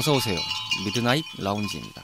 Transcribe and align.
어서 0.00 0.14
오세요. 0.14 0.38
Midnight 0.86 1.22
Lounge입니다. 1.38 2.02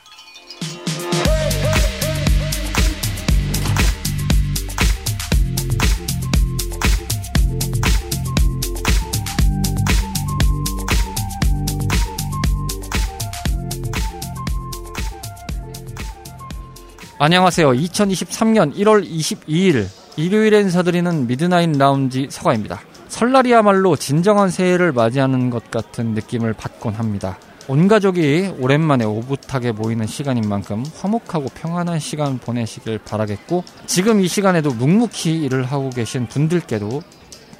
안녕하세요. 17.19 17.71
2023년 17.71 18.75
1월 18.75 19.09
22일 19.09 19.87
일요일에 20.19 20.61
인사드리는 20.61 21.27
Midnight 21.27 21.79
Lounge 21.79 22.27
서가입니다. 22.29 22.83
설날이야말로 23.09 23.97
진정한 23.97 24.51
새해를 24.51 24.93
맞이하는 24.93 25.49
것 25.49 25.71
같은 25.71 26.13
느낌을 26.13 26.53
받곤 26.53 26.93
합니다. 26.93 27.39
온 27.69 27.89
가족이 27.89 28.55
오랜만에 28.61 29.05
오붓하게 29.05 29.73
모이는 29.73 30.07
시간인 30.07 30.49
만큼 30.49 30.85
화목하고 31.01 31.47
평안한 31.53 31.99
시간 31.99 32.39
보내시길 32.39 32.99
바라겠고 32.99 33.65
지금 33.87 34.21
이 34.21 34.29
시간에도 34.29 34.73
묵묵히 34.73 35.43
일을 35.43 35.65
하고 35.65 35.91
계신 35.91 36.29
분들께도 36.29 37.03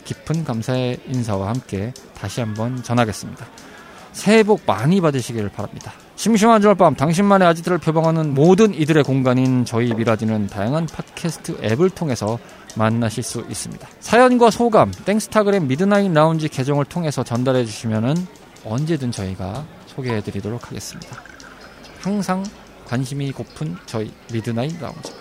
깊은 0.05 0.45
감사의 0.45 1.01
인사와 1.09 1.49
함께 1.49 1.93
다시 2.17 2.41
한번 2.41 2.85
전하겠습니다. 2.85 3.47
새해 4.13 4.45
복 4.45 4.63
많이 4.65 5.01
받으시길 5.01 5.49
바랍니다. 5.49 5.93
심심한 6.15 6.61
주말밤 6.61 6.95
당신만의 6.95 7.49
아지트를 7.49 7.79
표방하는 7.79 8.33
모든 8.33 8.75
이들의 8.75 9.03
공간인 9.03 9.65
저희 9.65 9.93
미라지는 9.93 10.47
다양한 10.47 10.87
팟캐스트 10.87 11.59
앱을 11.65 11.91
통해서 11.91 12.39
만나실 12.77 13.25
수 13.25 13.45
있습니다. 13.51 13.87
사연과 13.99 14.51
소감, 14.51 14.93
땡스타그램 15.05 15.67
Midnight 15.67 16.13
Lounge 16.13 16.49
계정을 16.49 16.85
통해서 16.85 17.25
전달해 17.25 17.65
주시면 17.65 18.27
언제든 18.65 19.11
저희가 19.11 19.67
소개해 19.97 20.21
드리도록 20.23 20.69
하겠습니다. 20.69 21.17
항상 22.01 22.45
관심이 22.87 23.33
고픈 23.33 23.77
저희 23.87 24.13
Midnight 24.33 24.81
Lounge. 24.81 25.13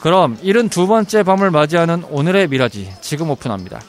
그럼 0.00 0.36
72번째 0.38 1.24
밤을 1.24 1.50
맞이하는 1.50 2.04
오늘의 2.04 2.48
미라지 2.48 2.92
지금 3.00 3.30
오픈합니다. 3.30 3.80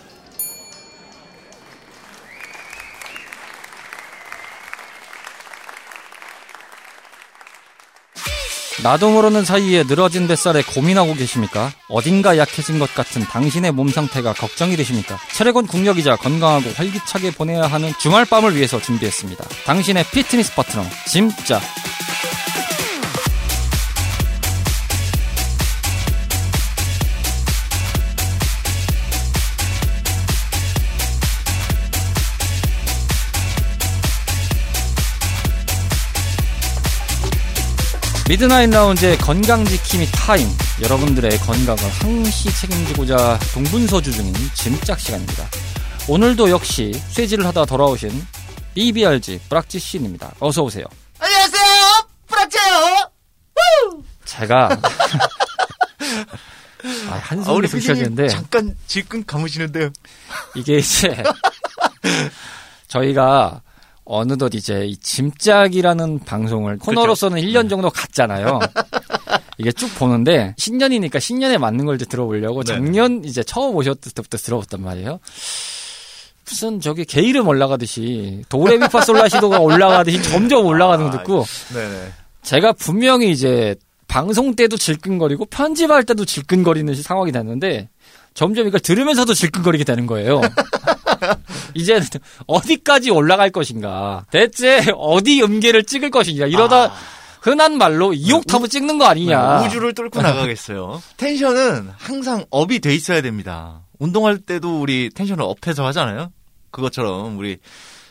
나도 8.84 9.12
모르는 9.12 9.45
사이에 9.45 9.84
늘어진 9.84 10.28
뱃살에 10.28 10.62
고민하고 10.62 11.14
계십니까? 11.16 11.72
어딘가 11.88 12.38
약해진 12.38 12.80
것 12.80 12.94
같은 12.94 13.22
당신의 13.22 13.72
몸 13.72 13.88
상태가 13.88 14.34
걱정이 14.34 14.75
되십니까? 14.75 15.17
체력은 15.31 15.67
국력이자 15.67 16.17
건강하고 16.17 16.70
활기차게 16.75 17.31
보내야 17.31 17.64
하는 17.64 17.94
주말 17.98 18.25
밤을 18.25 18.58
위해서 18.58 18.81
준비했습니다. 18.81 19.45
당신의 19.66 20.03
피트니스 20.12 20.53
파트너, 20.53 20.84
짐짜. 21.08 21.62
Midnight 38.34 38.72
Lounge의 38.72 39.19
건강지킴이 39.19 40.07
타임. 40.07 40.47
여러분들의 40.81 41.38
건강을 41.38 41.83
항시 42.01 42.51
책임지고자 42.61 43.38
동분서주 43.53 44.11
중인 44.11 44.33
짐짝 44.55 44.99
시간입니다. 44.99 45.47
오늘도 46.07 46.49
역시 46.49 46.94
쇠질을 47.09 47.45
하다 47.45 47.66
돌아오신 47.66 48.09
BBRG 48.73 49.39
브락지 49.49 49.77
씨입니다. 49.77 50.33
어서 50.39 50.63
오세요. 50.63 50.83
안녕하세요, 51.19 52.07
브락지예요. 52.25 53.11
제가 54.25 54.79
아, 57.11 57.21
한숨이 57.21 57.67
좀 57.67 57.79
쉬어지는데 57.79 58.29
잠깐 58.29 58.75
질끈 58.88 59.27
감으시는데요. 59.27 59.91
이게 60.55 60.77
이제 60.77 61.21
저희가 62.88 63.61
어느덧 64.06 64.53
이제 64.53 64.86
이 64.86 64.97
짐짝이라는 64.97 66.19
방송을 66.19 66.78
코너로서는 66.80 67.41
1년 67.41 67.69
정도 67.69 67.90
갔잖아요. 67.90 68.59
이게 69.58 69.72
쭉 69.72 69.94
보는데 69.96 70.56
신년이니까 70.58 71.19
신년에 71.19 71.58
맞는 71.58 71.86
걸 71.86 71.96
이제 71.96 72.06
들어보려고 72.06 72.63
네. 72.63 72.74
작년 72.74 73.24
이제 73.24 73.44
처음 73.44 73.75
오셨을 73.75 74.12
때부터 74.13 74.38
들어봤단 74.38 74.81
말이에요. 74.81 75.19
무슨 76.46 76.81
저기 76.81 77.06
개 77.06 77.22
이름 77.22 77.47
올라가듯이 77.47 78.44
도레미파솔라시도가 78.50 79.59
올라가듯이 79.59 80.22
점점 80.30 80.66
올라가는 80.66 81.09
거 81.09 81.18
듣고 81.18 81.46
네네. 81.74 82.12
제가 82.42 82.74
분명히 82.74 83.31
이제 83.31 83.75
방송 84.08 84.56
때도 84.56 84.75
질끈거리고 84.75 85.46
편집할 85.46 86.03
때도 86.03 86.25
질끈거리는 86.25 86.94
상황이 87.02 87.31
됐는데 87.31 87.90
점점 88.34 88.68
이걸 88.68 88.80
들으면서도 88.80 89.34
질끈거리게 89.34 89.84
되는 89.86 90.06
거예요. 90.06 90.42
이제 91.74 92.00
어디까지 92.47 93.12
올라갈 93.12 93.50
것인가? 93.50 94.25
대체 94.31 94.85
어디 94.96 95.41
음계를 95.41 95.84
찍을 95.84 96.09
것인가? 96.09 96.47
이러다 96.47 96.85
아. 96.85 96.94
흔한 97.41 97.78
말로 97.78 98.13
2옥타브를 98.13 98.69
찍는 98.69 98.97
거 98.97 99.06
아니냐? 99.06 99.59
네, 99.59 99.68
우주를 99.68 99.94
뚫고 99.94 100.22
나가겠어요. 100.22 101.01
tension은 101.18 101.90
항상 101.97 102.46
up이 102.50 102.79
돼 102.79 102.96
있어야 102.96 103.22
됩니다. 103.22 103.81
운동할 104.00 104.38
때도 104.38 104.79
우리 104.79 105.09
tension을 105.13 105.44
up해서 105.44 105.85
하잖아요. 105.88 106.31
그것처럼 106.72 107.38
우리 107.38 107.57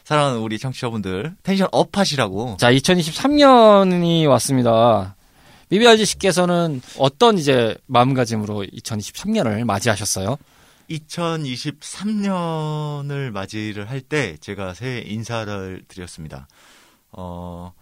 사랑하는 0.04 0.38
우리 0.40 0.58
청취자분들 0.58 1.34
tension 1.42 1.68
up 1.72 1.96
하시라고. 1.96 2.56
자, 2.58 2.70
2023년이 2.72 4.26
왔습니다. 4.28 5.16
BBRG 5.70 6.04
씨께서는 6.04 6.82
어떤 6.98 7.38
이제 7.38 7.74
마음가짐으로 7.86 8.66
2023년을 8.74 9.64
맞이하셨어요? 9.64 10.36
2023년을 10.92 13.30
맞이를 13.30 13.88
할 13.88 14.03
때 14.03 14.36
제가 14.38 14.75
새해 14.75 15.00
인사를 15.00 15.84
드렸습니다. 15.88 16.47
어, 17.12 17.72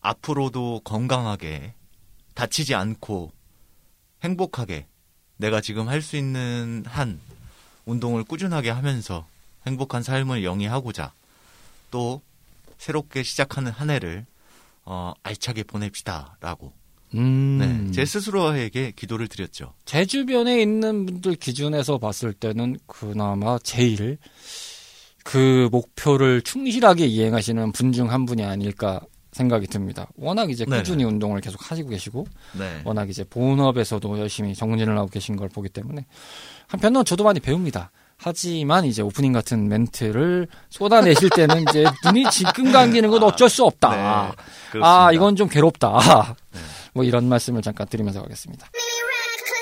앞으로도 0.00 0.82
건강하게 0.84 1.74
다치지 2.34 2.74
않고 2.74 3.32
행복하게 4.22 4.86
내가 5.36 5.60
지금 5.60 5.88
할 5.88 6.00
수 6.02 6.16
있는 6.16 6.84
한 6.86 7.20
운동을 7.86 8.24
꾸준하게 8.24 8.70
하면서 8.70 9.26
행복한 9.66 10.02
삶을 10.02 10.44
영위하고자 10.44 11.12
또 11.90 12.22
새롭게 12.78 13.22
시작하는 13.22 13.70
한 13.72 13.90
해를 13.90 14.26
어, 14.84 15.12
알차게 15.22 15.62
보냅시다라고 15.64 16.72
음. 17.14 17.58
네, 17.86 17.92
제 17.92 18.04
스스로에게 18.04 18.92
기도를 18.96 19.28
드렸죠. 19.28 19.72
제 19.84 20.04
주변에 20.04 20.60
있는 20.62 21.06
분들 21.06 21.34
기준에서 21.36 21.98
봤을 21.98 22.32
때는 22.32 22.78
그나마 22.86 23.58
제일 23.62 24.18
그 25.24 25.68
목표를 25.70 26.42
충실하게 26.42 27.06
이행하시는 27.06 27.72
분 27.72 27.92
중 27.92 28.10
한 28.10 28.26
분이 28.26 28.42
아닐까 28.44 29.00
생각이 29.32 29.66
듭니다. 29.66 30.08
워낙 30.16 30.50
이제 30.50 30.64
네네. 30.64 30.78
꾸준히 30.78 31.04
운동을 31.04 31.40
계속 31.40 31.70
하시고 31.70 31.88
계시고 31.90 32.26
네. 32.58 32.82
워낙 32.84 33.08
이제 33.08 33.24
본업에서도 33.24 34.18
열심히 34.18 34.54
정진을 34.54 34.98
하고 34.98 35.08
계신 35.08 35.36
걸 35.36 35.48
보기 35.48 35.68
때문에 35.70 36.04
한편으로는 36.66 37.04
저도 37.06 37.24
많이 37.24 37.40
배웁니다. 37.40 37.90
하지만 38.18 38.84
이제 38.84 39.00
오프닝 39.02 39.32
같은 39.32 39.68
멘트를 39.68 40.46
쏟아내실 40.70 41.30
때는 41.30 41.64
이제 41.68 41.84
눈이 42.04 42.30
질끈 42.30 42.70
감기는 42.72 43.08
건 43.10 43.22
어쩔 43.24 43.48
수 43.48 43.64
없다. 43.64 44.34
네, 44.74 44.80
아. 44.82 45.10
이건 45.12 45.34
좀 45.34 45.48
괴롭다. 45.48 46.36
뭐 46.94 47.04
이런 47.04 47.28
말씀을 47.28 47.62
잠깐 47.62 47.86
드리면서 47.88 48.22
가겠습니다. 48.22 48.68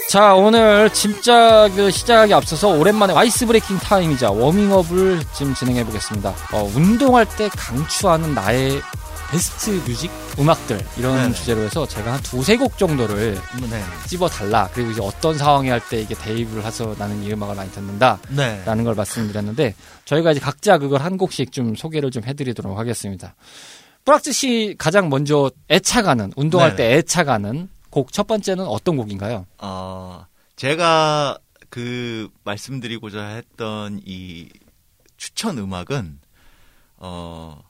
자, 0.09 0.35
오늘 0.35 0.91
짐짝을 0.93 1.93
시작하기 1.93 2.35
앞서서 2.35 2.69
오랜만에 2.71 3.15
ice 3.15 3.47
breaking 3.47 3.79
time이자 3.79 4.33
워밍업을 4.33 5.21
지금 5.35 5.55
진행해 5.55 5.85
보겠습니다. 5.85 6.35
어, 6.53 6.65
운동할 6.75 7.27
때 7.37 7.49
강추하는 7.49 8.35
나의 8.35 8.81
best 9.31 9.71
music 9.87 10.11
음악들 10.41 10.85
이런 10.97 11.15
네네. 11.15 11.35
주제로 11.35 11.61
해서 11.61 11.87
제가 11.87 12.15
한 12.15 12.21
두세 12.23 12.57
곡 12.57 12.77
정도를 12.77 13.41
네. 13.71 13.85
찝어 14.09 14.29
달라. 14.29 14.69
그리고 14.75 14.91
이제 14.91 15.01
어떤 15.01 15.39
상황에 15.39 15.71
할 15.71 15.81
때 15.89 16.01
이게 16.01 16.17
대입을 16.17 16.65
해서 16.65 16.97
나는 16.99 17.23
이 17.23 17.33
음악을 17.33 17.55
많이 17.55 17.71
듣는다. 17.71 18.19
네. 18.31 18.61
라는 18.67 18.83
걸 18.83 18.97
말씀드렸는데 18.97 19.77
저희가 20.07 20.33
이제 20.33 20.41
각자 20.41 20.79
그걸 20.79 21.03
한 21.03 21.17
곡씩 21.17 21.53
좀 21.53 21.77
소개를 21.77 22.11
좀 22.11 22.25
해드리도록 22.25 22.77
하겠습니다. 22.77 23.37
브락지 24.05 24.33
씨 24.33 24.75
가장 24.79 25.09
먼저 25.09 25.51
애착하는 25.71 26.33
운동할 26.37 26.75
네네. 26.77 26.91
때 26.91 26.97
애착하는 26.99 27.69
곡 27.91 28.13
첫 28.13 28.27
번째는 28.27 28.65
어떤 28.67 28.97
곡인가요? 28.97 29.47
어, 29.59 30.25
제가 30.57 31.39
그 31.71 32.29
말씀드리고자 32.45 33.25
했던 33.27 34.01
이 34.05 34.49
추천 35.17 35.59
음악은 35.59 36.19
어 36.97 37.61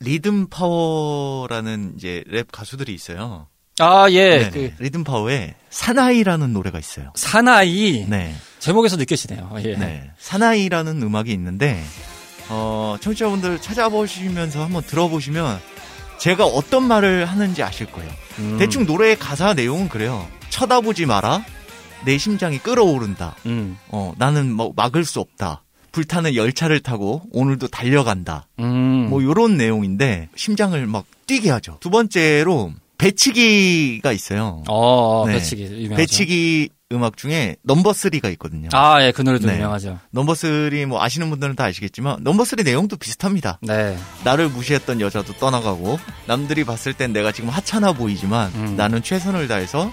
리듬 0.00 0.48
파워라는 0.48 1.94
이제 1.96 2.22
랩 2.26 2.50
가수들이 2.50 2.92
있어요. 2.94 3.48
아 3.78 4.08
예. 4.10 4.50
그 4.52 4.72
리듬 4.78 5.04
파워에 5.04 5.54
사나이라는 5.70 6.52
노래가 6.52 6.78
있어요. 6.78 7.12
사나이 7.16 8.06
네. 8.08 8.34
제목에서 8.60 8.96
느껴지네요. 8.96 9.50
예. 9.64 9.76
네. 9.76 10.10
사나이라는 10.18 11.02
음악이 11.02 11.32
있는데 11.32 11.82
어 12.48 12.96
청취자분들 13.00 13.60
찾아보시면서 13.60 14.62
한번 14.62 14.82
들어보시면 14.82 15.60
제가 16.18 16.44
어떤 16.44 16.84
말을 16.84 17.24
하는지 17.26 17.62
아실 17.62 17.90
거예요. 17.90 18.10
음. 18.38 18.56
대충 18.58 18.86
노래의 18.86 19.18
가사 19.18 19.54
내용은 19.54 19.88
그래요. 19.88 20.26
쳐다보지 20.50 21.06
마라. 21.06 21.44
내 22.04 22.18
심장이 22.18 22.58
끓어오른다. 22.58 23.34
음. 23.46 23.78
어, 23.88 24.14
나는 24.18 24.52
뭐 24.52 24.72
막을 24.76 25.04
수 25.04 25.20
없다. 25.20 25.62
불타는 25.92 26.34
열차를 26.34 26.80
타고 26.80 27.22
오늘도 27.32 27.68
달려간다. 27.68 28.46
음. 28.58 29.08
뭐 29.08 29.22
요런 29.22 29.56
내용인데 29.56 30.28
심장을 30.34 30.84
막 30.86 31.04
뛰게 31.26 31.50
하죠. 31.50 31.78
두 31.80 31.90
번째로 31.90 32.72
배치기가 32.98 34.12
있어요. 34.12 34.62
어, 34.68 35.24
네. 35.26 35.34
배치기 35.34 35.62
유명하죠. 35.62 35.96
배치기 35.96 36.68
음악 36.92 37.16
중에 37.16 37.56
넘버 37.62 37.90
3가 37.90 38.30
있거든요. 38.32 38.68
아, 38.72 39.02
예, 39.02 39.10
그 39.10 39.22
노래도 39.22 39.48
네. 39.48 39.54
유명하죠. 39.54 39.98
넘버 40.10 40.32
3뭐 40.34 41.00
아시는 41.00 41.28
분들은 41.30 41.56
다 41.56 41.64
아시겠지만 41.64 42.18
넘버 42.22 42.44
3 42.44 42.60
내용도 42.64 42.96
비슷합니다. 42.96 43.58
네. 43.62 43.96
나를 44.22 44.48
무시했던 44.48 45.00
여자도 45.00 45.34
떠나가고 45.34 45.98
남들이 46.26 46.64
봤을 46.64 46.92
땐 46.92 47.12
내가 47.12 47.32
지금 47.32 47.50
하찮아 47.50 47.92
보이지만 47.92 48.52
음. 48.54 48.76
나는 48.76 49.02
최선을 49.02 49.48
다해서 49.48 49.92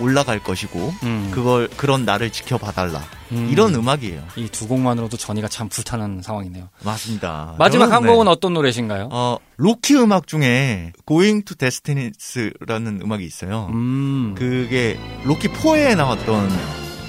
올라갈 0.00 0.38
것이고 0.42 0.94
음. 1.02 1.30
그걸 1.32 1.68
그런 1.76 2.04
나를 2.04 2.30
지켜봐달라 2.30 3.02
음. 3.32 3.48
이런 3.50 3.74
음악이에요. 3.74 4.22
이 4.36 4.48
두 4.48 4.66
곡만으로도 4.68 5.16
전이가 5.16 5.48
참 5.48 5.68
불타는 5.68 6.22
상황이네요. 6.22 6.68
맞습니다. 6.84 7.54
마지막 7.58 7.92
한 7.92 8.02
네. 8.02 8.08
곡은 8.10 8.26
어떤 8.28 8.54
노래신가요? 8.54 9.08
어 9.12 9.36
로키 9.56 9.94
음악 9.96 10.26
중에 10.26 10.92
Going 11.06 11.44
to 11.44 11.56
Destiny's라는 11.56 13.00
음악이 13.02 13.24
있어요. 13.24 13.68
음. 13.72 14.34
그게 14.36 14.98
로키 15.24 15.48
4에 15.48 15.96
나왔던 15.96 16.48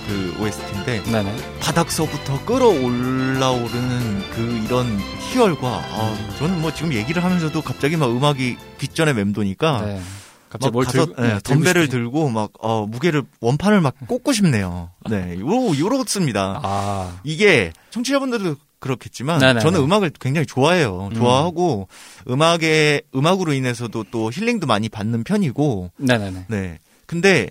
그 0.07 0.35
OST인데 0.41 1.03
네네. 1.03 1.35
바닥서부터 1.59 2.43
끌어올라오르는 2.45 4.21
그 4.31 4.61
이런 4.65 4.99
희열과 5.31 5.67
아, 5.67 6.17
저는 6.39 6.61
뭐 6.61 6.73
지금 6.73 6.93
얘기를 6.93 7.23
하면서도 7.23 7.61
갑자기 7.61 7.95
막 7.97 8.09
음악이 8.09 8.57
귓전에 8.79 9.13
맴도니까 9.13 9.81
네. 9.85 10.01
막 10.49 10.53
갑자기 10.53 10.71
뭘 10.71 10.85
가서, 10.85 11.05
들고, 11.05 11.21
네, 11.21 11.33
네, 11.35 11.39
덤벨을 11.43 11.87
싶은- 11.87 11.91
들고 11.91 12.29
막 12.29 12.51
어, 12.59 12.85
무게를 12.87 13.23
원판을 13.41 13.81
막 13.81 13.95
꽂고 14.07 14.33
싶네요. 14.33 14.89
네, 15.09 15.39
요 15.39 15.77
요렇습니다. 15.77 16.59
아. 16.63 17.19
이게 17.23 17.71
청취자분들도 17.91 18.55
그렇겠지만 18.79 19.39
네네네. 19.39 19.59
저는 19.59 19.81
음악을 19.81 20.11
굉장히 20.19 20.47
좋아해요. 20.47 21.09
음. 21.11 21.15
좋아하고 21.15 21.87
음 22.29 22.41
악에 22.41 23.01
음악으로 23.13 23.53
인해서도 23.53 24.05
또 24.09 24.31
힐링도 24.31 24.67
많이 24.67 24.87
받는 24.89 25.23
편이고 25.25 25.91
네네네. 25.97 26.45
네. 26.47 26.79
근데 27.05 27.49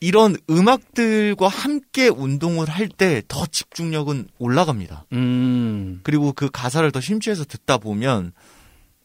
이런 0.00 0.36
음악들과 0.48 1.48
함께 1.48 2.08
운동을 2.08 2.68
할 2.68 2.88
때 2.88 3.20
더 3.28 3.44
집중력은 3.46 4.28
올라갑니다. 4.38 5.04
음. 5.12 6.00
그리고 6.02 6.32
그 6.32 6.48
가사를 6.50 6.90
더 6.92 7.00
심취해서 7.00 7.44
듣다 7.44 7.78
보면 7.78 8.32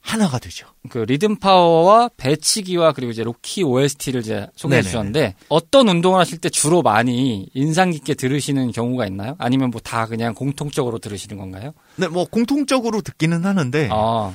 하나가 0.05 0.37
되죠. 0.37 0.67
그 0.89 0.97
리듬 0.99 1.37
파워와 1.37 2.09
배치기와 2.17 2.91
그리고 2.91 3.11
이제 3.13 3.23
로키 3.23 3.63
OST를 3.63 4.19
이제 4.19 4.47
소개해 4.55 4.81
네네네. 4.81 4.89
주셨는데 4.89 5.35
어떤 5.47 5.87
운동을 5.87 6.19
하실 6.19 6.39
때 6.39 6.49
주로 6.49 6.81
많이 6.81 7.49
인상 7.53 7.89
깊게 7.89 8.13
들으시는 8.15 8.73
경우가 8.73 9.07
있나요? 9.07 9.35
아니면 9.39 9.69
뭐 9.71 9.79
다 9.81 10.05
그냥 10.05 10.33
공통적으로 10.33 10.99
들으시는 10.99 11.37
건가요? 11.37 11.71
네, 11.95 12.07
뭐 12.09 12.25
공통적으로 12.25 13.01
듣기는 13.01 13.45
하는데 13.45 13.89
아, 13.91 14.33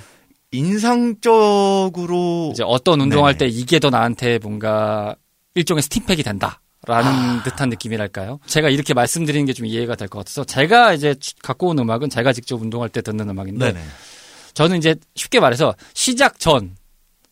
인상적으로 0.53 2.51
이제 2.53 2.63
어떤 2.67 3.01
운동할 3.01 3.37
네네. 3.37 3.51
때 3.51 3.57
이게 3.59 3.79
더 3.79 3.91
나한테 3.91 4.39
뭔가 4.39 5.15
일종의 5.55 5.83
스팀팩이 5.83 6.23
된다. 6.23 6.61
라는 6.87 7.11
아. 7.11 7.43
듯한 7.43 7.69
느낌이랄까요? 7.71 8.39
제가 8.47 8.69
이렇게 8.71 8.95
말씀드리는 8.95 9.45
게 9.47 9.53
좀 9.53 9.67
이해가 9.67 9.97
될 9.97 10.09
것 10.09 10.21
같아서 10.21 10.45
제가 10.45 10.95
이제 10.95 11.17
갖고 11.43 11.67
온 11.69 11.79
음악은 11.81 12.09
제가 12.09 12.33
직접 12.33 12.63
운동할 12.63 12.89
때 12.89 13.03
듣는 13.03 13.29
음악인데 13.29 13.73
네네. 13.73 13.85
저는 14.59 14.79
이제 14.79 14.97
쉽게 15.15 15.39
말해서 15.39 15.77
시작 15.95 16.41
전, 16.41 16.75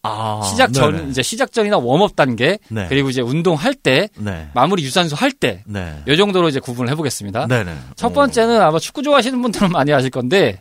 아, 0.05 0.41
시작 0.49 0.73
전 0.73 0.95
네네. 0.95 1.11
이제 1.11 1.23
시작 1.23 1.51
전이나 1.51 1.77
warm 1.77 2.02
up 2.02 2.15
단계 2.15 2.61
네. 2.69 2.87
그리고 2.89 3.11
이제 3.11 3.21
운동할 3.21 3.75
때 3.75 4.09
네. 4.17 4.49
마무리 4.55 4.85
유산소 4.85 5.17
할때 5.17 5.65
네. 5.67 6.03
이 6.07 6.17
정도로 6.17 6.49
이제 6.49 6.61
구분을 6.61 6.89
해보겠습니다. 6.93 7.49
네네. 7.49 7.75
첫 7.97 8.13
번째는 8.13 8.61
아마 8.61 8.79
축구 8.79 9.03
좋아하시는 9.03 9.43
분들은 9.43 9.71
많이 9.71 9.93
아실 9.93 10.11
건데 10.11 10.61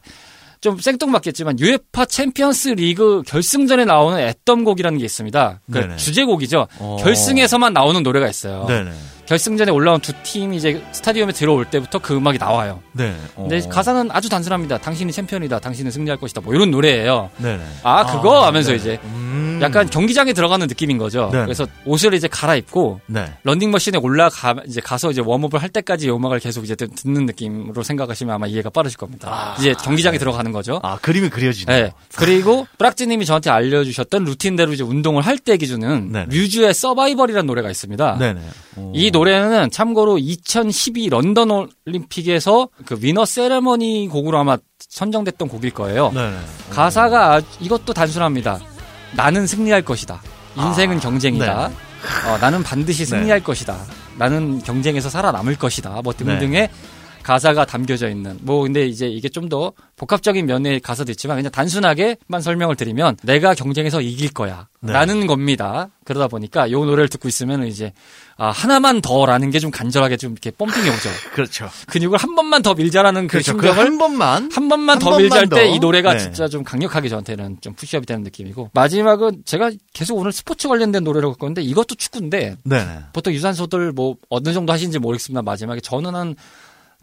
좀 0.59 0.79
생뚱맞겠지만 0.79 1.57
UEFA 1.59 2.07
챔피언스 2.07 2.69
리그 2.69 3.21
결승전에 3.27 3.85
나오는 3.85 4.17
anthem곡이라는 4.17 4.97
게 4.97 5.05
있습니다. 5.05 5.59
그. 5.71 5.95
주제곡이죠. 5.97 6.67
어. 6.79 6.97
결승에서만 6.99 7.73
나오는 7.73 8.01
노래가 8.01 8.27
있어요. 8.27 8.65
네네. 8.67 8.91
결승전에 9.25 9.71
올라온 9.71 9.99
두 9.99 10.13
팀이 10.23 10.57
이제 10.57 10.83
스타디움에 10.91 11.33
들어올 11.33 11.65
때부터 11.65 11.99
그 11.99 12.15
음악이 12.15 12.37
나와요. 12.37 12.81
네. 12.91 13.15
근데 13.35 13.59
어. 13.65 13.69
가사는 13.69 14.09
아주 14.11 14.29
단순합니다. 14.29 14.77
당신이 14.77 15.11
챔피언이다. 15.11 15.59
당신은 15.59 15.89
승리할 15.91 16.19
것이다. 16.19 16.41
뭐 16.41 16.53
이런 16.53 16.69
노래예요. 16.71 17.29
네네. 17.37 17.63
아, 17.83 18.05
그거 18.05 18.45
하면서 18.45 18.69
네네. 18.71 18.79
이제 18.79 18.99
음. 19.03 19.59
약간 19.61 19.89
경기장에 19.89 20.33
들어가는 20.33 20.67
느낌인 20.67 20.97
거죠. 20.97 21.29
네네. 21.31 21.45
그래서 21.45 21.65
옷을 21.85 22.13
이제 22.13 22.27
갈아입고 22.27 22.99
네. 23.07 23.33
런닝머신에 23.43 23.97
올라가 23.97 24.55
이제 24.67 24.79
가서 24.81 25.09
이제 25.11 25.21
웜업을 25.21 25.61
할 25.61 25.69
때까지 25.69 26.05
이 26.05 26.09
음악을 26.11 26.39
계속 26.39 26.63
이제 26.63 26.75
듣- 26.75 26.93
듣는 26.95 27.25
느낌으로 27.25 27.81
생각하시면 27.81 28.35
아마 28.35 28.45
이해가 28.47 28.69
빠르실 28.69 28.97
겁니다. 28.97 29.27
아, 29.31 29.55
이제 29.59 29.73
경기장에 29.73 30.17
네. 30.17 30.19
들어가는 30.19 30.51
거죠. 30.51 30.79
아, 30.83 30.97
그림이 31.01 31.29
그려지네요. 31.29 31.85
네. 31.85 31.93
그리고 32.15 32.67
브락지님이 32.77 33.25
저한테 33.25 33.49
알려주셨던 33.49 34.23
루틴대로 34.25 34.73
이제 34.73 34.83
운동을 34.83 35.21
할 35.23 35.35
때 35.45 35.57
기준은. 35.57 36.11
뮤즈의 36.29 36.73
서바이벌이라는 36.73 37.45
노래가 37.45 37.69
있습니다. 37.69 38.17
네네. 38.17 38.39
어. 38.77 38.91
이 38.95 39.11
노래는 39.15 39.71
참고로 39.71 40.17
2012 40.17 41.07
런던 41.09 41.69
올림픽에서 41.85 42.67
그 42.85 42.97
위너 42.99 43.23
세레머니 43.23 44.09
곡으로 44.09 44.37
아마 44.37 44.57
선정됐던 44.77 45.47
곡일 45.47 45.71
거예요. 45.71 46.11
네네. 46.11 46.37
가사가 46.69 47.41
이것도 47.61 47.93
단순합니다. 47.93 48.59
나는 49.13 49.47
승리할 49.47 49.83
것이다. 49.83 50.21
인생은 50.57 50.97
아, 50.97 50.99
경쟁이다. 50.99 51.67
네. 51.69 51.75
어, 52.29 52.37
나는 52.39 52.61
반드시 52.61 53.05
승리할 53.05 53.41
것이다. 53.41 53.77
나는 54.17 54.61
경쟁에서 54.61 55.09
살아남을 55.09 55.55
것이다. 55.55 56.01
뭐 56.03 56.11
네. 56.11 56.25
등등의 56.25 56.69
가사가 57.25 57.65
담겨져 57.65 58.07
있는. 58.09 58.37
뭐 58.41 58.61
근데 58.61 58.85
이제 58.85 59.07
이게 59.07 59.27
좀 59.29 59.45
더 59.49 59.73
복합적인 59.97 60.45
면의 60.47 60.79
가사도 60.79 61.11
있지만 61.11 61.37
그냥 61.37 61.51
단순하게만 61.51 62.41
설명을 62.41 62.75
드리면 62.75 63.17
내가 63.23 63.53
경쟁에서 63.53 64.01
이길 64.01 64.33
거야. 64.33 64.67
네. 64.81 64.91
라는 64.91 65.25
겁니다. 65.27 65.89
그러다 66.03 66.27
보니까 66.27 66.69
요 66.71 66.83
노래를 66.83 67.07
듣고 67.09 67.27
있으면 67.27 67.65
이제 67.65 67.93
아, 68.37 68.49
하나만 68.49 69.01
더라는 69.01 69.49
게 69.51 69.59
좀 69.59 69.71
간절하게 69.71 70.17
좀 70.17 70.33
이렇게 70.33 70.51
pumping이 70.51 70.89
오죠. 70.89 71.09
그렇죠. 71.33 71.69
근육을 71.87 72.17
한 72.17 72.35
번만 72.35 72.61
더 72.61 72.73
밀자라는 72.73 73.27
그 73.27 73.33
그렇죠. 73.33 73.51
심정을 73.53 73.73
그한 73.75 73.97
번만. 73.97 74.51
한 74.51 74.67
번만 74.67 74.95
한더 74.95 75.05
번만 75.05 75.21
밀잘 75.21 75.47
때 75.49 75.55
더. 75.55 75.63
이 75.63 75.79
노래가 75.79 76.13
네. 76.13 76.19
진짜 76.19 76.47
좀 76.47 76.63
강력하게 76.63 77.07
저한테는 77.09 77.57
좀 77.61 77.73
push 77.75 77.92
up이 77.92 78.05
되는 78.05 78.23
느낌이고 78.23 78.71
마지막은 78.73 79.43
제가 79.45 79.71
계속 79.93 80.17
오늘 80.17 80.31
스포츠 80.31 80.67
관련된 80.67 81.03
노래를 81.03 81.29
갖고 81.29 81.45
왔는데 81.45 81.61
이것도 81.61 81.95
축구인데 81.95 82.57
네네. 82.63 82.97
보통 83.13 83.33
유산소들 83.33 83.93
뭐 83.93 84.15
어느 84.29 84.51
정도 84.53 84.73
하시는지 84.73 84.99
모르겠습니다 84.99 85.41
마지막에 85.41 85.79
저는 85.79 86.13
한 86.15 86.35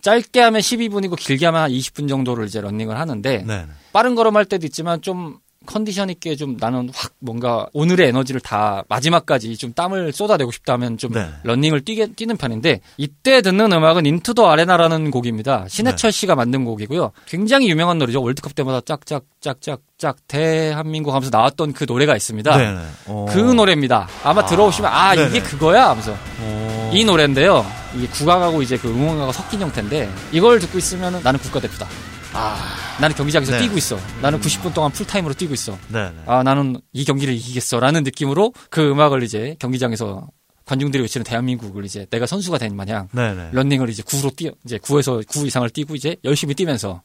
짧게 0.02 0.40
하면 0.40 0.60
12분이고 0.60 1.16
길게 1.16 1.46
하면 1.46 1.62
한 1.62 1.70
20분 1.70 2.08
정도를 2.08 2.46
이제 2.46 2.60
런닝을 2.60 2.98
하는데 2.98 3.44
네네. 3.44 3.66
빠른 3.92 4.14
걸음 4.14 4.36
할 4.36 4.44
때도 4.44 4.66
있지만 4.66 5.00
좀 5.00 5.38
컨디션 5.64 6.10
있게 6.10 6.36
좀 6.36 6.56
나는 6.58 6.90
확 6.92 7.12
뭔가 7.20 7.66
오늘의 7.72 8.08
에너지를 8.08 8.40
다 8.40 8.82
마지막까지 8.88 9.56
좀 9.56 9.72
땀을 9.72 10.12
쏟아내고 10.12 10.50
싶다면 10.50 10.98
좀 10.98 11.12
네. 11.12 11.28
런닝을 11.44 11.82
뛰게, 11.82 12.08
뛰는 12.14 12.36
편인데 12.36 12.80
이때 12.96 13.42
듣는 13.42 13.72
음악은 13.72 14.06
Into 14.06 14.34
the 14.34 14.50
Arena라는 14.50 15.10
곡입니다. 15.10 15.66
신해철 15.68 16.10
네. 16.10 16.18
씨가 16.18 16.34
만든 16.34 16.64
곡이고요. 16.64 17.12
굉장히 17.26 17.70
유명한 17.70 17.98
노래죠. 17.98 18.22
월드컵 18.22 18.54
때마다 18.54 18.80
짝짝짝짝짝 18.80 20.16
대한민국 20.26 21.14
하면서 21.14 21.30
나왔던 21.30 21.72
그 21.72 21.84
노래가 21.84 22.16
있습니다. 22.16 22.56
네네. 22.56 22.80
어. 23.06 23.26
그 23.30 23.38
노래입니다. 23.38 24.08
아마 24.24 24.42
아, 24.42 24.46
들어오시면 24.46 24.90
아 24.92 25.14
네네. 25.14 25.28
이게 25.28 25.42
그거야 25.42 25.90
하면서 25.90 26.12
어. 26.40 26.71
이 26.92 27.04
노래인데요. 27.04 27.64
이게 27.96 28.06
국악하고 28.08 28.62
이제 28.62 28.76
그 28.76 28.88
응원가가 28.88 29.32
섞인 29.32 29.60
형태인데 29.60 30.10
이걸 30.32 30.58
듣고 30.58 30.78
있으면 30.78 31.20
나는 31.22 31.40
국가대표다. 31.40 31.86
아. 32.34 32.56
나는 33.00 33.16
경기장에서 33.16 33.52
네. 33.52 33.58
뛰고 33.60 33.76
있어. 33.78 33.98
나는 34.20 34.40
90분 34.40 34.74
동안 34.74 34.90
풀타임으로 34.92 35.34
뛰고 35.34 35.54
있어. 35.54 35.76
네네. 35.88 36.12
아, 36.26 36.42
나는 36.42 36.80
이 36.92 37.04
경기를 37.04 37.34
이기겠어 37.34 37.80
라는 37.80 38.02
느낌으로 38.02 38.52
그 38.70 38.90
음악을 38.90 39.22
이제 39.22 39.56
경기장에서 39.58 40.28
관중들이 40.66 41.02
외치는 41.02 41.24
대한민국을 41.24 41.84
이제 41.84 42.06
내가 42.10 42.26
선수가 42.26 42.58
된 42.58 42.76
마냥 42.76 43.08
네네. 43.12 43.50
런닝을 43.52 43.88
이제 43.88 44.02
9로 44.02 44.34
뛰어 44.36 44.52
이제 44.64 44.78
9에서 44.78 45.26
9 45.28 45.46
이상을 45.46 45.68
뛰고 45.70 45.94
이제 45.94 46.16
열심히 46.24 46.54
뛰면서 46.54 47.02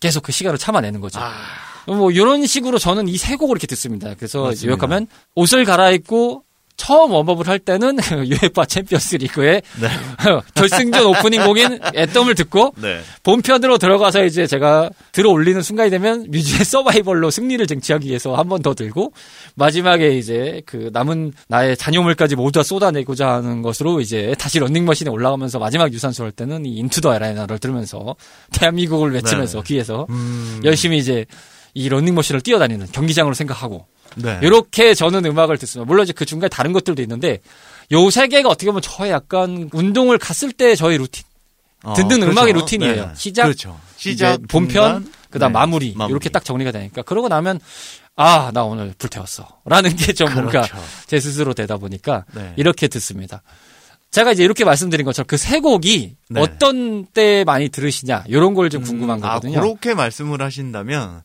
계속 0.00 0.22
그 0.22 0.32
시간을 0.32 0.58
참아내는 0.58 1.00
거죠. 1.00 1.20
아. 1.20 1.32
뭐 1.86 2.10
이런 2.12 2.46
식으로 2.46 2.78
저는 2.78 3.08
이 3.08 3.16
세 3.16 3.36
곡을 3.36 3.54
이렇게 3.54 3.66
듣습니다. 3.66 4.14
그래서 4.14 4.42
맞습니다. 4.44 4.68
요약하면 4.68 5.06
옷을 5.34 5.64
갈아입고 5.64 6.44
처음 6.76 7.12
warm 7.12 7.27
up을 7.27 7.46
할 7.46 7.58
때는 7.58 7.98
UEFA 8.26 8.66
챔피언스 8.66 9.16
리그의 9.16 9.62
네. 9.80 9.88
결승전 10.54 11.06
오프닝 11.06 11.44
곡인 11.44 11.78
anthem을 11.94 12.34
듣고 12.34 12.74
네. 12.76 13.00
본편으로 13.22 13.78
들어가서 13.78 14.24
이제 14.24 14.46
제가 14.46 14.90
들어 15.12 15.30
올리는 15.30 15.60
순간이 15.62 15.90
되면 15.90 16.26
뮤즈의 16.30 16.64
Survival로 16.64 17.30
승리를 17.30 17.64
쟁취하기 17.66 18.08
위해서 18.08 18.34
한 18.34 18.48
번 18.48 18.62
더 18.62 18.74
들고 18.74 19.12
마지막에 19.54 20.16
이제 20.16 20.62
그 20.66 20.90
남은 20.92 21.32
나의 21.48 21.76
잔여물까지 21.76 22.36
모두 22.36 22.58
다 22.58 22.62
쏟아내고자 22.62 23.28
하는 23.28 23.62
것으로 23.62 24.00
이제 24.00 24.34
다시 24.38 24.58
런닝머신에 24.58 25.10
올라가면서 25.10 25.58
마지막 25.58 25.92
유산소 25.92 26.24
할 26.24 26.32
때는 26.32 26.64
이 26.66 26.76
Into 26.76 27.00
the 27.00 27.14
Arena를 27.14 27.58
들으면서 27.58 28.14
대한민국을 28.52 29.12
외치면서 29.14 29.62
네네. 29.62 29.64
귀에서 29.66 30.06
음. 30.10 30.60
열심히 30.64 30.98
이제 30.98 31.26
이 31.74 31.88
런닝머신을 31.88 32.40
뛰어다니는 32.42 32.88
경기장으로 32.92 33.34
생각하고 33.34 33.86
네. 34.16 34.38
이렇게 34.42 34.94
저는 34.94 35.24
음악을 35.24 35.58
듣습니다. 35.58 35.86
물론 35.88 36.04
이제 36.04 36.12
그 36.12 36.24
중간에 36.24 36.48
다른 36.48 36.72
것들도 36.72 37.00
있는데 37.02 37.40
요 37.92 38.10
세 38.10 38.28
개가 38.28 38.48
어떻게 38.48 38.66
보면 38.66 38.80
저의 38.82 39.10
약간 39.10 39.68
운동을 39.72 40.18
갔을 40.18 40.52
때 40.52 40.74
저의 40.74 40.98
루틴 40.98 41.24
어, 41.84 41.94
듣는 41.94 42.20
그렇죠. 42.20 42.30
음악의 42.32 42.52
루틴이에요. 42.54 43.06
네. 43.06 43.12
시작, 43.16 43.44
그렇죠. 43.44 43.78
시작, 43.96 44.40
본편, 44.48 45.02
중간, 45.04 45.12
그다음 45.30 45.52
네. 45.52 45.58
마무리, 45.58 45.94
마무리. 45.96 46.12
이렇게 46.12 46.28
딱 46.28 46.44
정리가 46.44 46.70
되니까 46.72 47.02
그러고 47.02 47.28
나면 47.28 47.58
아 48.14 48.50
나 48.52 48.64
오늘 48.64 48.94
불태웠어라는 48.98 49.96
게좀 49.96 50.32
뭔가 50.34 50.62
그렇죠. 50.62 50.76
제 51.06 51.18
스스로 51.18 51.54
되다 51.54 51.78
보니까 51.78 52.24
네. 52.34 52.52
이렇게 52.56 52.86
듣습니다. 52.88 53.42
제가 54.10 54.32
이제 54.32 54.44
이렇게 54.44 54.64
말씀드린 54.66 55.06
것처럼 55.06 55.26
그 55.26 55.36
세 55.38 55.58
곡이 55.60 56.16
네. 56.28 56.40
어떤 56.40 57.06
때 57.06 57.42
많이 57.44 57.70
들으시냐 57.70 58.24
이런 58.28 58.52
걸 58.54 58.68
좀 58.68 58.82
궁금한 58.84 59.18
아, 59.24 59.28
거거든요. 59.40 59.60
그렇게 59.60 59.94
말씀을 59.94 60.42
하신다면, 60.42 61.22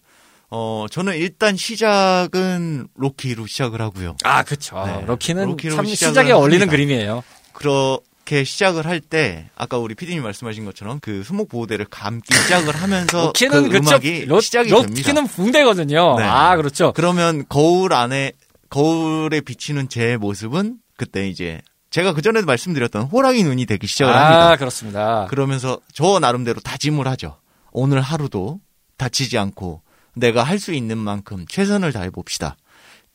어, 0.49 0.85
저는 0.89 1.17
일단 1.17 1.57
시작은 1.57 2.87
로키로 2.95 3.47
시작을 3.47 3.81
하고요. 3.81 4.15
아, 4.23 4.43
그쵸. 4.43 4.81
네. 4.85 5.05
로키는 5.05 5.45
로키로 5.45 5.75
참 5.75 5.85
시작에 5.85 6.31
어울리는 6.31 6.61
합니다. 6.61 6.71
그림이에요. 6.71 7.23
그렇게 7.51 8.43
시작을 8.45 8.85
할 8.85 9.01
때, 9.01 9.49
아까 9.55 9.77
우리 9.77 9.93
피디님 9.93 10.23
말씀하신 10.23 10.63
것처럼 10.65 10.99
그 11.01 11.23
수목 11.23 11.49
보호대를 11.49 11.87
감기 11.89 12.33
시작을 12.33 12.75
하면서 12.75 13.25
로키는 13.25 13.63
그 13.63 13.69
그쵸. 13.69 13.89
음악이 13.89 14.25
로, 14.25 14.39
시작이 14.39 14.69
됩니다. 14.69 14.89
로키는 14.89 15.27
붕대거든요. 15.27 16.15
네. 16.17 16.23
아, 16.23 16.55
그렇죠. 16.55 16.93
그러면 16.93 17.43
거울 17.49 17.93
안에, 17.93 18.31
거울에 18.69 19.41
비치는 19.41 19.89
제 19.89 20.15
모습은 20.17 20.77
그때 20.95 21.27
이제 21.27 21.61
제가 21.89 22.13
그 22.13 22.21
전에도 22.21 22.45
말씀드렸던 22.45 23.03
호랑이 23.03 23.43
눈이 23.43 23.65
되기 23.65 23.87
시작을 23.87 24.13
아, 24.13 24.25
합니다. 24.25 24.55
그렇습니다. 24.57 25.27
그러면서 25.29 25.79
저 25.93 26.19
나름대로 26.19 26.59
다짐을 26.61 27.07
하죠. 27.09 27.37
오늘 27.71 28.01
하루도 28.01 28.59
다치지 28.97 29.37
않고 29.37 29.81
내가 30.17 30.43
할 30.43 30.59
수 30.59 30.73
있는 30.73 30.97
만큼 30.97 31.45
최선을 31.47 31.91
다해 31.93 32.09
봅시다. 32.09 32.57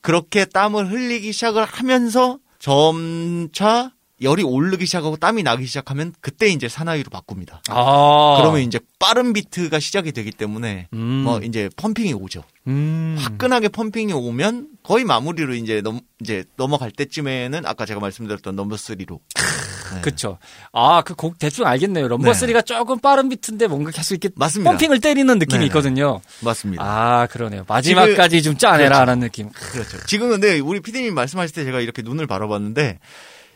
그렇게 0.01 0.45
땀을 0.45 0.91
흘리기 0.91 1.33
시작을 1.33 1.65
하면서 1.65 2.39
점차 2.59 3.93
열이 4.23 4.43
오르기 4.43 4.87
시작하고 4.87 5.17
땀이 5.17 5.43
나기 5.43 5.67
시작하면 5.67 6.13
그때 6.21 6.49
이제 6.49 6.69
사나이로 6.69 7.11
바꿉니다. 7.11 7.63
아. 7.69 8.37
그러면 8.41 8.63
이제 8.63 8.79
빠른 8.99 9.33
비트가 9.33 9.79
시작이 9.81 10.13
되기 10.13 10.31
때문에 10.31 10.89
음. 10.93 10.99
뭐 11.25 11.41
이제 11.41 11.69
펌핑이 11.77 12.13
오죠. 12.15 12.45
음. 12.69 13.17
화끈하게 13.19 13.69
펌핑이 13.69 14.13
오면 14.13 14.69
거의 14.83 15.05
마무리로 15.05 15.55
이제 15.55 15.81
넘 15.81 16.01
이제 16.21 16.45
넘어갈 16.57 16.91
때쯤에는 16.93 17.67
아까 17.67 17.85
제가 17.87 17.99
말씀드렸던 18.01 18.55
넘버 18.57 18.77
3로 18.77 19.19
그쵸. 20.01 20.39
아, 20.73 21.03
그 21.03 21.15
곡 21.15 21.39
대충 21.39 21.67
알겠네요. 21.67 22.09
럼버 22.09 22.33
네. 22.33 22.47
3가 22.47 22.65
조금 22.65 22.99
빠른 22.99 23.29
비트인데 23.29 23.67
뭔가 23.67 23.91
계속 23.91 24.15
이렇게 24.15 24.31
맞습니다. 24.37 24.71
펌핑을 24.71 25.01
때리는 25.01 25.39
느낌이 25.39 25.59
네네. 25.59 25.67
있거든요. 25.67 26.21
맞습니다. 26.41 26.83
아, 26.83 27.27
그러네요. 27.27 27.65
마지막까지 27.69 28.43
좀 28.43 28.57
짜내라라는 28.57 29.21
느낌. 29.21 29.51
그렇죠. 29.51 29.99
지금 30.07 30.31
근데 30.31 30.59
우리 30.61 30.81
피디님 30.81 31.15
말씀하실 31.15 31.55
때 31.55 31.65
제가 31.65 31.81
이렇게 31.81 32.01
눈을 32.03 32.27
바라봤는데 32.27 32.99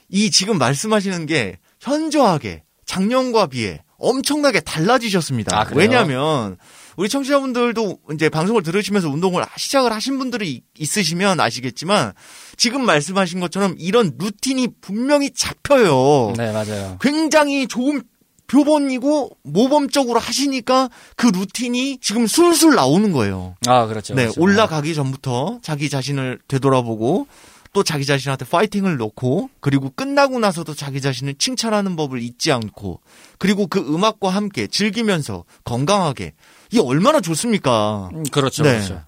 이 0.09 0.31
지금 0.31 0.59
말씀하시는 0.59 1.27
게 1.27 1.59
현저하게 1.81 2.63
작년과 2.85 3.47
비해 3.47 3.83
엄청나게 3.99 4.61
달라지셨습니다. 4.61 5.59
아? 5.59 5.67
왜냐하면 5.75 6.57
우리 6.97 7.09
청취자분들도 7.09 7.99
이제 8.15 8.29
방송을 8.29 8.63
들으시면서 8.63 9.09
운동을 9.09 9.45
시작을 9.57 9.93
하신 9.93 10.19
분들이 10.19 10.51
이- 10.53 10.63
있으시면 10.79 11.41
아시겠지만 11.41 12.13
지금 12.57 12.85
말씀하신 12.87 13.41
것처럼 13.41 13.75
이런 13.79 14.13
루틴이 14.19 14.69
분명히 14.81 15.31
잡혀요. 15.31 16.35
네, 16.37 16.53
맞아요. 16.53 16.99
굉장히 17.01 17.67
좋은 17.67 18.03
표본이고 18.49 19.31
모범적으로 19.43 20.21
하시니까 20.21 20.89
그 21.17 21.27
루틴이 21.27 21.99
지금 22.01 22.27
술술 22.27 22.75
나오는 22.77 23.11
거예요. 23.13 23.57
아, 23.67 23.87
그렇죠. 23.87 24.15
네, 24.15 24.23
그렇죠. 24.23 24.41
올라가기 24.41 24.95
전부터 24.95 25.59
자기 25.63 25.91
자신을 25.91 26.39
되돌아보고 26.49 27.27
또 27.77 27.83
자기 27.83 28.07
자신한테 28.07 28.47
파이팅을 28.47 28.97
넣고 28.97 29.51
그리고 29.61 29.91
끝나고 29.95 30.39
나서도 30.39 30.73
자기 30.73 31.03
자신을 31.03 31.35
칭찬하는 31.35 31.95
법을 31.95 32.23
잊지 32.23 32.51
않고 32.51 33.03
그리고 33.39 33.67
그 33.67 33.81
음악과 33.81 34.31
함께 34.31 34.67
즐기면서 34.67 35.45
건강하게 35.65 36.33
이게 36.71 36.81
얼마나 36.81 37.21
좋습니까? 37.21 38.09
음, 38.15 38.23
그렇죠. 38.33 38.63
네. 38.63 38.77
그렇죠. 38.77 39.03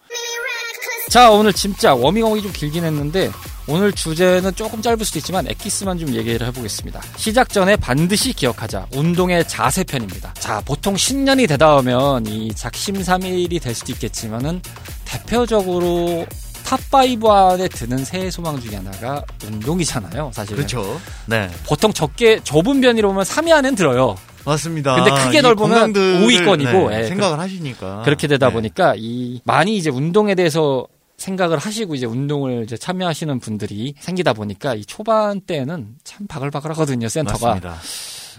자, 1.08 1.30
오늘 1.30 1.54
진짜 1.54 1.94
워밍업이 1.94 2.42
좀 2.42 2.52
길긴 2.52 2.84
했는데 2.84 3.30
오늘 3.66 3.90
주제는 3.90 4.54
조금 4.54 4.82
짧을 4.82 5.02
수도 5.02 5.18
있지만 5.18 5.48
엑기스만 5.48 5.98
좀 5.98 6.14
얘기를 6.14 6.46
해보겠습니다. 6.48 7.00
시작 7.16 7.48
전에 7.48 7.74
반드시 7.76 8.34
기억하자. 8.34 8.88
운동의 8.94 9.48
자세 9.48 9.82
편입니다. 9.82 10.34
자, 10.34 10.60
보통 10.66 10.94
신년이 10.94 11.46
되다 11.46 11.74
보면 11.76 12.26
이 12.26 12.52
작심삼일이 12.54 13.60
될 13.60 13.74
수도 13.74 13.92
있겠지만은 13.92 14.60
대표적으로 15.06 16.26
top 16.68 17.12
5 17.12 17.26
안에 17.30 17.68
드는 17.68 18.04
새해 18.04 18.30
소망 18.30 18.60
중에 18.60 18.76
하나가 18.76 19.24
운동이잖아요, 19.46 20.30
사실은. 20.34 20.56
그렇죠. 20.58 21.00
네, 21.26 21.48
보통 21.66 21.92
적게 21.92 22.40
좁은 22.40 22.80
변이로 22.82 23.08
보면 23.08 23.24
3위 23.24 23.52
안엔 23.52 23.74
들어요. 23.74 24.16
맞습니다. 24.44 24.96
근데 24.96 25.10
크게 25.24 25.38
이 25.38 25.42
넓으면 25.42 25.70
건강들을, 25.70 26.26
5위권이고, 26.26 26.90
네, 26.90 27.00
예, 27.00 27.04
생각을 27.08 27.38
하시니까 27.38 28.02
그렇게 28.02 28.26
되다 28.26 28.48
네. 28.48 28.52
보니까 28.52 28.94
이 28.96 29.40
많이 29.44 29.76
이제 29.76 29.88
운동에 29.90 30.34
대해서 30.34 30.86
생각을 31.16 31.58
하시고 31.58 31.94
이제 31.94 32.06
운동을 32.06 32.64
이제 32.64 32.76
참여하시는 32.76 33.40
분들이 33.40 33.94
생기다 33.98 34.34
보니까 34.34 34.74
이 34.74 34.84
초반 34.84 35.40
때는 35.40 35.96
참 36.04 36.26
바글바글하거든요 36.28 37.08
센터가 37.08 37.46
맞습니다. 37.46 37.76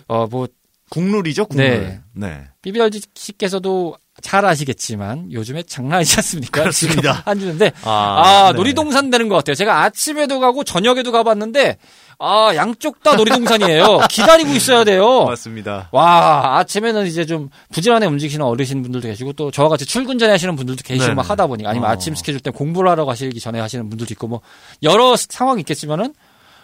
어 0.07 0.27
뭐 0.31 0.47
국룰이죠, 0.89 1.45
국룰. 1.45 1.67
네. 1.67 2.01
네. 2.13 2.43
비비얼지 2.61 3.01
씨께서도 3.13 3.95
잘 4.21 4.45
아시겠지만 4.45 5.31
요즘에 5.31 5.63
장난 5.63 5.97
아니지 5.97 6.15
않습니까? 6.17 6.61
그렇습니다. 6.61 7.21
한 7.25 7.39
주는데 7.39 7.71
아, 7.83 8.49
네. 8.51 8.57
놀이동산 8.57 9.09
되는 9.09 9.29
것 9.29 9.35
같아요. 9.35 9.55
제가 9.55 9.83
아침에도 9.83 10.39
가고 10.39 10.63
저녁에도 10.63 11.11
가봤는데 11.11 11.77
아 12.19 12.51
양쪽 12.55 13.01
다 13.03 13.15
놀이동산이에요. 13.15 13.99
기다리고 14.11 14.51
있어야 14.51 14.83
돼요. 14.83 15.25
맞습니다. 15.25 15.89
와 15.91 16.57
아침에는 16.59 17.05
이제 17.07 17.25
좀 17.25 17.49
부지런하게 17.71 18.07
움직이시는 18.07 18.45
어르신 18.45 18.81
분들도 18.83 19.07
계시고 19.07 19.33
또 19.33 19.51
저와 19.51 19.69
같이 19.69 19.85
출근 19.85 20.19
전에 20.19 20.31
하시는 20.31 20.55
분들도 20.55 20.81
계시고. 20.83 21.15
막 21.15 21.29
하다 21.29 21.47
보니까 21.47 21.69
아니면 21.69 21.89
어. 21.89 21.93
아침 21.93 22.15
스케줄 22.15 22.39
때 22.41 22.51
공부를 22.51 22.89
하러 22.91 23.05
가시기 23.05 23.39
전에 23.39 23.59
하시는 23.59 23.89
분들도 23.89 24.13
있고 24.13 24.27
뭐 24.27 24.41
여러 24.83 25.15
상황이 25.15 25.61
있겠지만은 25.61 26.13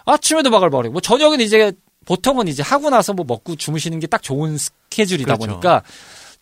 아침에도 0.06 0.52
바글바글하고 0.52 0.92
뭐 0.92 1.02
저녁은 1.02 1.40
이제 1.42 1.72
보통은 2.06 2.48
이제 2.48 2.62
하고 2.62 2.90
나서 2.92 3.14
뭐 3.14 3.26
먹고 3.28 3.56
주무시는 3.56 4.00
게 4.00 4.06
딱 4.06 4.22
좋은 4.22 4.58
스케줄이다 4.58 5.38
그렇죠. 5.38 5.48
보니까 5.54 5.82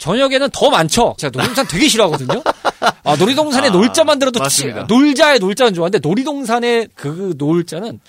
저녁에는 0.03 0.49
더 0.51 0.69
많죠. 0.69 1.15
제가 1.17 1.31
놀이동산 1.33 1.65
되게 1.65 1.87
싫어하거든요. 1.87 2.43
아, 3.05 3.15
놀이동산에 3.15 3.69
아, 3.69 3.71
놀자만 3.71 4.19
들어도 4.19 4.39
치, 4.39 4.65
맞습니다. 4.65 4.83
놀자의 4.83 5.39
놀자는 5.39 5.73
좋아하는데 5.73 6.05
놀이동산의 6.05 6.89
그 6.93 7.33
놀자는 7.37 8.01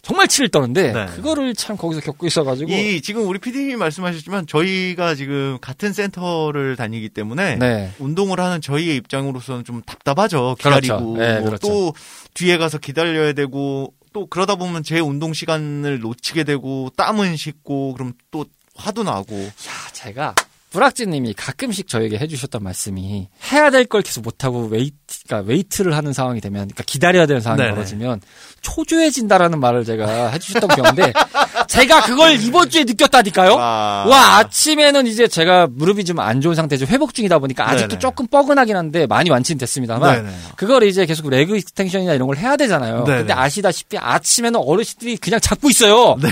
정말 0.00 0.28
치를 0.28 0.48
떠는데 0.50 0.92
네. 0.92 1.06
그거를 1.06 1.56
참 1.56 1.76
거기서 1.76 2.02
겪고 2.02 2.28
있어가지고 2.28 2.70
이 2.70 3.02
지금 3.02 3.26
우리 3.26 3.40
PD님이 3.40 3.74
말씀하셨지만 3.74 4.46
저희가 4.46 5.16
지금 5.16 5.58
같은 5.60 5.92
센터를 5.92 6.76
다니기 6.76 7.08
때문에 7.08 7.56
네. 7.56 7.90
운동을 7.98 8.38
하는 8.38 8.60
저희의 8.60 8.94
입장으로서는 8.98 9.64
좀 9.64 9.82
답답하죠. 9.82 10.54
그렇죠. 10.60 10.80
기다리고 10.80 11.16
네, 11.18 11.42
그렇죠. 11.42 11.66
또 11.66 11.94
뒤에 12.34 12.58
가서 12.58 12.78
기다려야 12.78 13.32
되고 13.32 13.92
또 14.12 14.26
그러다 14.26 14.54
보면 14.54 14.84
제 14.84 15.00
운동 15.00 15.32
시간을 15.32 15.98
놓치게 15.98 16.44
되고 16.44 16.90
땀은 16.96 17.36
씻고 17.36 17.94
그럼 17.94 18.12
또 18.30 18.44
화도 18.76 19.02
나고 19.02 19.36
야, 19.36 19.52
제가 19.92 20.36
브락지님이 20.70 21.34
가끔씩 21.34 21.88
저에게 21.88 22.16
해주셨던 22.18 22.62
말씀이 22.62 23.28
해야 23.52 23.70
될 23.70 23.84
걸 23.86 24.02
계속 24.02 24.22
못하고 24.22 24.66
wait, 24.66 24.94
그러니까 25.26 25.48
wait를 25.50 25.96
하는 25.96 26.12
상황이 26.12 26.40
되면, 26.40 26.60
그러니까 26.68 26.84
기다려야 26.84 27.26
되는 27.26 27.40
상황이 27.40 27.62
네네. 27.62 27.74
벌어지면 27.74 28.20
초조해진다라는 28.62 29.58
말을 29.58 29.84
제가 29.84 30.28
해주셨던 30.28 30.68
기억인데 30.76 31.12
제가 31.70 32.02
그걸 32.02 32.32
이번 32.42 32.68
주에 32.68 32.82
느꼈다니까요. 32.82 33.54
와. 33.54 34.04
와 34.08 34.36
아침에는 34.38 35.06
이제 35.06 35.28
제가 35.28 35.68
무릎이 35.70 36.04
좀 36.04 36.18
안 36.18 36.40
좋은 36.40 36.54
상태죠 36.54 36.86
회복 36.86 37.14
중이다 37.14 37.38
보니까 37.38 37.68
아직도 37.70 37.90
네네. 37.90 37.98
조금 38.00 38.26
뻐근하긴 38.26 38.76
한데 38.76 39.06
많이 39.06 39.30
완치는 39.30 39.58
됐습니다만 39.58 40.24
네네. 40.24 40.36
그걸 40.56 40.82
이제 40.82 41.06
계속 41.06 41.30
leg 41.30 41.56
extension이나 41.56 42.12
이런 42.14 42.26
걸 42.26 42.36
해야 42.36 42.56
되잖아요. 42.56 43.04
네네. 43.04 43.18
근데 43.18 43.32
아시다시피 43.32 43.96
아침에는 43.98 44.60
어르신들이 44.62 45.16
그냥 45.16 45.38
잡고 45.40 45.70
있어요. 45.70 46.16
네. 46.20 46.28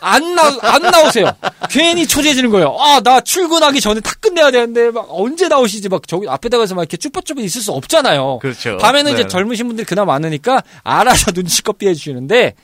안 0.00 0.34
나, 0.34 0.56
안 0.62 0.82
나오세요. 0.82 1.30
괜히 1.70 2.06
초조해지는 2.06 2.50
거예요. 2.50 2.76
아, 2.78 3.00
나 3.00 3.20
출근하기 3.20 3.80
전에 3.80 4.00
다 4.00 4.12
끝내야 4.20 4.50
되는데, 4.50 4.90
막 4.90 5.06
언제 5.08 5.48
나오시지? 5.48 5.88
막 5.88 6.06
저기 6.06 6.28
앞에다 6.28 6.58
가서 6.58 6.74
막 6.74 6.82
이렇게 6.82 6.96
쭈뼛쭈뼛 6.96 7.42
있을 7.44 7.62
수 7.62 7.72
없잖아요. 7.72 8.38
그렇죠. 8.40 8.76
밤에는 8.78 9.12
이제 9.14 9.22
네. 9.22 9.28
젊으신 9.28 9.66
분들이 9.66 9.84
그나마 9.86 10.12
많으니까 10.12 10.62
알아서 10.84 11.30
눈치껏 11.34 11.78
피해 11.78 11.94
주시는데, 11.94 12.54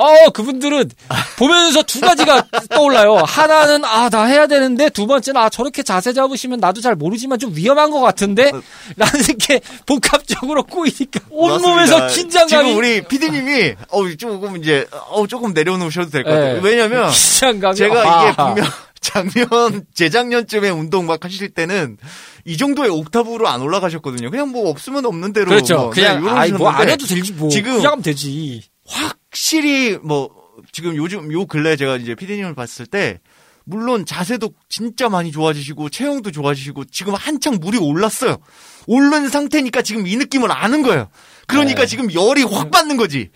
어, 0.00 0.30
그분들은 0.30 0.90
보면서 1.38 1.82
두 1.82 2.00
가지가 2.00 2.46
떠올라요. 2.70 3.16
하나는, 3.16 3.84
아, 3.84 4.08
나 4.08 4.24
해야 4.26 4.46
되는데, 4.46 4.88
두 4.90 5.06
번째는, 5.08 5.40
아, 5.40 5.48
저렇게 5.48 5.82
자세 5.82 6.12
잡으시면 6.12 6.60
나도 6.60 6.80
잘 6.80 6.94
모르지만 6.94 7.38
좀 7.40 7.52
위험한 7.54 7.90
것 7.90 8.00
같은데? 8.00 8.52
라는 8.96 9.38
게 9.40 9.60
복합적으로 9.86 10.62
꼬이니까 10.64 11.20
온몸에서. 11.30 12.06
긴장감이. 12.08 12.48
지금 12.48 12.76
우리 12.76 13.00
PD님이 13.02 13.74
어 13.90 14.02
조금 14.16 14.56
이제 14.56 14.86
어 15.10 15.26
조금 15.26 15.52
내려놓으셔도 15.52 16.10
될 16.10 16.22
것 16.22 16.30
같아요. 16.30 16.54
네. 16.54 16.60
왜냐면 16.62 17.10
긴장감이. 17.10 17.76
제가 17.76 17.94
이게 18.00 18.34
아. 18.36 18.54
분명 18.54 18.70
작년 19.00 19.84
재작년쯤에 19.94 20.70
운동 20.70 21.06
막 21.06 21.24
하실 21.24 21.48
때는 21.50 21.96
이 22.44 22.56
정도의 22.56 22.90
옥타브로 22.90 23.48
안 23.48 23.60
올라가셨거든요. 23.62 24.30
그냥 24.30 24.48
뭐 24.50 24.70
없으면 24.70 25.04
없는 25.06 25.32
대로. 25.32 25.48
그렇죠. 25.50 25.76
뭐, 25.76 25.90
그냥 25.90 26.24
네, 26.24 26.30
아이 26.30 26.52
뭐안 26.52 26.82
이러셨는데 26.82 26.92
해도 26.92 27.06
되지 27.06 27.32
뭐 27.34 27.48
지금 27.50 27.76
그냥 27.76 27.92
하면 27.92 28.02
되지. 28.02 28.62
확 28.86 29.17
실히 29.32 29.98
뭐 29.98 30.30
지금 30.72 30.96
요즘 30.96 31.32
요 31.32 31.46
근래 31.46 31.76
제가 31.76 31.96
이제 31.96 32.14
피디님을 32.14 32.54
봤을 32.54 32.86
때 32.86 33.20
물론 33.64 34.06
자세도 34.06 34.50
진짜 34.68 35.08
많이 35.10 35.30
좋아지시고 35.30 35.90
체형도 35.90 36.30
좋아지시고 36.30 36.86
지금 36.86 37.14
한창 37.14 37.58
물이 37.60 37.76
올랐어요. 37.76 38.38
오른 38.86 39.28
상태니까 39.28 39.82
지금 39.82 40.06
이 40.06 40.16
느낌을 40.16 40.50
아는 40.50 40.82
거예요. 40.82 41.08
그러니까 41.46 41.82
네. 41.82 41.86
지금 41.86 42.12
열이 42.12 42.44
확 42.44 42.70
받는 42.70 42.96
거지. 42.96 43.30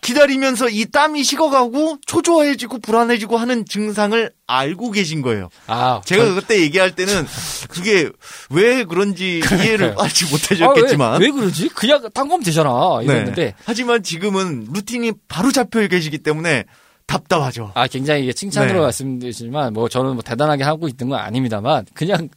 기다리면서 0.00 0.68
이 0.68 0.86
땀이 0.86 1.24
식어가고 1.24 1.98
초조해지고 2.06 2.78
불안해지고 2.78 3.36
하는 3.36 3.64
증상을 3.64 4.30
알고 4.46 4.90
계신 4.92 5.22
거예요. 5.22 5.48
아 5.66 6.00
제가 6.04 6.24
전- 6.24 6.34
그때 6.36 6.60
얘기할 6.60 6.94
때는 6.94 7.26
그게 7.68 8.08
왜 8.50 8.84
그런지 8.84 9.38
이해를 9.40 9.76
그러니까요. 9.94 10.04
하지 10.04 10.24
아, 10.24 10.28
못하셨겠지만 10.30 11.20
왜, 11.20 11.26
왜 11.26 11.32
그러지? 11.32 11.68
그냥 11.70 12.08
딴 12.14 12.28
거면 12.28 12.42
되잖아. 12.44 12.70
네. 13.00 13.04
이랬는데 13.06 13.54
하지만 13.64 14.02
지금은 14.02 14.68
루틴이 14.72 15.12
바로 15.28 15.50
잡혀 15.52 15.86
계시기 15.88 16.18
때문에 16.18 16.64
답답하죠. 17.06 17.72
아 17.74 17.86
굉장히 17.86 18.22
이게 18.24 18.32
칭찬으로 18.32 18.74
네. 18.74 18.80
말씀드리지만 18.84 19.72
뭐 19.72 19.88
저는 19.88 20.12
뭐 20.14 20.22
대단하게 20.22 20.62
하고 20.64 20.88
있는 20.88 21.08
건 21.08 21.18
아닙니다만 21.18 21.86
그냥 21.94 22.28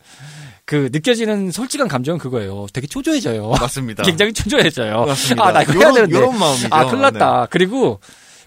그 0.65 0.89
느껴지는 0.91 1.51
솔직한 1.51 1.87
감정은 1.87 2.19
그거예요. 2.19 2.67
되게 2.73 2.87
초조해져요. 2.87 3.49
맞습니다. 3.49 4.03
굉장히 4.05 4.33
초조해져요. 4.33 5.05
맞습니다. 5.05 5.47
아 5.47 5.51
나 5.51 5.63
이거 5.63 5.73
해야 5.73 5.89
요런- 5.89 5.93
되는데. 5.95 6.15
요런 6.15 6.39
마음이죠. 6.39 6.67
아 6.71 6.85
큰일 6.85 7.01
났다. 7.01 7.47
그리고 7.49 7.99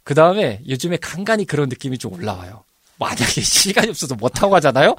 그 0.04 0.14
다음에 0.14 0.60
요즘에 0.68 0.96
간간히 0.98 1.44
그런 1.44 1.68
느낌이 1.68 1.98
좀 1.98 2.12
올라와요. 2.14 2.64
만약에 2.98 3.40
시간이 3.42 3.88
없어서 3.90 4.14
못 4.14 4.42
하고 4.42 4.54
하잖아요. 4.56 4.94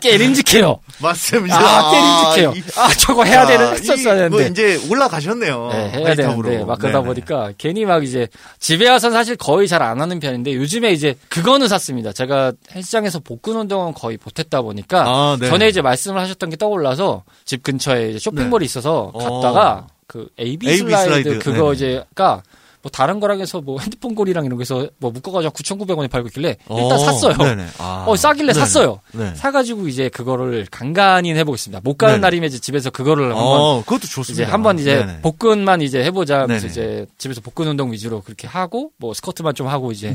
깨림직해요. 0.00 0.80
맞습니다. 1.00 1.56
아, 1.58 1.90
깨림직해요. 1.90 2.52
이- 2.56 2.78
아 2.78 2.88
저거 2.90 3.24
해야 3.24 3.46
자, 3.46 3.52
되는 3.52 3.68
이- 3.68 3.78
했었어야 3.80 4.28
뭐 4.28 4.38
되는데. 4.38 4.48
이제 4.76 4.88
올라가셨네요. 4.90 5.68
네, 5.72 5.90
해야 5.90 6.06
하이탑으로. 6.08 6.42
되는데 6.42 6.64
막 6.64 6.78
그러다 6.78 6.98
네네. 6.98 7.08
보니까 7.08 7.52
괜히 7.58 7.84
막 7.84 8.04
이제 8.04 8.28
집에 8.58 8.88
와서 8.88 9.10
사실 9.10 9.36
거의 9.36 9.68
잘 9.68 9.82
안 9.86 10.00
하는 10.00 10.18
편인데 10.18 10.54
요즘에 10.54 10.92
이제 10.92 11.14
그거는 11.28 11.68
샀습니다. 11.68 12.12
제가 12.12 12.52
헬스장에서 12.74 13.20
복근 13.20 13.56
운동은 13.56 13.94
거의 13.94 14.18
못했다 14.24 14.62
보니까 14.62 15.04
아, 15.06 15.36
네. 15.38 15.48
전에 15.48 15.68
이제 15.68 15.80
말씀을 15.80 16.20
하셨던 16.20 16.50
게 16.50 16.56
떠올라서 16.56 17.22
집 17.44 17.62
근처에 17.62 18.10
이제 18.10 18.18
쇼핑몰이 18.18 18.64
있어서 18.64 19.10
어. 19.14 19.18
갔다가 19.40 19.86
그 20.08 20.28
AB, 20.40 20.68
AB 20.68 20.78
슬라이드, 20.78 21.22
슬라이드. 21.22 21.38
그거 21.38 21.72
네네. 21.74 21.74
이제가 21.74 22.42
뭐 22.86 22.90
다른 22.92 23.18
거랑 23.18 23.40
해서 23.40 23.60
뭐 23.60 23.80
핸드폰 23.80 24.14
고리랑 24.14 24.44
이런 24.44 24.56
거에서 24.58 24.88
뭐 24.98 25.10
묶어가지고 25.10 25.52
9,900원에 25.52 26.08
팔고 26.08 26.28
있길래 26.28 26.56
일단 26.70 26.92
어, 26.92 26.98
샀어요. 26.98 27.34
아. 27.78 28.04
어 28.06 28.14
싸길래 28.14 28.52
네네. 28.52 28.64
샀어요. 28.64 29.00
네. 29.10 29.34
사가지고 29.34 29.88
이제 29.88 30.08
그거를 30.08 30.68
간간히 30.70 31.34
해보겠습니다. 31.34 31.80
못 31.82 31.98
가는 31.98 32.14
네네. 32.14 32.20
날이면 32.20 32.46
이제 32.46 32.60
집에서 32.60 32.90
그거를 32.90 33.24
한번 33.30 33.42
어, 33.44 33.80
그것도 33.80 34.06
좋습니다. 34.06 34.44
이제 34.44 34.44
한번 34.44 34.78
이제. 34.78 35.18
복근만 35.20 35.82
이제 35.82 36.04
해보자 36.04 36.46
네네. 36.46 36.64
이제 36.64 37.06
집에서 37.18 37.40
복근 37.40 37.66
운동 37.66 37.90
위주로 37.90 38.20
그렇게 38.20 38.46
하고 38.46 38.92
뭐 38.98 39.12
스쿼트만 39.14 39.56
좀 39.56 39.66
하고 39.66 39.90
이제. 39.90 40.12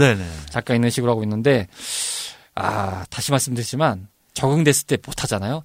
잠깐 0.49 0.77
있는 0.77 0.89
식으로 0.89 1.11
하고 1.11 1.23
있는데 1.23 1.67
아 2.55 3.03
다시 3.09 3.31
말씀드리지만 3.31 4.07
적응됐을 4.33 4.87
때 4.87 4.97
못하잖아요. 5.05 5.63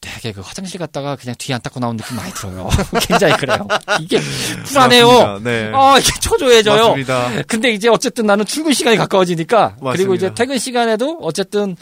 되게 0.00 0.32
그 0.32 0.40
화장실 0.42 0.78
갔다가 0.78 1.16
그냥 1.16 1.34
뒤 1.38 1.52
안 1.54 1.60
닦고 1.62 1.80
나온 1.80 1.96
느낌 1.96 2.16
많이 2.16 2.32
들어요. 2.34 2.68
굉장히 3.08 3.34
그래요. 3.36 3.66
이게 4.00 4.20
불안해요. 4.64 5.06
맞습니다. 5.08 5.50
네. 5.50 5.70
아 5.74 5.98
이게 5.98 6.10
초조해져요. 6.20 6.82
맞습니다. 6.88 7.30
근데 7.46 7.72
이제 7.72 7.88
어쨌든 7.88 8.26
나는 8.26 8.44
출근 8.44 8.72
시간이 8.72 8.96
가까워지니까 8.98 9.76
그리고 9.76 9.84
맞습니다. 9.86 10.14
이제 10.14 10.34
퇴근 10.34 10.58
시간에도 10.58 11.18
어쨌든 11.22 11.76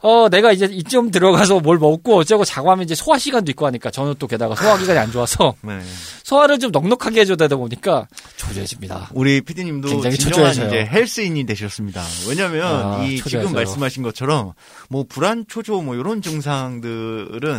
어 0.00 0.28
내가 0.28 0.52
이제 0.52 0.66
이쯤 0.70 1.10
들어가서 1.10 1.60
뭘 1.60 1.78
먹고 1.78 2.16
어쩌고 2.18 2.44
자고 2.44 2.70
하면 2.70 2.84
이제 2.84 2.94
소화 2.94 3.18
시간도 3.18 3.50
있고 3.52 3.66
하니까 3.66 3.90
저는 3.90 4.14
또 4.18 4.26
게다가 4.28 4.54
소화 4.54 4.76
기간이 4.76 4.98
안 4.98 5.10
좋아서 5.10 5.54
네. 5.62 5.80
소화를 6.22 6.58
좀 6.58 6.70
넉넉하게 6.70 7.22
해줘야 7.22 7.36
되다 7.36 7.56
보니까 7.56 8.06
초조해집니다. 8.36 9.10
우리 9.14 9.40
피디님도 9.40 9.88
굉장히 9.88 10.18
진정한 10.18 10.52
초조해져요. 10.52 10.82
이제 10.82 10.90
헬스인이 10.92 11.44
되셨습니다. 11.46 12.04
왜냐면 12.28 12.64
아, 13.00 13.02
이 13.04 13.16
초조해져요. 13.16 13.48
지금 13.48 13.52
말씀하신 13.54 14.02
것처럼 14.02 14.52
뭐 14.90 15.04
불안, 15.08 15.46
초조 15.48 15.80
뭐 15.82 15.94
이런 15.94 16.20
증상들은 16.20 17.55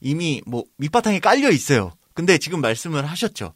이미 0.00 0.42
뭐 0.46 0.64
밑바탕에 0.76 1.20
깔려 1.20 1.50
있어요. 1.50 1.92
근데 2.14 2.38
지금 2.38 2.60
말씀을 2.60 3.06
하셨죠. 3.06 3.52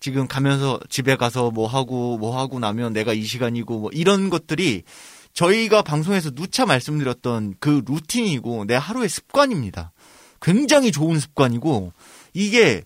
지금 0.00 0.26
가면서 0.26 0.80
집에 0.88 1.16
가서 1.16 1.50
뭐 1.50 1.66
하고 1.66 2.16
뭐 2.18 2.38
하고 2.38 2.58
나면 2.58 2.92
내가 2.92 3.12
이 3.12 3.22
시간이고 3.22 3.78
뭐 3.78 3.90
이런 3.92 4.30
것들이 4.30 4.82
저희가 5.34 5.82
방송에서 5.82 6.30
누차 6.30 6.66
말씀드렸던 6.66 7.54
그 7.60 7.82
루틴이고 7.86 8.64
내 8.64 8.74
하루의 8.74 9.08
습관입니다. 9.08 9.92
굉장히 10.40 10.90
좋은 10.90 11.20
습관이고 11.20 11.92
이게 12.32 12.82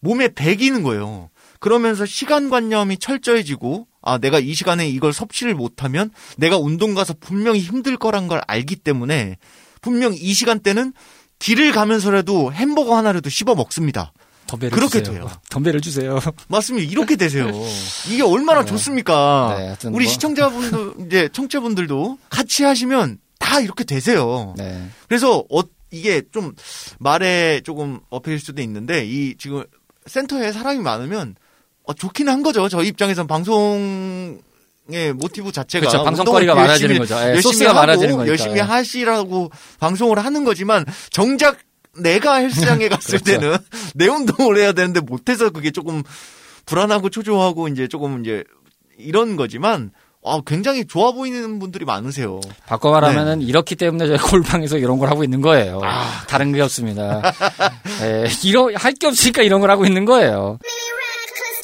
몸에 0.00 0.28
배기는 0.28 0.82
거예요. 0.82 1.30
그러면서 1.60 2.04
시간관념이 2.04 2.98
철저해지고 2.98 3.86
아 4.02 4.18
내가 4.18 4.38
이 4.38 4.54
시간에 4.54 4.88
이걸 4.88 5.12
섭취를 5.12 5.54
못하면 5.54 6.10
내가 6.36 6.58
운동 6.58 6.94
가서 6.94 7.14
분명히 7.18 7.60
힘들 7.60 7.96
거란 7.96 8.28
걸 8.28 8.42
알기 8.46 8.76
때문에 8.76 9.36
분명 9.80 10.14
이 10.14 10.32
시간대는 10.32 10.92
길을 11.38 11.72
가면서라도 11.72 12.52
햄버거 12.52 12.96
하나라도 12.96 13.28
씹어 13.30 13.54
먹습니다. 13.54 14.12
덤벨을 14.46 14.70
그렇게 14.72 15.02
주세요. 15.02 15.24
돼요. 15.24 15.30
덤벨을 15.50 15.80
주세요. 15.80 16.18
맞습니다. 16.48 16.90
이렇게 16.90 17.16
되세요. 17.16 17.50
이게 18.10 18.22
얼마나 18.22 18.60
네. 18.60 18.66
좋습니까? 18.66 19.56
네, 19.58 19.88
우리 19.90 20.04
뭐. 20.04 20.12
시청자분들 20.12 20.94
이제 21.06 21.28
청취자분들도 21.32 22.18
같이 22.30 22.62
하시면 22.64 23.18
다 23.38 23.60
이렇게 23.60 23.84
되세요. 23.84 24.54
네. 24.56 24.86
그래서 25.08 25.44
어, 25.50 25.60
이게 25.90 26.22
좀 26.32 26.54
말에 26.98 27.60
조금 27.62 28.00
어필일 28.10 28.38
수도 28.40 28.60
있는데 28.62 29.04
이 29.06 29.34
지금 29.38 29.64
센터에 30.06 30.52
사람이 30.52 30.80
많으면 30.80 31.36
어, 31.84 31.94
좋기는 31.94 32.32
한 32.32 32.42
거죠. 32.42 32.68
저희 32.68 32.88
입장에선 32.88 33.26
방송 33.26 34.40
의 34.90 35.14
모티브 35.14 35.50
자체가 35.50 35.86
그렇죠. 35.88 36.04
방송거리가 36.04 36.54
많아지는 36.54 36.98
거죠. 36.98 37.14
예, 37.16 37.28
열심히 37.30 37.42
소스가 37.42 37.70
하고 37.70 37.80
많아지는 37.80 38.16
거니까. 38.16 38.30
열심히 38.30 38.56
예. 38.56 38.60
하시라고 38.60 39.50
방송을 39.80 40.18
하는 40.18 40.44
거지만 40.44 40.84
정작 41.10 41.56
내가 41.98 42.34
헬스장에 42.34 42.88
갔을 42.90 43.18
그렇죠. 43.20 43.40
때는 43.40 43.56
내 43.94 44.08
운동을 44.08 44.58
해야 44.58 44.72
되는데 44.72 45.00
못해서 45.00 45.48
그게 45.48 45.70
조금 45.70 46.02
불안하고 46.66 47.08
초조하고 47.08 47.68
이제 47.68 47.88
조금 47.88 48.20
이제 48.20 48.44
이런 48.98 49.36
거지만 49.36 49.90
아, 50.26 50.40
굉장히 50.46 50.86
좋아 50.86 51.12
보이는 51.12 51.58
분들이 51.58 51.84
많으세요. 51.84 52.40
바꿔 52.66 52.90
말하면은 52.90 53.42
이렇기 53.42 53.76
때문에 53.76 54.06
저희 54.06 54.16
골방에서 54.18 54.78
이런 54.78 54.98
걸 54.98 55.10
하고 55.10 55.22
있는 55.22 55.42
거예요. 55.42 55.80
아. 55.82 56.24
다른 56.26 56.52
게 56.52 56.62
없습니다. 56.62 57.20
예, 58.02 58.26
이런 58.42 58.74
할게 58.74 59.06
없으니까 59.06 59.42
이런 59.42 59.60
걸 59.60 59.70
하고 59.70 59.84
있는 59.84 60.04
거예요. 60.06 60.58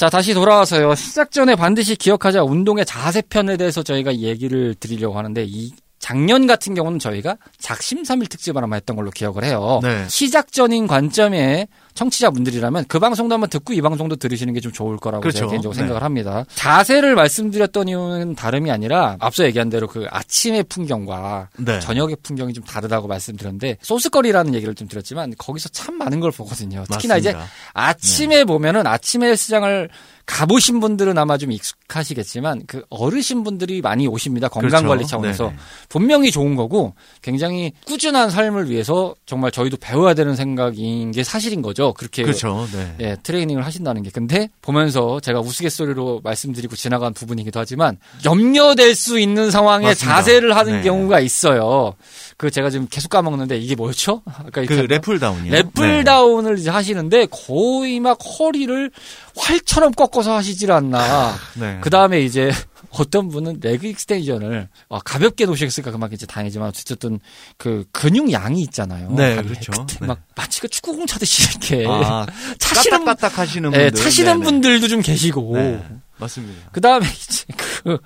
자, 0.00 0.08
다시 0.08 0.32
돌아와서요. 0.32 0.94
시작 0.94 1.30
전에 1.30 1.54
반드시 1.54 1.94
기억하자 1.94 2.42
운동의 2.42 2.86
자세 2.86 3.20
편에 3.20 3.58
대해서 3.58 3.82
저희가 3.82 4.16
얘기를 4.16 4.74
드리려고 4.74 5.18
하는데 5.18 5.44
이 5.46 5.74
작년 6.10 6.48
같은 6.48 6.74
경우는 6.74 6.98
저희가 6.98 7.36
작심삼일 7.60 8.26
특집을 8.26 8.64
아마 8.64 8.74
했던 8.74 8.96
걸로 8.96 9.12
기억을 9.12 9.44
해요. 9.44 9.78
네. 9.80 10.04
시작 10.08 10.50
전인 10.50 10.88
관점의 10.88 11.68
청취자분들이라면 11.94 12.86
그 12.88 12.98
방송도 12.98 13.32
한번 13.34 13.48
듣고 13.48 13.72
이 13.74 13.80
방송도 13.80 14.16
들으시는 14.16 14.54
게 14.54 14.60
좀 14.60 14.72
좋을 14.72 14.96
거라고 14.98 15.22
그렇죠. 15.22 15.38
제가 15.38 15.50
개인적으로 15.50 15.74
네. 15.74 15.78
생각을 15.78 16.02
합니다. 16.02 16.44
자세를 16.54 17.14
말씀드렸던 17.14 17.88
이유는 17.88 18.34
다름이 18.34 18.70
아니라 18.70 19.16
앞서 19.20 19.44
얘기한 19.44 19.70
대로 19.70 19.86
그 19.86 20.06
아침의 20.10 20.64
풍경과 20.64 21.48
네. 21.58 21.78
저녁의 21.80 22.16
풍경이 22.22 22.52
좀 22.52 22.62
다르다고 22.64 23.06
말씀드렸는데 23.08 23.78
소스거리라는 23.80 24.54
얘기를 24.54 24.74
좀 24.74 24.86
드렸지만 24.88 25.32
거기서 25.38 25.68
참 25.70 25.96
많은 25.96 26.20
걸 26.20 26.30
보거든요. 26.32 26.84
특히나 26.90 27.16
이제 27.18 27.32
맞습니다. 27.32 27.52
아침에 27.72 28.44
보면은 28.44 28.86
아침에 28.86 29.28
헬스장을 29.28 29.88
가보신 30.30 30.80
분들은 30.80 31.18
아마 31.18 31.36
좀 31.36 31.52
익숙하시겠지만 31.52 32.62
그 32.66 32.84
어르신 32.88 33.42
분들이 33.42 33.80
많이 33.80 34.06
오십니다. 34.06 34.48
건강 34.48 34.86
관리 34.86 34.98
그렇죠. 34.98 35.08
차원에서 35.08 35.44
네네. 35.46 35.56
분명히 35.88 36.30
좋은 36.30 36.54
거고 36.54 36.94
굉장히 37.20 37.72
꾸준한 37.86 38.30
삶을 38.30 38.70
위해서 38.70 39.14
정말 39.26 39.50
저희도 39.50 39.76
배워야 39.80 40.14
되는 40.14 40.36
생각인 40.36 41.10
게 41.10 41.24
사실인 41.24 41.62
거죠. 41.62 41.92
그렇게 41.94 42.22
그렇죠. 42.22 42.66
네. 42.72 42.96
예, 43.00 43.16
트레이닝을 43.22 43.64
하신다는 43.64 44.02
게. 44.02 44.10
근데 44.10 44.48
보면서 44.62 45.20
제가 45.20 45.40
우스갯소리로 45.40 46.20
말씀드리고 46.22 46.76
지나간 46.76 47.12
부분이기도 47.12 47.58
하지만 47.58 47.98
염려될 48.24 48.94
수 48.94 49.18
있는 49.18 49.50
상황에 49.50 49.86
맞습니다. 49.86 50.16
자세를 50.16 50.56
하는 50.56 50.76
네. 50.78 50.82
경우가 50.82 51.20
있어요. 51.20 51.94
그 52.40 52.50
제가 52.50 52.70
지금 52.70 52.86
계속 52.88 53.10
까먹는데 53.10 53.58
이게 53.58 53.74
뭐였죠? 53.74 54.22
아까 54.24 54.64
그 54.64 54.72
래플다운이요. 54.72 55.52
lat 55.52 55.75
pull 55.75 56.05
down을 56.05 56.58
이제 56.58 56.70
하시는데 56.70 57.26
거의 57.26 58.00
막 58.00 58.18
허리를 58.18 58.90
활처럼 59.36 59.92
꺾어서 59.92 60.36
하시질 60.36 60.72
않나. 60.72 61.34
네. 61.60 61.76
그 61.82 61.90
다음에 61.90 62.22
이제 62.22 62.50
어떤 62.92 63.28
분은 63.28 63.58
leg 63.60 63.86
extension을 63.88 64.68
어, 64.88 64.98
가볍게 65.00 65.44
놓으셨으니까 65.44 65.90
그만큼 65.90 66.14
이제 66.14 66.24
다행이지만 66.24 66.68
어쨌든 66.68 67.20
그 67.58 67.84
근육 67.92 68.32
양이 68.32 68.62
있잖아요. 68.62 69.10
네, 69.10 69.36
아, 69.36 69.42
그렇죠. 69.42 69.72
네. 70.00 70.06
막 70.06 70.20
마치 70.34 70.62
그 70.62 70.68
축구공 70.68 71.06
차듯이 71.06 71.42
이렇게 71.42 71.84
아, 71.86 72.24
차시는 72.58 73.04
까딱까딱 73.04 73.38
하시는 73.38 73.70
예, 73.74 73.90
분들. 73.90 74.02
차시는 74.02 74.32
네네. 74.32 74.44
분들도 74.44 74.88
좀 74.88 75.02
계시고 75.02 75.56
네. 75.56 75.84
맞습니다. 76.16 76.70
그 76.72 76.80
다음에 76.80 77.06
이제 77.06 77.44
그 77.54 77.98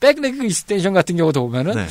back 0.00 0.25
leg 0.25 0.44
extension 0.44 0.92
같은 0.92 1.16
경우도 1.16 1.40
보면은 1.42 1.74
네. 1.74 1.86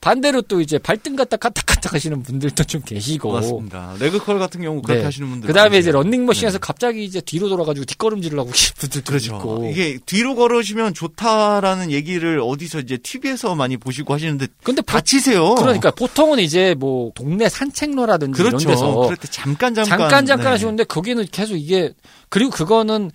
반대로 0.00 0.42
또 0.42 0.60
이제 0.60 0.78
발등 0.78 1.16
갖다 1.16 1.36
까딱까딱 1.36 1.92
하시는 1.92 2.22
분들도 2.22 2.62
좀 2.64 2.82
계시고. 2.82 3.32
맞습니다. 3.32 3.94
레그컬 3.98 4.38
같은 4.38 4.60
경우 4.62 4.80
그렇게 4.80 5.00
네. 5.00 5.04
하시는 5.04 5.28
분들. 5.28 5.46
그 5.48 5.52
다음에 5.52 5.78
이제. 5.78 5.90
런닝머신에서 5.90 6.58
네. 6.58 6.60
갑자기 6.60 7.04
이제 7.04 7.20
뒤로 7.20 7.48
돌아가지고 7.48 7.84
뒷걸음질을 7.84 8.38
하고 8.38 8.50
계신 8.50 8.74
분들도 8.78 9.06
그렇죠. 9.06 9.36
있고. 9.36 9.68
이게 9.70 9.98
뒤로 10.06 10.36
걸으시면 10.36 10.94
좋다라는 10.94 11.90
얘기를 11.90 12.40
어디서 12.40 12.80
이제 12.80 12.96
TV에서 12.96 13.56
많이 13.56 13.76
보시고 13.76 14.14
하시는데 14.14 14.46
근데 14.62 14.82
보, 14.82 14.92
다치세요. 14.92 15.56
그러니까 15.56 15.90
보통은 15.90 16.38
이제 16.38 16.74
뭐 16.78 17.10
동네 17.14 17.48
산책로라든지 17.48 18.40
그렇죠. 18.40 18.56
이런 18.56 18.74
데서 18.74 18.94
그럴 18.94 19.16
때 19.16 19.26
잠깐 19.28 19.74
잠깐 19.74 19.98
잠깐 19.98 20.26
잠깐 20.26 20.44
네. 20.44 20.50
하시는데 20.50 20.84
거기는 20.84 21.26
계속 21.32 21.56
이게 21.56 21.92
그리고 22.28 22.50
그거는 22.50 23.10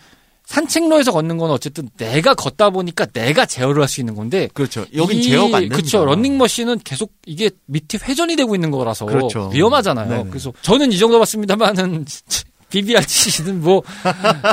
산책로에서 0.54 1.12
걷는 1.12 1.38
건 1.38 1.50
어쨌든 1.52 1.90
내가 1.98 2.34
걷다 2.36 2.70
보니까 2.70 3.06
내가 3.08 3.46
제어를 3.46 3.82
할 3.82 3.88
수 3.88 4.02
있는 4.02 4.16
건데 4.16 4.48
그렇죠. 4.54 4.86
여긴 4.96 5.20
이- 5.20 5.24
제어가 5.24 5.58
안 5.58 5.64
됩니다. 5.64 5.76
그쵸. 5.76 6.06
런닝머신은 6.06 6.80
계속 6.84 7.12
이게 7.26 7.50
밑에 7.66 7.98
회전이 8.02 8.36
되고 8.36 8.54
있는 8.56 8.72
거라서 8.72 9.06
그렇죠. 9.06 9.50
위험하잖아요. 9.54 10.10
네네. 10.10 10.30
그래서 10.30 10.52
저는 10.62 10.92
이 10.92 10.98
정도 10.98 11.20
봤습니다만은 11.20 12.06
치시는 13.06 13.62
뭐 13.62 13.84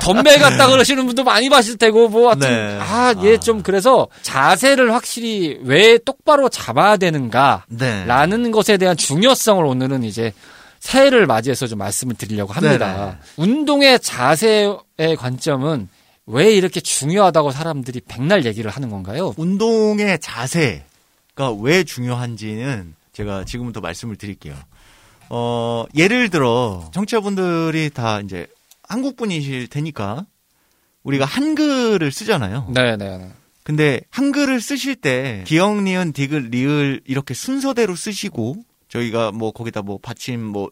덤벨 0.02 0.38
갖다 0.40 0.68
그러시는 0.68 1.06
분도 1.06 1.24
많이 1.24 1.48
봤을 1.48 1.78
테고 1.78 2.08
뭐 2.10 2.28
하여튼 2.28 2.48
네. 2.50 2.78
아, 2.78 3.14
얘 3.24 3.34
아. 3.36 3.40
좀 3.40 3.62
그래서 3.62 4.08
자세를 4.20 4.92
확실히 4.92 5.58
왜 5.62 5.96
똑바로 5.98 6.50
잡아야 6.50 6.98
되는가 6.98 7.64
네. 7.68 8.04
라는 8.06 8.50
것에 8.50 8.76
대한 8.76 8.94
중요성을 8.96 9.64
오늘은 9.64 10.04
이제 10.04 10.32
새해를 10.80 11.26
맞이해서 11.26 11.66
좀 11.66 11.78
말씀을 11.78 12.14
드리려고 12.16 12.52
합니다. 12.52 13.18
운동의 13.36 14.00
자세의 14.00 14.76
관점은 15.16 15.88
왜 16.26 16.52
이렇게 16.52 16.80
중요하다고 16.80 17.50
사람들이 17.50 18.00
백날 18.06 18.44
얘기를 18.44 18.70
하는 18.70 18.90
건가요? 18.90 19.34
운동의 19.36 20.18
자세가 20.20 21.52
왜 21.60 21.84
중요한지는 21.84 22.94
제가 23.12 23.44
지금부터 23.44 23.80
말씀을 23.80 24.16
드릴게요. 24.16 24.54
어, 25.28 25.84
예를 25.96 26.28
들어, 26.30 26.90
청취자분들이 26.92 27.90
다 27.90 28.20
이제 28.20 28.46
한국 28.82 29.16
분이실 29.16 29.68
테니까 29.68 30.26
우리가 31.02 31.24
한글을 31.24 32.10
쓰잖아요. 32.12 32.70
네네. 32.74 33.30
근데 33.62 34.00
한글을 34.10 34.60
쓰실 34.60 34.96
때 34.96 35.44
기역, 35.46 35.82
니은, 35.82 36.12
디귿, 36.12 36.50
리을 36.50 37.00
이렇게 37.06 37.34
순서대로 37.34 37.94
쓰시고 37.94 38.56
저희가 38.88 39.32
뭐 39.32 39.52
거기다 39.52 39.82
뭐 39.82 39.98
받침 40.02 40.44
뭐 40.44 40.70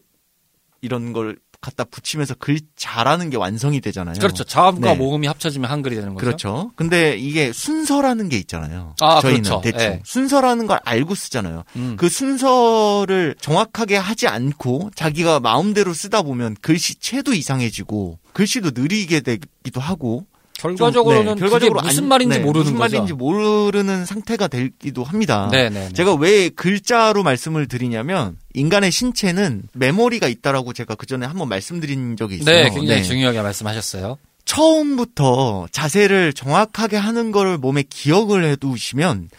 이런 0.81 1.13
걸 1.13 1.37
갖다 1.61 1.83
붙이면서 1.83 2.35
글 2.35 2.59
잘하는 2.77 3.29
게 3.29 3.37
완성이 3.37 3.81
되잖아요. 3.81 4.15
그렇죠. 4.19 4.45
자음과 4.45 4.93
네. 4.93 4.97
모음이 4.97 5.27
합쳐지면 5.27 5.69
한글이 5.69 5.95
되는 5.95 6.13
거죠. 6.13 6.25
그렇죠. 6.25 6.71
근데 6.75 7.17
이게 7.17 7.51
순서라는 7.51 8.29
게 8.29 8.37
있잖아요. 8.37 8.95
아, 9.01 9.19
저희는 9.19 9.43
그렇죠. 9.43 9.61
대충 9.61 9.81
예. 9.81 10.01
순서라는 10.05 10.67
걸 10.67 10.79
알고 10.85 11.15
쓰잖아요. 11.15 11.63
음. 11.75 11.95
그 11.97 12.07
순서를 12.07 13.35
정확하게 13.41 13.97
하지 13.97 14.27
않고 14.27 14.91
자기가 14.95 15.41
마음대로 15.41 15.93
쓰다 15.93 16.21
보면 16.21 16.55
글씨체도 16.61 17.33
이상해지고 17.33 18.19
글씨도 18.31 18.71
느리게 18.73 19.19
되기도 19.19 19.81
하고 19.81 20.25
결과적으로는 20.59 21.37
좀, 21.37 21.47
네, 21.47 21.53
그게 21.53 21.69
무슨 21.69 22.03
안- 22.03 22.07
말인지 22.09 22.37
네, 22.39 22.43
모르는 22.43 22.63
무슨 22.65 22.77
거죠. 22.77 22.95
말인지 22.97 23.13
모르는 23.13 24.05
상태가 24.05 24.47
되기도 24.47 25.03
합니다. 25.03 25.47
네 25.51 25.69
네. 25.69 25.89
제가 25.93 26.13
왜 26.15 26.49
글자로 26.49 27.23
말씀을 27.23 27.67
드리냐면 27.67 28.37
인간의 28.53 28.91
신체는 28.91 29.63
메모리가 29.73 30.27
있다라고 30.27 30.73
제가 30.73 30.95
그 30.95 31.05
전에 31.05 31.25
한번 31.25 31.47
말씀드린 31.49 32.17
적이 32.17 32.35
있어요. 32.37 32.63
네, 32.63 32.69
굉장히 32.69 33.01
네. 33.01 33.03
중요하게 33.03 33.41
말씀하셨어요. 33.41 34.17
처음부터 34.45 35.67
자세를 35.71 36.33
정확하게 36.33 36.97
하는 36.97 37.31
걸 37.31 37.57
몸에 37.57 37.83
기억을 37.89 38.43
해두시면 38.45 39.29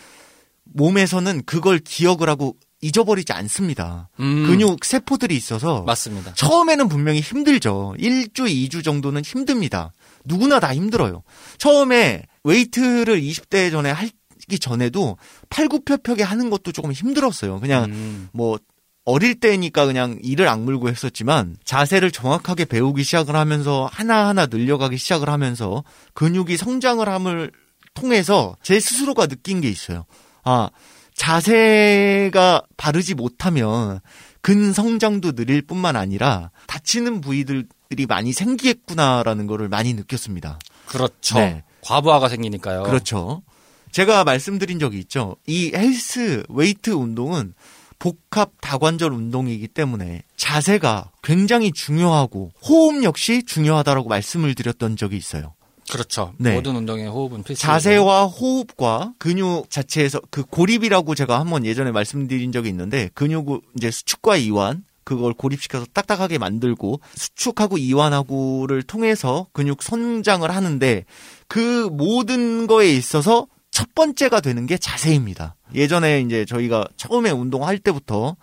몸에서는 0.64 1.42
그걸 1.46 1.78
기억을 1.80 2.28
하고 2.28 2.56
잊어버리지 2.82 3.32
않습니다. 3.34 4.08
음, 4.20 4.46
근육 4.46 4.84
세포들이 4.84 5.36
있어서 5.36 5.82
맞습니다. 5.82 6.32
처음에는 6.34 6.88
분명히 6.88 7.20
힘들죠. 7.20 7.94
1주, 7.98 8.46
2주 8.48 8.82
정도는 8.82 9.22
힘듭니다. 9.22 9.92
누구나 10.24 10.60
다 10.60 10.74
힘들어요. 10.74 11.22
처음에 11.58 12.24
웨이트를 12.44 13.20
20대 13.20 13.70
전에 13.70 13.90
하기 13.90 14.58
전에도 14.60 15.16
팔굽혀펴기 15.48 16.22
하는 16.22 16.50
것도 16.50 16.72
조금 16.72 16.92
힘들었어요. 16.92 17.60
그냥 17.60 17.84
음, 17.84 18.28
뭐 18.32 18.58
어릴 19.04 19.40
때니까 19.40 19.86
그냥 19.86 20.18
이를 20.22 20.46
악물고 20.48 20.88
했었지만 20.88 21.56
자세를 21.64 22.10
정확하게 22.10 22.66
배우기 22.66 23.02
시작을 23.02 23.34
하면서 23.34 23.88
하나하나 23.90 24.46
늘려가기 24.46 24.98
시작을 24.98 25.28
하면서 25.28 25.82
근육이 26.14 26.56
성장을 26.56 27.08
함을 27.08 27.50
통해서 27.94 28.56
제 28.62 28.78
스스로가 28.78 29.26
느낀 29.26 29.60
게 29.60 29.68
있어요. 29.68 30.04
아, 30.44 30.70
자세가 31.14 32.62
바르지 32.76 33.14
못하면 33.14 34.00
근성장도 34.42 35.32
느릴 35.32 35.62
뿐만 35.62 35.96
아니라 35.96 36.50
다치는 36.66 37.20
부위 37.20 37.44
들이 37.90 38.06
많이 38.06 38.32
생기겠구나라는 38.32 39.48
거를 39.48 39.68
많이 39.68 39.94
느꼈습니다. 39.94 40.60
그렇죠. 40.86 41.38
네. 41.38 41.64
과부하가 41.82 42.28
생기니까요. 42.28 42.84
그렇죠. 42.84 43.42
제가 43.90 44.22
말씀드린 44.22 44.78
적이 44.78 45.00
있죠. 45.00 45.34
이 45.48 45.72
헬스 45.74 46.44
웨이트 46.48 46.90
운동은 46.90 47.52
복합 47.98 48.52
다관절 48.60 49.12
운동이기 49.12 49.66
때문에 49.66 50.22
자세가 50.36 51.10
굉장히 51.24 51.72
중요하고 51.72 52.52
호흡 52.62 53.02
역시 53.02 53.42
중요하다라고 53.42 54.08
말씀을 54.08 54.54
드렸던 54.54 54.96
적이 54.96 55.16
있어요. 55.16 55.54
그렇죠. 55.90 56.32
네. 56.38 56.54
모든 56.54 56.76
운동의 56.76 57.08
호흡은 57.08 57.42
필수. 57.42 57.60
자세와 57.60 58.26
호흡과 58.26 59.14
근육 59.18 59.68
자체에서 59.68 60.20
그 60.30 60.44
고립이라고 60.44 61.16
제가 61.16 61.40
한번 61.40 61.66
예전에 61.66 61.90
말씀드린 61.90 62.52
적이 62.52 62.68
있는데 62.68 63.10
근육을 63.14 63.60
이제 63.76 63.90
수축과 63.90 64.36
이완 64.36 64.84
그걸 65.10 65.32
고립시켜서 65.32 65.86
딱딱하게 65.92 66.38
만들고 66.38 67.00
수축하고 67.16 67.78
이완하고를 67.78 68.84
통해서 68.84 69.48
근육 69.52 69.82
성장을 69.82 70.48
하는데 70.48 71.04
그 71.48 71.88
모든 71.90 72.68
거에 72.68 72.92
있어서 72.92 73.48
첫 73.72 73.92
번째가 73.96 74.40
되는 74.40 74.66
게 74.66 74.78
자세입니다. 74.78 75.56
예전에 75.74 76.20
이제 76.20 76.44
저희가 76.44 76.86
처음에 76.96 77.32
운동할 77.32 77.78
때부터 77.78 78.36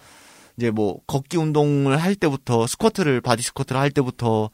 이제 0.58 0.69
뭐 0.69 0.99
걷기 1.08 1.38
운동을 1.38 2.01
할 2.01 2.15
때부터 2.15 2.67
스쿼트를 2.67 3.21
바디 3.21 3.43
스쿼트를 3.43 3.80
할 3.80 3.89
때부터 3.89 4.49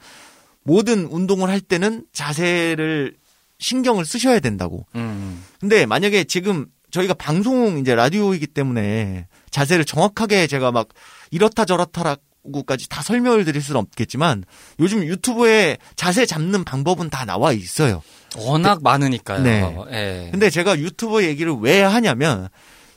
모든 0.62 1.06
운동을 1.06 1.50
할 1.50 1.62
때는 1.62 2.06
자세를 2.14 3.16
신경을 3.58 4.06
쓰셔야 4.06 4.40
된다고. 4.40 4.86
음, 4.94 5.44
근데 5.60 5.88
만약에 5.88 6.26
지금 6.26 6.68
저희가 6.92 7.16
방송 7.16 7.80
이제 7.80 7.96
라디오이기 7.96 8.46
때문에 8.46 9.26
자세를 9.50 9.84
정확하게 9.86 10.46
제가 10.46 10.72
막 10.72 10.90
이렇다 11.34 11.66
저렇다라고까지 11.66 12.90
다 12.90 13.02
설명을 13.02 13.44
드릴 13.44 13.62
수는 13.62 13.82
없겠지만 13.82 14.44
요즘 14.80 15.04
유튜브에 15.04 15.78
자세 15.96 16.28
잡는 16.28 16.64
방법은 16.64 17.10
다 17.10 17.26
나와 17.26 17.52
있어요. 17.54 18.04
워낙 18.38 18.84
많으니까요. 18.84 19.44
네. 19.44 19.76
예. 19.92 20.30
근데 20.32 20.52
제가 20.52 20.78
유튜버 20.78 21.24
얘기를 21.24 21.52
왜 21.60 21.82
하냐면 21.82 22.50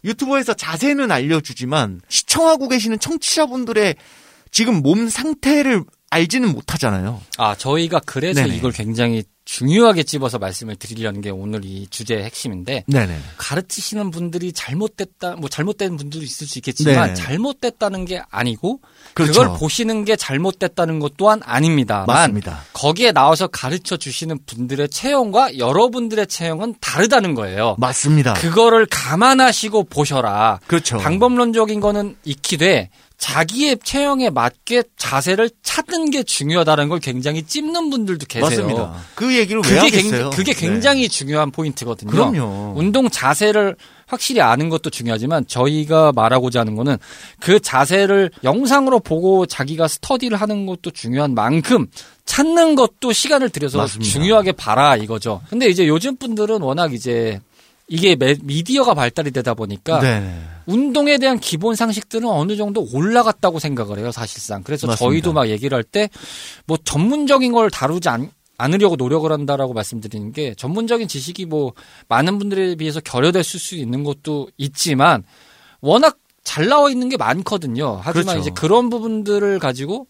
유튜버에서 0.05 0.53
자세는 0.53 1.11
알려주지만 1.11 2.03
시청하고 2.09 2.69
계시는 2.69 2.99
청취자분들의 2.99 3.97
지금 4.51 4.83
몸 4.83 5.09
상태를 5.09 5.85
알지는 6.11 6.53
못하잖아요. 6.53 7.21
아, 7.39 7.55
저희가 7.57 8.01
그래서 8.05 8.43
네네. 8.43 8.57
이걸 8.57 8.73
굉장히 8.73 9.25
중요하게 9.47 10.03
집어서 10.03 10.39
말씀을 10.39 10.77
드리려는 10.77 11.23
게 11.23 11.31
오늘 11.31 11.65
이 11.65 11.87
주제의 11.89 12.25
핵심인데 12.25 12.85
네네. 12.89 13.19
가르치시는 13.39 14.11
분들이 14.11 14.53
잘못됐다, 14.53 15.37
뭐 15.37 15.49
잘못된 15.49 15.97
분들도 15.97 16.25
있을 16.25 16.47
수 16.47 16.59
있겠지만 16.59 17.09
네. 17.09 17.15
잘못됐다는 17.15 18.05
게 18.05 18.23
아니고 18.29 18.81
그 19.15 19.23
그렇죠. 19.23 19.41
걸 19.41 19.59
보시는 19.59 20.05
게 20.05 20.17
잘못됐다는 20.17 20.99
것 20.99 21.17
또한 21.17 21.41
아닙니다만 21.45 22.07
맞습니다. 22.07 22.65
거기에 22.73 23.13
나와서 23.13 23.47
가르쳐 23.47 23.97
주시는 23.97 24.41
분들의 24.47 24.89
체형과 24.89 25.59
여러분들의 25.59 26.27
체형은 26.27 26.75
다르다는 26.81 27.35
거예요. 27.35 27.77
맞습니다. 27.79 28.35
그거를 28.35 28.87
감안하시고 28.91 29.85
보셔라. 29.85 30.59
그렇죠. 30.67 30.99
방법론적인 30.99 31.79
거는 31.81 32.17
익히되 32.25 32.91
자기의 33.19 33.79
체형에 33.83 34.31
맞게 34.31 34.83
자세를 34.97 35.51
찾는 35.63 36.11
게 36.11 36.23
중요하다는 36.23 36.89
걸 36.89 37.01
굉장히 37.01 37.43
찝는 37.43 37.89
분들도 37.89 38.27
계세요. 38.27 38.51
맞습니다. 38.51 38.95
그 39.15 39.35
얘기를 39.39 39.61
왜 39.65 39.69
그게, 39.69 39.79
하겠어요? 39.81 40.21
굉, 40.23 40.31
그게 40.31 40.53
네. 40.53 40.61
굉장히 40.61 41.09
중요한 41.09 41.51
포인트거든요. 41.51 42.11
그럼요. 42.11 42.75
운동 42.77 43.09
자세를 43.11 43.77
확실히 44.07 44.41
아는 44.41 44.69
것도 44.69 44.91
중요하지만 44.91 45.47
저희가 45.47 46.13
말하고자 46.13 46.61
하는 46.61 46.77
거는 46.77 46.97
그 47.41 47.59
자세를 47.61 48.31
영상으로 48.45 49.01
보고 49.01 49.47
자기가 49.47 49.89
스터디를 49.89 50.41
하는 50.41 50.67
것도 50.67 50.91
중요한 50.93 51.35
만큼 51.35 51.87
찾는 52.25 52.75
것도 52.77 53.13
시간을 53.13 53.51
들여서 53.51 53.79
맞습니다. 53.79 54.11
중요하게 54.11 54.53
봐라 54.53 54.97
이거죠. 54.97 55.41
근데 55.51 55.67
이제 55.69 55.87
요즘 55.89 56.17
분들은 56.17 56.61
워낙 56.63 56.93
이제 56.95 57.41
이게 57.89 58.17
매- 58.17 58.37
미디어가 58.43 58.95
발달이 58.95 59.31
되다 59.31 59.55
보니까 59.55 60.01
네. 60.01 60.41
운동에 60.67 61.19
대한 61.19 61.39
기본 61.39 61.77
상식들은 61.77 62.29
어느 62.29 62.57
정도 62.57 62.85
올라갔다고 62.93 63.61
생각을 63.61 63.99
해요, 64.01 64.11
사실상. 64.11 64.65
그래서 64.65 64.89
맞습니다. 64.89 65.05
저희도 65.09 65.33
막 65.33 65.49
얘기를 65.49 65.77
할 65.77 65.85
때 65.85 66.09
뭐 66.67 66.77
전문적인 66.85 67.53
걸 67.53 67.71
다루지 67.71 68.09
않, 68.09 68.31
않으려고 68.59 68.97
노력을 68.97 69.31
한다라고 69.31 69.73
말씀드리는 69.73 70.33
게 70.33 70.55
전문적인 70.55 71.09
지식이 71.09 71.47
뭐 71.47 71.73
많은 72.09 72.39
분들에 72.39 72.75
비해서 72.77 73.01
결여됐을 73.01 73.61
수 73.61 73.77
있는 73.77 74.05
것도 74.05 74.49
있지만 74.57 75.25
워낙 75.81 76.19
잘 76.43 76.69
나와 76.69 76.91
있는 76.91 77.09
게 77.09 77.17
많거든요. 77.17 77.99
하지만 78.03 78.27
그렇죠. 78.27 78.41
이제 78.41 78.51
그런 78.51 78.89
부분들을 78.89 79.59
가지고 79.59 80.07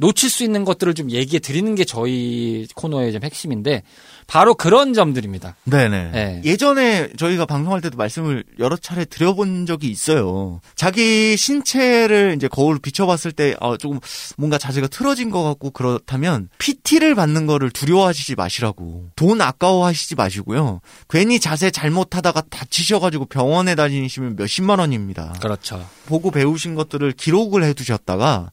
놓칠 0.00 0.30
수 0.30 0.42
있는 0.44 0.64
것들을 0.64 0.94
좀 0.94 1.10
얘기해 1.10 1.40
드리는 1.40 1.74
게 1.74 1.84
저희 1.84 2.66
코너의 2.74 3.12
좀 3.12 3.22
핵심인데 3.22 3.82
바로 4.26 4.54
그런 4.54 4.94
점들입니다. 4.94 5.56
네네. 5.64 6.10
네. 6.12 6.40
예전에 6.44 7.10
저희가 7.16 7.44
방송할 7.46 7.80
때도 7.80 7.96
말씀을 7.96 8.44
여러 8.58 8.76
차례 8.76 9.04
드려본 9.04 9.66
적이 9.66 9.88
있어요. 9.88 10.60
자기 10.74 11.36
신체를 11.36 12.34
이제 12.36 12.48
거울로 12.48 12.78
비춰봤을 12.78 13.32
때, 13.32 13.56
아, 13.60 13.76
조금 13.76 13.98
뭔가 14.38 14.56
자세가 14.56 14.86
틀어진 14.86 15.30
것 15.30 15.42
같고 15.42 15.70
그렇다면, 15.72 16.48
PT를 16.58 17.14
받는 17.14 17.46
거를 17.46 17.70
두려워하시지 17.70 18.36
마시라고. 18.36 19.10
돈 19.16 19.40
아까워하시지 19.40 20.14
마시고요. 20.14 20.80
괜히 21.08 21.40
자세 21.40 21.70
잘못하다가 21.70 22.42
다치셔가지고 22.50 23.26
병원에 23.26 23.74
다니시면 23.74 24.36
몇십만 24.36 24.78
원입니다. 24.78 25.34
그렇죠. 25.40 25.84
보고 26.06 26.30
배우신 26.30 26.76
것들을 26.76 27.12
기록을 27.12 27.64
해두셨다가, 27.64 28.52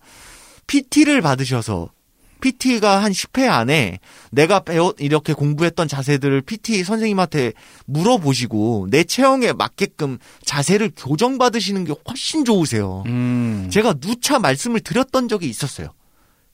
PT를 0.68 1.22
받으셔서, 1.22 1.90
PT가 2.40 3.04
한 3.04 3.12
10회 3.12 3.50
안에 3.50 4.00
내가 4.32 4.60
배워 4.60 4.94
이렇게 5.00 5.34
공부했던 5.34 5.88
자세들을 5.88 6.42
PT 6.42 6.84
선생님한테 6.84 7.54
물어보시고 7.86 8.88
내 8.90 9.04
체형에 9.04 9.54
맞게끔 9.54 10.20
자세를 10.46 10.92
교정받으시는 10.96 11.86
게 11.86 11.94
훨씬 12.08 12.46
좋으세요. 12.46 13.04
음. 13.08 13.70
제가 13.72 13.94
누차 13.96 14.40
말씀을 14.40 14.82
드렸던 14.82 15.28
적이 15.28 15.50
있었어요. 15.50 15.88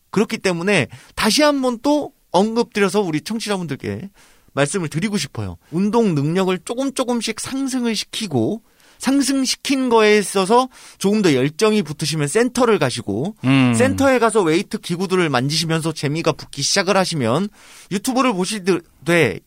그렇기 0.10 0.38
때문에 0.38 0.88
다시 1.16 1.44
한번 1.44 1.80
또 1.82 2.14
언급드려서 2.32 3.02
우리 3.02 3.22
청취자분들께 3.22 4.10
말씀을 4.54 4.88
드리고 4.88 5.18
싶어요. 5.18 5.58
운동 5.72 6.16
능력을 6.16 6.58
조금 6.66 6.94
조금씩 6.94 7.40
상승을 7.40 7.96
시키고 7.96 8.62
상승시킨 9.04 9.90
거에 9.90 10.18
있어서 10.18 10.70
조금 10.98 11.22
더 11.22 11.34
열정이 11.34 11.82
붙으시면 11.82 12.30
센터를 12.30 12.80
가시고 12.80 13.36
음. 13.44 13.74
센터에 13.74 14.18
가서 14.18 14.42
웨이트 14.42 14.78
기구들을 14.78 15.28
만지시면서 15.30 15.92
재미가 15.92 16.32
붙기 16.32 16.62
시작을 16.62 16.96
하시면 16.96 17.50
유튜브를 17.92 18.32
보시되 18.32 18.80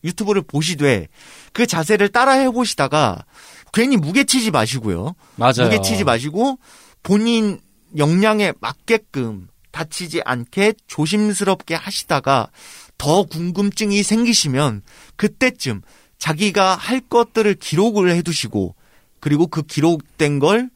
유튜브를 0.03 0.43
보시되 0.43 1.07
그 1.53 1.65
자세를 1.65 2.09
따라 2.09 2.33
해보시다가 2.33 3.25
괜히 3.73 3.97
무게 3.97 4.25
치지 4.25 4.51
마시고요. 4.51 5.15
맞아요. 5.37 5.63
무게 5.63 5.81
치지 5.81 6.03
마시고 6.03 6.59
본인 7.01 7.59
역량에 7.97 8.53
맞게끔 8.61 9.47
다치지 9.71 10.21
않게 10.23 10.73
조심스럽게 10.85 11.73
하시다가 11.73 12.51
더 12.99 13.23
궁금증이 13.23 14.03
생기시면 14.03 14.83
그때쯤 15.15 15.81
자기가 16.19 16.75
할 16.75 16.99
것들을 16.99 17.55
기록을 17.55 18.11
해두시고 18.11 18.75
그리고 19.19 19.47
그 19.47 19.63
기록된 19.63 20.39
걸 20.39 20.69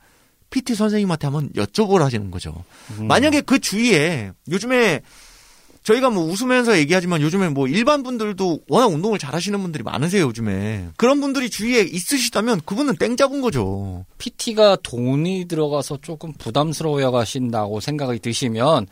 PT 0.49 0.75
선생님한테 0.75 1.27
한번 1.27 1.49
여쭤보라 1.53 2.01
하시는 2.01 2.29
거죠. 2.29 2.63
음. 2.99 3.07
만약에 3.07 3.41
그 3.41 3.59
주위에 3.59 4.31
요즘에 4.49 5.01
저희가 5.83 6.11
뭐 6.11 6.23
웃으면서 6.25 6.77
얘기하지만 6.77 7.21
요즘에 7.21 7.49
뭐 7.49 7.67
일반 7.67 8.03
분들도 8.03 8.61
워낙 8.67 8.87
운동을 8.87 9.17
잘 9.17 9.33
하시는 9.33 9.59
분들이 9.59 9.83
많으세요, 9.83 10.25
요즘에. 10.25 10.89
그런 10.95 11.21
분들이 11.21 11.49
주위에 11.49 11.81
있으시다면 11.81 12.61
그분은 12.65 12.97
땡 12.97 13.17
잡은 13.17 13.41
거죠. 13.41 14.05
PT가 14.19 14.77
돈이 14.83 15.45
들어가서 15.47 15.99
조금 16.01 16.33
부담스러우신다고 16.33 17.79
생각이 17.79 18.19
드시면 18.19 18.85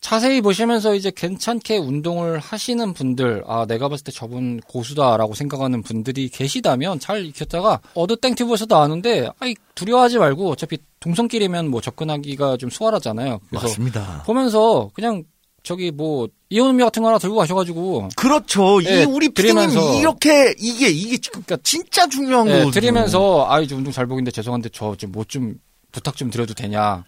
자세히 0.00 0.40
보시면서 0.40 0.94
이제 0.94 1.10
괜찮게 1.14 1.76
운동을 1.78 2.38
하시는 2.38 2.92
분들, 2.94 3.42
아, 3.48 3.66
내가 3.66 3.88
봤을 3.88 4.04
때 4.04 4.12
저분 4.12 4.60
고수다라고 4.60 5.34
생각하는 5.34 5.82
분들이 5.82 6.28
계시다면 6.28 7.00
잘 7.00 7.24
익혔다가, 7.26 7.80
어드 7.94 8.16
땡튜브에서도 8.20 8.76
아는데, 8.76 9.28
아이, 9.40 9.54
두려워하지 9.74 10.18
말고 10.18 10.50
어차피 10.50 10.78
동성끼리면 11.00 11.68
뭐 11.70 11.80
접근하기가 11.80 12.58
좀 12.58 12.70
수월하잖아요. 12.70 13.40
그래서 13.48 13.66
맞습니다. 13.66 14.22
보면서 14.24 14.90
그냥 14.94 15.24
저기 15.64 15.90
뭐, 15.90 16.28
이온음료 16.48 16.84
같은 16.84 17.02
거 17.02 17.08
하나 17.08 17.18
들고 17.18 17.34
가셔가지고, 17.36 18.08
그렇죠. 18.16 18.82
예, 18.84 19.02
이 19.02 19.04
우리 19.04 19.28
드리면서- 19.30 19.98
이렇게 19.98 20.54
이게 20.58 20.88
이게 20.88 21.18
그러니까 21.30 21.58
진짜 21.64 22.08
중요한 22.08 22.46
예, 22.46 22.52
거거든요. 22.52 22.70
드리면서 22.70 23.46
아이 23.50 23.66
좀 23.66 23.78
운동 23.78 23.92
잘 23.92 24.06
보이는데 24.06 24.30
죄송한데 24.30 24.68
저좀뭐 24.70 25.24
좀 25.24 25.56
부탁 25.92 26.16
좀 26.16 26.30
드려도 26.30 26.54
되냐. 26.54 27.04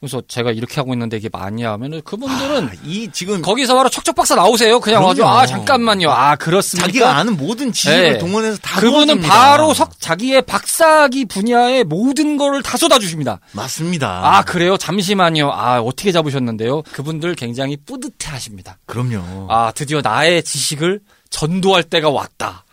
그래서 0.00 0.22
제가 0.26 0.50
이렇게 0.50 0.76
하고 0.76 0.94
있는데 0.94 1.18
이게 1.18 1.28
많냐 1.30 1.72
하면은 1.72 2.00
그분들은 2.02 2.68
아, 2.68 2.70
이 2.84 3.10
지금 3.12 3.42
거기서 3.42 3.74
바로 3.74 3.90
척척 3.90 4.14
박사 4.14 4.34
나오세요. 4.34 4.80
그냥 4.80 5.02
그럼요. 5.02 5.28
아 5.30 5.44
잠깐만요. 5.44 6.10
아 6.10 6.36
그렇습니까? 6.36 6.86
자기가 6.86 7.16
아는 7.16 7.36
모든 7.36 7.70
지식을 7.70 8.12
네. 8.14 8.18
동원해서 8.18 8.56
다 8.62 8.80
그분은 8.80 9.06
도와줍니다. 9.20 9.28
바로 9.28 9.74
석 9.74 10.00
자기의 10.00 10.40
박사기 10.42 11.26
분야의 11.26 11.84
모든 11.84 12.38
거를 12.38 12.62
다 12.62 12.78
쏟아 12.78 12.98
주십니다. 12.98 13.40
맞습니다. 13.52 14.20
아 14.24 14.42
그래요? 14.42 14.78
잠시만요. 14.78 15.50
아 15.52 15.80
어떻게 15.80 16.12
잡으셨는데요? 16.12 16.80
그분들 16.92 17.34
굉장히 17.34 17.76
뿌듯해하십니다. 17.84 18.78
그럼요. 18.86 19.48
아 19.50 19.70
드디어 19.74 20.00
나의 20.00 20.42
지식을 20.42 21.00
전도할 21.28 21.82
때가 21.84 22.08
왔다. 22.08 22.64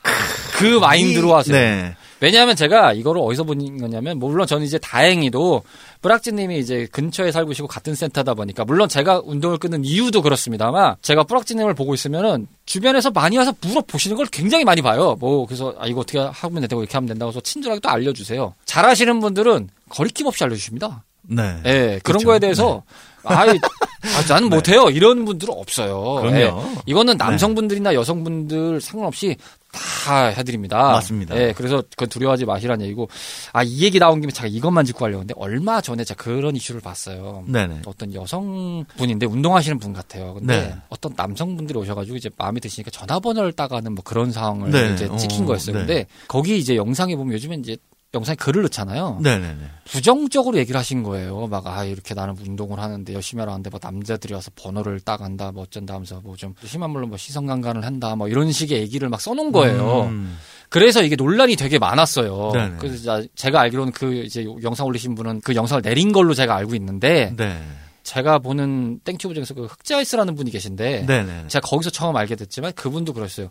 그 0.53 0.79
마인드로 0.79 1.27
이- 1.27 1.31
하세요. 1.33 1.55
네. 1.57 1.95
왜냐하면 2.19 2.55
제가 2.55 2.93
이거를 2.93 3.21
어디서 3.23 3.43
본 3.43 3.77
거냐면 3.77 4.19
뭐 4.19 4.29
물론 4.29 4.47
저는 4.47 4.65
이제 4.65 4.77
다행히도 4.79 5.63
뿌락지님이 6.01 6.59
이제 6.59 6.87
근처에 6.91 7.31
살고 7.31 7.49
계시고 7.49 7.67
같은 7.67 7.95
센터다 7.95 8.33
보니까 8.33 8.65
물론 8.65 8.89
제가 8.89 9.21
운동을 9.23 9.57
끊는 9.57 9.85
이유도 9.85 10.21
그렇습니다만 10.21 10.95
제가 11.01 11.23
뿌락지님을 11.23 11.73
보고 11.73 11.93
있으면은 11.93 12.47
주변에서 12.65 13.11
많이 13.11 13.37
와서 13.37 13.53
물어보시는 13.61 14.17
걸 14.17 14.25
굉장히 14.27 14.65
많이 14.65 14.81
봐요. 14.81 15.15
뭐 15.19 15.45
그래서 15.45 15.75
아 15.79 15.87
이거 15.87 16.01
어떻게 16.01 16.19
하면 16.19 16.61
된다고 16.61 16.81
이렇게 16.81 16.93
하면 16.93 17.07
된다고 17.07 17.29
해서 17.29 17.39
친절하게 17.41 17.81
또 17.81 17.89
알려주세요. 17.89 18.53
잘하시는 18.65 19.19
분들은 19.19 19.69
거리낌 19.89 20.27
없이 20.27 20.43
알려주십니다. 20.43 21.03
네. 21.29 21.43
예, 21.65 21.99
그런 22.03 22.19
그렇죠. 22.19 22.27
거에 22.27 22.39
대해서 22.39 22.83
아이 23.23 23.49
아, 23.49 24.23
나는 24.29 24.49
못해요 24.49 24.89
이런 24.89 25.25
분들은 25.25 25.53
없어요. 25.53 26.21
그럼요. 26.21 26.37
예, 26.37 26.51
이거는 26.85 27.17
남성분들이나 27.17 27.93
여성분들 27.93 28.79
상관없이 28.81 29.35
다 29.71 30.27
해드립니다. 30.27 30.77
맞습니다. 30.77 31.37
예, 31.37 31.53
그래서 31.55 31.83
그건 31.91 32.07
두려워하지 32.09 32.45
마시라는 32.45 32.85
얘기고 32.85 33.09
아 33.53 33.63
이 33.63 33.83
얘기 33.83 33.99
나온 33.99 34.21
김에 34.21 34.31
제가 34.31 34.47
이것만 34.47 34.85
짚고 34.85 35.03
하려고 35.03 35.21
했는데 35.21 35.33
얼마 35.37 35.81
전에 35.81 36.03
제가 36.05 36.23
그런 36.23 36.55
이슈를 36.55 36.79
봤어요. 36.81 37.43
네네. 37.47 37.81
어떤 37.85 38.13
여성분인데 38.13 39.25
운동하시는 39.25 39.77
분 39.79 39.91
같아요. 39.93 40.33
근데 40.35 40.67
네. 40.67 40.75
어떤 40.89 41.13
남성분들이 41.15 41.77
오셔가지고 41.79 42.15
이제 42.17 42.29
마음에 42.37 42.59
드시니까 42.61 42.89
전화번호를 42.91 43.51
따가는 43.53 43.93
뭐 43.93 44.03
그런 44.03 44.31
상황을 44.31 44.71
네. 44.71 44.93
이제 44.93 45.09
찍힌 45.17 45.43
어, 45.43 45.47
거였어요. 45.47 45.75
네. 45.75 45.79
근데 45.85 46.07
거기 46.27 46.57
이제 46.57 46.75
영상에 46.77 47.15
보면 47.15 47.33
요즘엔 47.33 47.59
이제 47.59 47.75
영상에 48.13 48.35
글을 48.37 48.61
넣잖아요. 48.63 49.19
네네네. 49.21 49.57
부정적으로 49.85 50.57
얘기를 50.57 50.79
하신 50.79 51.03
거예요. 51.03 51.47
막, 51.47 51.67
아, 51.67 51.83
이렇게 51.83 52.13
나는 52.13 52.35
운동을 52.39 52.79
하는데 52.79 53.13
열심히 53.13 53.43
하는데 53.43 53.69
뭐 53.69 53.79
남자들이 53.83 54.33
와서 54.33 54.49
번호를 54.55 55.01
따간다, 55.01 55.51
뭐 55.51 55.63
어쩐다 55.63 55.93
하면서 55.95 56.21
뭐 56.21 56.35
좀 56.37 56.53
심한 56.63 56.91
말로 56.91 57.07
뭐 57.07 57.17
시선강간을 57.17 57.83
한다, 57.85 58.15
뭐 58.15 58.29
이런 58.29 58.51
식의 58.51 58.79
얘기를 58.79 59.09
막 59.09 59.19
써놓은 59.19 59.51
거예요. 59.51 60.03
음. 60.03 60.37
그래서 60.69 61.03
이게 61.03 61.15
논란이 61.15 61.55
되게 61.57 61.79
많았어요. 61.79 62.51
네네. 62.53 62.75
그래서 62.79 63.23
제가 63.35 63.59
알기로는 63.61 63.91
그 63.91 64.13
이제 64.23 64.45
영상 64.63 64.85
올리신 64.87 65.15
분은 65.15 65.41
그 65.41 65.55
영상을 65.55 65.81
내린 65.81 66.11
걸로 66.13 66.33
제가 66.33 66.55
알고 66.55 66.75
있는데 66.75 67.33
네. 67.35 67.61
제가 68.03 68.39
보는 68.39 69.01
땡튜브 69.03 69.33
중에서 69.33 69.53
그 69.53 69.65
흑자이스라는 69.65 70.35
분이 70.35 70.51
계신데 70.51 71.05
네네. 71.07 71.45
제가 71.49 71.67
거기서 71.67 71.89
처음 71.89 72.15
알게 72.15 72.35
됐지만 72.37 72.71
그분도 72.73 73.11
그랬어요. 73.13 73.49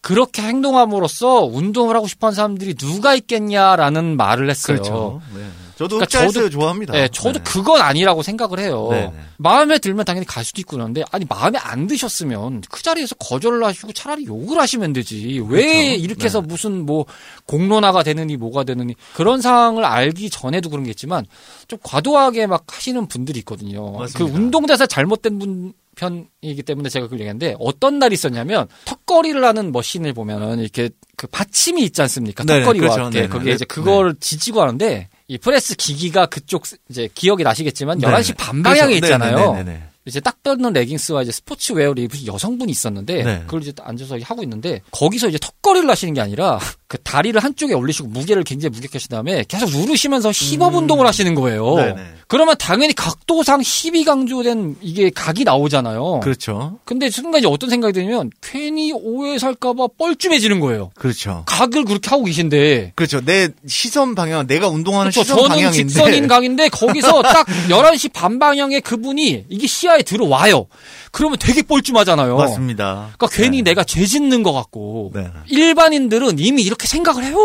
그렇게 0.00 0.42
행동함으로써 0.42 1.44
운동을 1.44 1.96
하고 1.96 2.06
싶어 2.06 2.28
하는 2.28 2.36
사람들이 2.36 2.74
누가 2.74 3.14
있겠냐라는 3.14 4.16
말을 4.16 4.48
했어요. 4.50 4.76
그렇죠. 4.76 5.22
네. 5.34 5.46
저도 5.78 5.96
그러니까 5.98 6.26
저도- 6.26 6.50
좋아합니다. 6.50 6.92
네, 6.92 7.08
저도 7.08 7.38
네. 7.38 7.44
그건 7.44 7.80
아니라고 7.80 8.22
생각을 8.22 8.58
해요. 8.58 8.88
네네. 8.90 9.12
마음에 9.36 9.78
들면 9.78 10.04
당연히 10.04 10.26
갈 10.26 10.44
수도 10.44 10.60
있고 10.60 10.76
그런데 10.76 11.04
아니 11.12 11.24
마음에 11.28 11.56
안 11.58 11.86
드셨으면 11.86 12.62
그 12.68 12.82
자리에서 12.82 13.14
거절을 13.14 13.62
하시고 13.64 13.92
차라리 13.92 14.26
욕을 14.26 14.58
하시면 14.58 14.92
되지. 14.92 15.40
왜 15.48 15.62
그렇죠. 15.66 16.02
이렇게 16.04 16.24
해서 16.24 16.40
무슨 16.40 16.84
뭐 16.84 17.06
공론화가 17.46 18.02
되느니 18.02 18.36
뭐가 18.36 18.64
되느니 18.64 18.94
그런 19.14 19.40
상황을 19.40 19.84
알기 19.84 20.30
전에도 20.30 20.68
그런 20.68 20.82
게 20.84 20.90
있지만 20.90 21.24
좀 21.68 21.78
과도하게 21.82 22.48
막 22.48 22.64
하시는 22.66 23.06
분들이 23.06 23.38
있거든요. 23.40 23.92
맞습니다. 23.92 24.18
그 24.18 24.24
운동대사 24.24 24.86
잘못된 24.86 25.38
분 25.38 25.72
편이기 25.94 26.62
때문에 26.64 26.88
제가 26.88 27.06
그걸 27.06 27.20
얘기했는데 27.20 27.56
어떤 27.58 27.98
날이 27.98 28.14
있었냐면 28.14 28.68
턱걸이를 28.84 29.44
하는 29.44 29.72
머신을 29.72 30.12
보면은 30.12 30.58
이렇게 30.60 30.90
그 31.16 31.26
받침이 31.28 31.82
있지 31.82 32.02
않습니까? 32.02 32.44
네네, 32.44 32.60
턱걸이와 32.60 32.82
그렇죠. 32.88 33.04
함께 33.04 33.18
네네. 33.22 33.28
거기에 33.32 33.52
이제 33.54 33.64
네. 33.64 33.66
그걸 33.66 34.14
지지고 34.20 34.60
하는데 34.62 35.08
이 35.28 35.36
프레스 35.36 35.76
기기가 35.76 36.26
그쪽 36.26 36.64
이제 36.88 37.08
기억이 37.14 37.42
나시겠지만 37.44 37.98
네네. 37.98 38.12
11시 38.14 38.36
반 38.36 38.62
방향에 38.62 38.98
그렇죠. 38.98 39.14
있잖아요. 39.14 39.52
네네네네. 39.52 39.87
이제 40.08 40.20
딱 40.20 40.42
뻗는 40.42 40.72
레깅스와 40.72 41.22
이제 41.22 41.32
스포츠웨어를 41.32 42.02
입으신 42.04 42.26
여성분이 42.26 42.72
있었는데 42.72 43.22
네. 43.22 43.40
그걸 43.46 43.62
이제 43.62 43.72
앉아서 43.80 44.18
하고 44.22 44.42
있는데 44.42 44.80
거기서 44.90 45.28
이제 45.28 45.38
턱걸이를 45.38 45.88
하시는 45.88 46.14
게 46.14 46.20
아니라 46.20 46.58
그 46.88 46.96
다리를 46.98 47.38
한쪽에 47.42 47.74
올리시고 47.74 48.08
무게를 48.08 48.44
굉장히 48.44 48.70
무겁게 48.74 48.94
하신 48.94 49.08
다음에 49.10 49.44
계속 49.46 49.70
누르시면서 49.70 50.30
힙업 50.32 50.74
운동을 50.74 51.06
하시는 51.06 51.34
거예요. 51.34 51.74
음. 51.74 51.76
네네. 51.76 52.02
그러면 52.28 52.56
당연히 52.58 52.94
각도상 52.94 53.62
12 53.62 54.04
강조된 54.04 54.76
이게 54.80 55.10
각이 55.10 55.44
나오잖아요. 55.44 56.20
그렇죠. 56.20 56.78
근데 56.84 57.10
순간 57.10 57.40
이제 57.40 57.48
어떤 57.48 57.68
생각이 57.70 57.92
드냐면 57.92 58.30
괜히 58.42 58.92
오해 58.92 59.38
살까봐 59.38 59.88
뻘쭘해지는 59.98 60.60
거예요. 60.60 60.90
그렇죠. 60.94 61.42
각을 61.46 61.84
그렇게 61.84 62.08
하고 62.08 62.24
계신데. 62.24 62.92
그렇죠. 62.94 63.20
내 63.22 63.48
시선 63.66 64.14
방향, 64.14 64.46
내가 64.46 64.68
운동하는 64.68 65.10
그렇죠. 65.10 65.24
시선 65.24 65.36
저는 65.36 65.48
방향인데. 65.50 65.88
직선인 65.88 66.28
각인데 66.28 66.68
거기서 66.70 67.22
딱 67.22 67.46
11시 67.68 68.12
반 68.12 68.38
방향에 68.38 68.80
그분이 68.80 69.44
이게 69.48 69.66
시야 69.66 69.97
에 69.98 70.02
들어와요. 70.02 70.66
그러면 71.12 71.38
되게 71.40 71.62
뻘쭘하잖아요. 71.62 72.36
맞습니다. 72.36 73.10
그러니까 73.16 73.26
괜히 73.28 73.58
네. 73.62 73.70
내가 73.70 73.84
죄 73.84 74.04
짓는 74.06 74.42
것 74.42 74.52
같고. 74.52 75.10
네. 75.14 75.26
일반인들은 75.48 76.38
이미 76.38 76.62
이렇게 76.62 76.86
생각을 76.86 77.24
해요. 77.24 77.36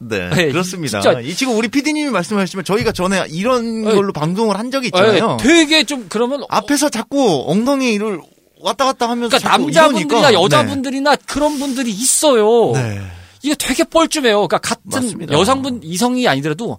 네, 0.00 0.28
네, 0.34 0.48
그렇습니다. 0.48 1.00
진짜- 1.00 1.20
이 1.20 1.34
지금 1.34 1.56
우리 1.56 1.68
PD님이 1.68 2.10
말씀하셨지만 2.10 2.64
저희가 2.64 2.92
전에 2.92 3.24
이런 3.30 3.82
네. 3.84 3.94
걸로 3.94 4.12
방송을 4.12 4.58
한 4.58 4.70
적이 4.70 4.88
있잖아요. 4.88 5.36
예, 5.40 5.42
되게 5.42 5.84
좀 5.84 6.06
그러면 6.08 6.42
앞에서 6.48 6.88
자꾸 6.88 7.44
엉덩이를 7.46 8.20
왔다 8.60 8.84
갔다 8.86 9.08
하면서 9.08 9.36
그러니까 9.38 9.48
남자분들이나 9.58 10.30
이러니까. 10.30 10.42
여자분들이나 10.42 11.16
그런 11.26 11.58
분들이 11.58 11.90
있어요. 11.90 12.72
네. 12.74 12.82
네. 12.96 13.00
이게 13.42 13.54
되게 13.56 13.82
뻘쭘해요. 13.84 14.46
그러니까 14.46 14.58
같은 14.58 14.82
맞습니다. 14.84 15.34
여성분 15.34 15.80
이성이 15.82 16.28
아니더라도 16.28 16.78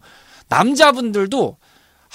남자분들도 0.50 1.58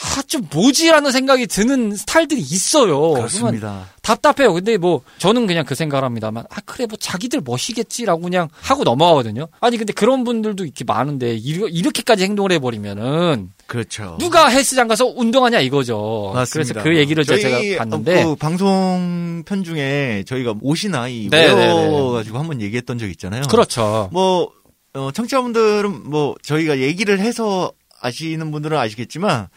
아, 0.00 0.22
좀 0.22 0.46
뭐지라는 0.52 1.10
생각이 1.10 1.46
드는 1.48 1.96
스타일들이 1.96 2.40
있어요. 2.40 3.14
그렇습니다. 3.14 3.86
답답해요. 4.02 4.52
근데 4.54 4.76
뭐 4.76 5.02
저는 5.18 5.46
그냥 5.46 5.64
그 5.64 5.74
생각을 5.74 6.04
합니다만 6.04 6.44
아 6.50 6.60
그래 6.64 6.86
뭐 6.86 6.96
자기들 6.98 7.42
멋이겠지라고 7.44 8.22
그냥 8.22 8.48
하고 8.60 8.84
넘어가거든요. 8.84 9.48
아니 9.60 9.76
근데 9.76 9.92
그런 9.92 10.22
분들도 10.24 10.64
이렇게 10.64 10.84
많은데 10.84 11.34
이렇게까지 11.34 12.24
행동을 12.24 12.52
해버리면은 12.52 13.50
그렇죠. 13.66 14.16
누가 14.20 14.48
헬스장 14.48 14.86
가서 14.86 15.06
운동하냐 15.06 15.60
이거죠. 15.60 16.30
맞습니다. 16.32 16.74
그래서 16.74 16.88
그 16.88 16.96
얘기를 16.96 17.24
제가 17.24 17.78
봤는데 17.78 18.24
그 18.24 18.36
방송 18.36 19.42
편 19.44 19.64
중에 19.64 20.24
저희가 20.26 20.54
옷이나 20.62 21.08
이 21.08 21.28
네, 21.28 21.48
네, 21.48 21.54
외워 21.54 22.12
가지고 22.12 22.38
한번 22.38 22.62
얘기했던 22.62 22.98
적 22.98 23.08
있잖아요. 23.10 23.42
그렇죠. 23.50 24.08
뭐 24.12 24.52
어, 24.94 25.10
청취자분들은 25.12 26.08
뭐 26.08 26.36
저희가 26.42 26.78
얘기를 26.78 27.18
해서 27.18 27.72
아시는 28.00 28.52
분들은 28.52 28.78
아시겠지만 28.78 29.48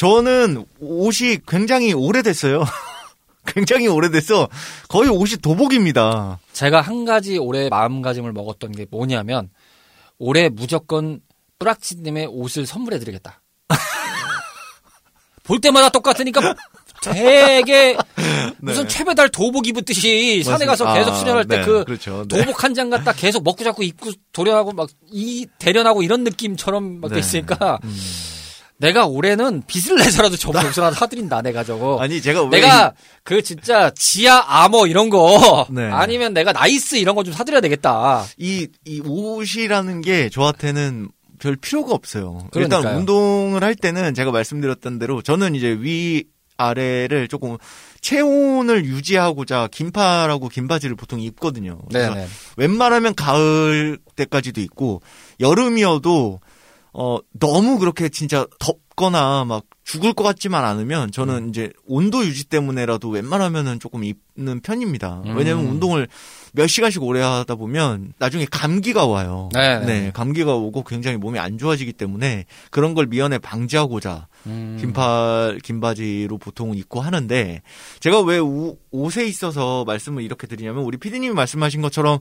저는 0.00 0.64
옷이 0.80 1.40
굉장히 1.46 1.92
오래됐어요. 1.92 2.64
굉장히 3.44 3.86
오래돼서 3.86 4.48
거의 4.88 5.10
옷이 5.10 5.36
도복입니다. 5.42 6.38
제가 6.54 6.80
한 6.80 7.04
가지 7.04 7.36
올해 7.36 7.68
마음가짐을 7.68 8.32
먹었던 8.32 8.72
게 8.72 8.86
뭐냐면 8.90 9.50
올해 10.18 10.48
무조건 10.48 11.20
뿌락치님의 11.58 12.28
옷을 12.30 12.64
선물해드리겠다. 12.66 13.42
볼 15.44 15.60
때마다 15.60 15.90
똑같으니까 15.90 16.54
되게 17.02 17.94
무슨 18.58 18.88
최배달 18.88 19.28
도복 19.28 19.66
입었듯이 19.68 20.42
산에 20.44 20.64
가서 20.64 20.84
네. 20.84 20.90
맞습니다. 20.90 20.94
계속 20.94 21.12
아, 21.12 21.14
수련할 21.18 21.44
때 21.46 21.58
네, 21.58 21.64
그 21.66 21.84
그렇죠. 21.84 22.24
네. 22.26 22.38
도복 22.38 22.64
한 22.64 22.72
장 22.74 22.88
갖다 22.88 23.12
계속 23.12 23.44
먹고 23.44 23.64
잡고 23.64 23.82
입고 23.82 24.12
수련하고 24.32 24.72
막 24.72 24.88
이 25.12 25.46
대련하고 25.58 26.02
이런 26.02 26.24
느낌처럼 26.24 27.00
막돼 27.02 27.16
네. 27.16 27.20
있으니까 27.20 27.78
음. 27.84 27.96
내가 28.80 29.06
올해는 29.06 29.62
빚을 29.66 29.96
내서라도 29.98 30.34
옷을 30.34 30.82
하나 30.82 30.90
사드린다 30.92 31.42
내가 31.42 31.62
저거 31.64 31.98
아니 32.00 32.20
제가 32.22 32.44
왜 32.44 32.60
내가 32.60 32.92
그 33.22 33.42
진짜 33.42 33.90
지하 33.94 34.42
아머 34.46 34.86
이런 34.86 35.10
거 35.10 35.66
네. 35.70 35.84
아니면 35.90 36.32
내가 36.34 36.52
나이스 36.52 36.96
이런 36.96 37.14
거 37.14 37.20
좀 37.22 37.34
사드려야 37.34 37.60
되겠다. 37.60 38.24
이, 38.38 38.66
이 38.86 39.00
옷이라는 39.04 40.00
게 40.00 40.30
저한테는 40.30 41.08
별 41.38 41.56
필요가 41.56 41.92
없어요. 41.94 42.48
그러니까요. 42.50 42.80
일단 42.80 42.96
운동을 42.96 43.62
할 43.62 43.74
때는 43.74 44.14
제가 44.14 44.30
말씀드렸던 44.30 44.98
대로 44.98 45.20
저는 45.22 45.54
이제 45.54 45.76
위 45.78 46.24
아래를 46.56 47.28
조금 47.28 47.56
체온을 48.00 48.84
유지하고자 48.86 49.68
긴팔하고 49.70 50.48
긴 50.48 50.68
바지를 50.68 50.96
보통 50.96 51.20
입거든요. 51.20 51.78
그래서 51.90 52.14
네네. 52.14 52.26
웬만하면 52.56 53.14
가을 53.14 53.98
때까지도 54.16 54.60
있고 54.62 55.02
여름이어도 55.40 56.40
어 56.92 57.18
너무 57.38 57.78
그렇게 57.78 58.08
진짜 58.08 58.46
덥거나 58.58 59.44
막 59.44 59.64
죽을 59.84 60.12
것 60.12 60.24
같지만 60.24 60.64
않으면 60.64 61.10
저는 61.12 61.34
음. 61.44 61.48
이제 61.48 61.72
온도 61.86 62.24
유지 62.24 62.44
때문에라도 62.44 63.08
웬만하면은 63.08 63.78
조금 63.80 64.02
입는 64.04 64.60
편입니다. 64.60 65.22
음. 65.26 65.36
왜냐면 65.36 65.66
운동을 65.66 66.08
몇 66.52 66.66
시간씩 66.66 67.02
오래 67.02 67.20
하다 67.20 67.54
보면 67.56 68.12
나중에 68.18 68.44
감기가 68.50 69.06
와요. 69.06 69.48
네. 69.52 70.10
감기가 70.12 70.54
오고 70.54 70.82
굉장히 70.84 71.16
몸이 71.16 71.38
안 71.38 71.58
좋아지기 71.58 71.92
때문에 71.92 72.46
그런 72.70 72.94
걸 72.94 73.06
미연에 73.06 73.38
방지하고자 73.38 74.26
음. 74.46 74.76
긴팔 74.80 75.60
긴 75.62 75.80
바지로 75.80 76.38
보통 76.38 76.74
입고 76.76 77.00
하는데 77.00 77.62
제가 78.00 78.20
왜 78.22 78.38
우- 78.38 78.76
옷에 78.90 79.26
있어서 79.26 79.84
말씀을 79.84 80.22
이렇게 80.22 80.46
드리냐면 80.46 80.82
우리 80.84 80.98
피디님이 80.98 81.34
말씀하신 81.34 81.82
것처럼 81.82 82.18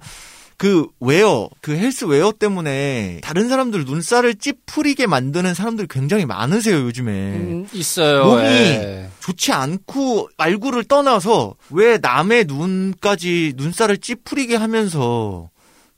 그 0.59 0.87
웨어 0.99 1.49
그 1.61 1.71
헬스 1.73 2.03
웨어 2.03 2.33
때문에 2.37 3.21
다른 3.23 3.47
사람들 3.47 3.85
눈살을 3.85 4.35
찌푸리게 4.35 5.07
만드는 5.07 5.53
사람들이 5.53 5.87
굉장히 5.89 6.25
많으세요 6.25 6.75
요즘에 6.81 7.11
음, 7.11 7.67
있어요. 7.71 8.25
몸이 8.25 8.43
예. 8.43 9.09
좋지 9.21 9.53
않고 9.53 10.29
말고를 10.37 10.83
떠나서 10.83 11.55
왜 11.69 11.97
남의 11.97 12.43
눈까지 12.45 13.53
눈살을 13.55 13.99
찌푸리게 13.99 14.57
하면서 14.57 15.49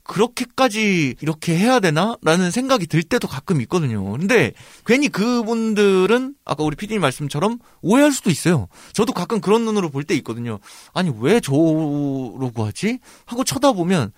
그렇게까지 0.04 1.16
이렇게 1.20 1.56
해야 1.56 1.80
되나? 1.80 2.16
라는 2.22 2.50
생각이 2.50 2.86
들 2.86 3.02
때도 3.02 3.26
가끔 3.28 3.60
있거든요. 3.62 4.04
근데 4.12 4.52
괜히 4.86 5.08
그분들은 5.08 6.34
아까 6.44 6.64
우리 6.64 6.76
피디님 6.76 7.00
말씀처럼 7.00 7.58
오해할 7.82 8.12
수도 8.12 8.28
있어요. 8.30 8.68
저도 8.92 9.12
가끔 9.12 9.40
그런 9.40 9.64
눈으로 9.64 9.90
볼 9.90 10.04
때 10.04 10.14
있거든요. 10.16 10.58
아니, 10.92 11.12
왜 11.20 11.38
저러고 11.40 12.64
하지? 12.64 12.98
하고 13.26 13.44
쳐다보면 13.44 14.12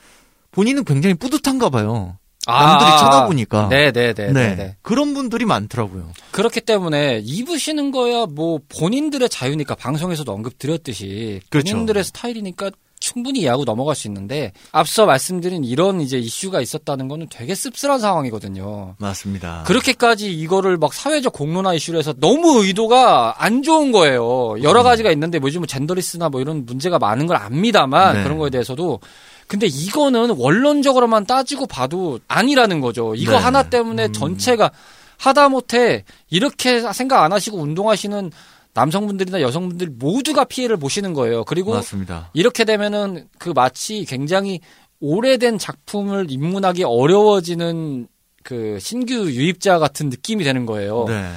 본인은 0.55 0.85
굉장히 0.85 1.15
뿌듯한가 1.15 1.71
봐요. 1.71 2.17
남들이 2.47 2.91
쳐다보니까. 2.91 3.65
아, 3.65 3.69
네네네. 3.69 4.33
네. 4.33 4.55
네. 4.55 4.77
그런 4.83 5.15
분들이 5.15 5.45
많더라고요. 5.45 6.13
그렇기 6.31 6.61
때문에 6.61 7.21
입으시는 7.25 7.91
거야 7.91 8.27
뭐 8.27 8.61
본인들의 8.79 9.29
자유니까 9.29 9.75
방송에서도 9.75 10.31
언급드렸듯이 10.31 11.41
그렇죠. 11.49 11.73
본인들의 11.73 12.05
스타일이니까 12.05 12.71
충분히 13.05 13.41
이해하고 13.41 13.67
넘어갈 13.67 13.95
수 13.95 14.09
있는데 14.09 14.53
앞서 14.73 15.05
말씀드린 15.05 15.63
이런 15.63 16.01
이제 16.01 16.19
이슈가 16.19 16.63
있었다는 16.63 17.07
거는 17.07 17.27
되게 17.31 17.55
씁쓸한 17.55 18.01
상황이거든요. 18.01 18.95
맞습니다. 18.99 19.65
그렇게까지 19.67 20.33
이거를 20.33 20.79
막 20.79 20.95
사회적 20.95 21.35
공론화 21.35 21.75
이슈로 21.75 21.99
해서 21.99 22.15
너무 22.19 22.65
의도가 22.65 23.45
안 23.45 23.63
좋은 23.63 23.93
거예요. 23.93 24.55
여러 24.63 24.81
음. 24.81 24.85
가지가 24.85 25.11
있는데 25.13 25.39
뭐 25.39 25.49
요즘 25.49 25.61
뭐 25.61 25.67
젠더리스나 25.67 26.31
뭐 26.31 26.41
이런 26.41 26.65
문제가 26.65 26.99
많은 26.99 27.27
걸 27.27 27.37
압니다만 27.37 28.17
네. 28.17 28.23
그런 28.23 28.39
거에 28.39 28.49
대해서도 28.49 29.01
근데 29.47 29.67
이거는 29.67 30.31
원론적으로만 30.31 31.27
따지고 31.27 31.67
봐도 31.67 32.19
아니라는 32.27 32.81
거죠. 32.81 33.15
이거 33.15 33.33
네. 33.33 33.39
하나 33.39 33.65
때문에 33.65 34.07
음. 34.07 34.13
전체가 34.15 34.71
하다못해 35.19 36.05
이렇게 36.31 36.81
생각 36.93 37.23
안 37.23 37.33
하시고 37.33 37.59
운동하시는 37.59 38.33
남성분들이나 38.75 39.41
여성분들 39.41 39.91
모두가 39.99 40.45
피해를 40.45 40.77
보시는 40.77 41.15
거예요. 41.15 41.45
그리고 41.45 41.73
맞습니다. 41.75 42.31
이렇게 42.35 42.65
되면은 42.65 43.29
그 43.39 43.51
마치 43.51 44.05
굉장히 44.05 44.61
오래된 45.01 45.59
작품을 45.59 46.27
입문하기 46.31 46.83
어려워지는 46.85 48.09
그 48.43 48.79
신규 48.81 49.15
유입자 49.31 49.79
같은 49.79 50.09
느낌이 50.11 50.45
되는 50.45 50.67
거예요. 50.67 51.05
네. 51.09 51.33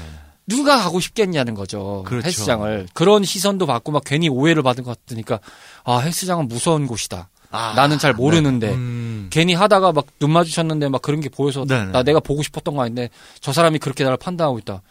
누가 0.47 0.77
가고 0.77 0.99
싶겠냐는 0.99 1.53
거죠. 1.53 2.03
그렇죠. 2.05 2.25
헬스장을. 2.25 2.87
그런 2.93 3.23
시선도 3.23 3.65
받고 3.65 3.91
막 3.91 4.01
괜히 4.05 4.29
오해를 4.29 4.63
받은 4.63 4.83
것 4.83 4.97
같으니까 4.97 5.39
아, 5.83 5.97
헬스장은 5.99 6.47
무서운 6.47 6.87
곳이다. 6.87 7.29
아, 7.51 7.73
나는 7.75 7.97
잘 7.99 8.13
모르는데. 8.13 8.67
네. 8.69 8.73
음. 8.73 9.27
괜히 9.29 9.53
하다가 9.53 9.91
막 9.91 10.05
눈 10.19 10.31
마주쳤는데 10.31 10.89
막 10.89 11.01
그런 11.01 11.19
게 11.21 11.29
보여서 11.29 11.63
네네. 11.65 11.91
나 11.91 12.01
내가 12.01 12.19
보고 12.19 12.41
싶었던 12.41 12.75
거 12.75 12.81
아닌데 12.81 13.09
저 13.39 13.53
사람이 13.53 13.77
그렇게 13.79 14.03
나를 14.03 14.17
판단하고 14.17 14.57
있다. 14.59 14.81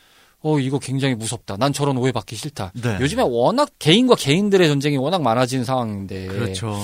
어, 0.42 0.58
이거 0.58 0.78
굉장히 0.78 1.14
무섭다. 1.14 1.56
난 1.56 1.72
저런 1.72 1.96
오해 1.96 2.12
받기 2.12 2.36
싫다. 2.36 2.72
네. 2.74 2.98
요즘에 3.00 3.22
워낙 3.26 3.68
개인과 3.78 4.14
개인들의 4.16 4.68
전쟁이 4.68 4.96
워낙 4.96 5.22
많아지는 5.22 5.64
상황인데. 5.64 6.26
그렇죠. 6.26 6.78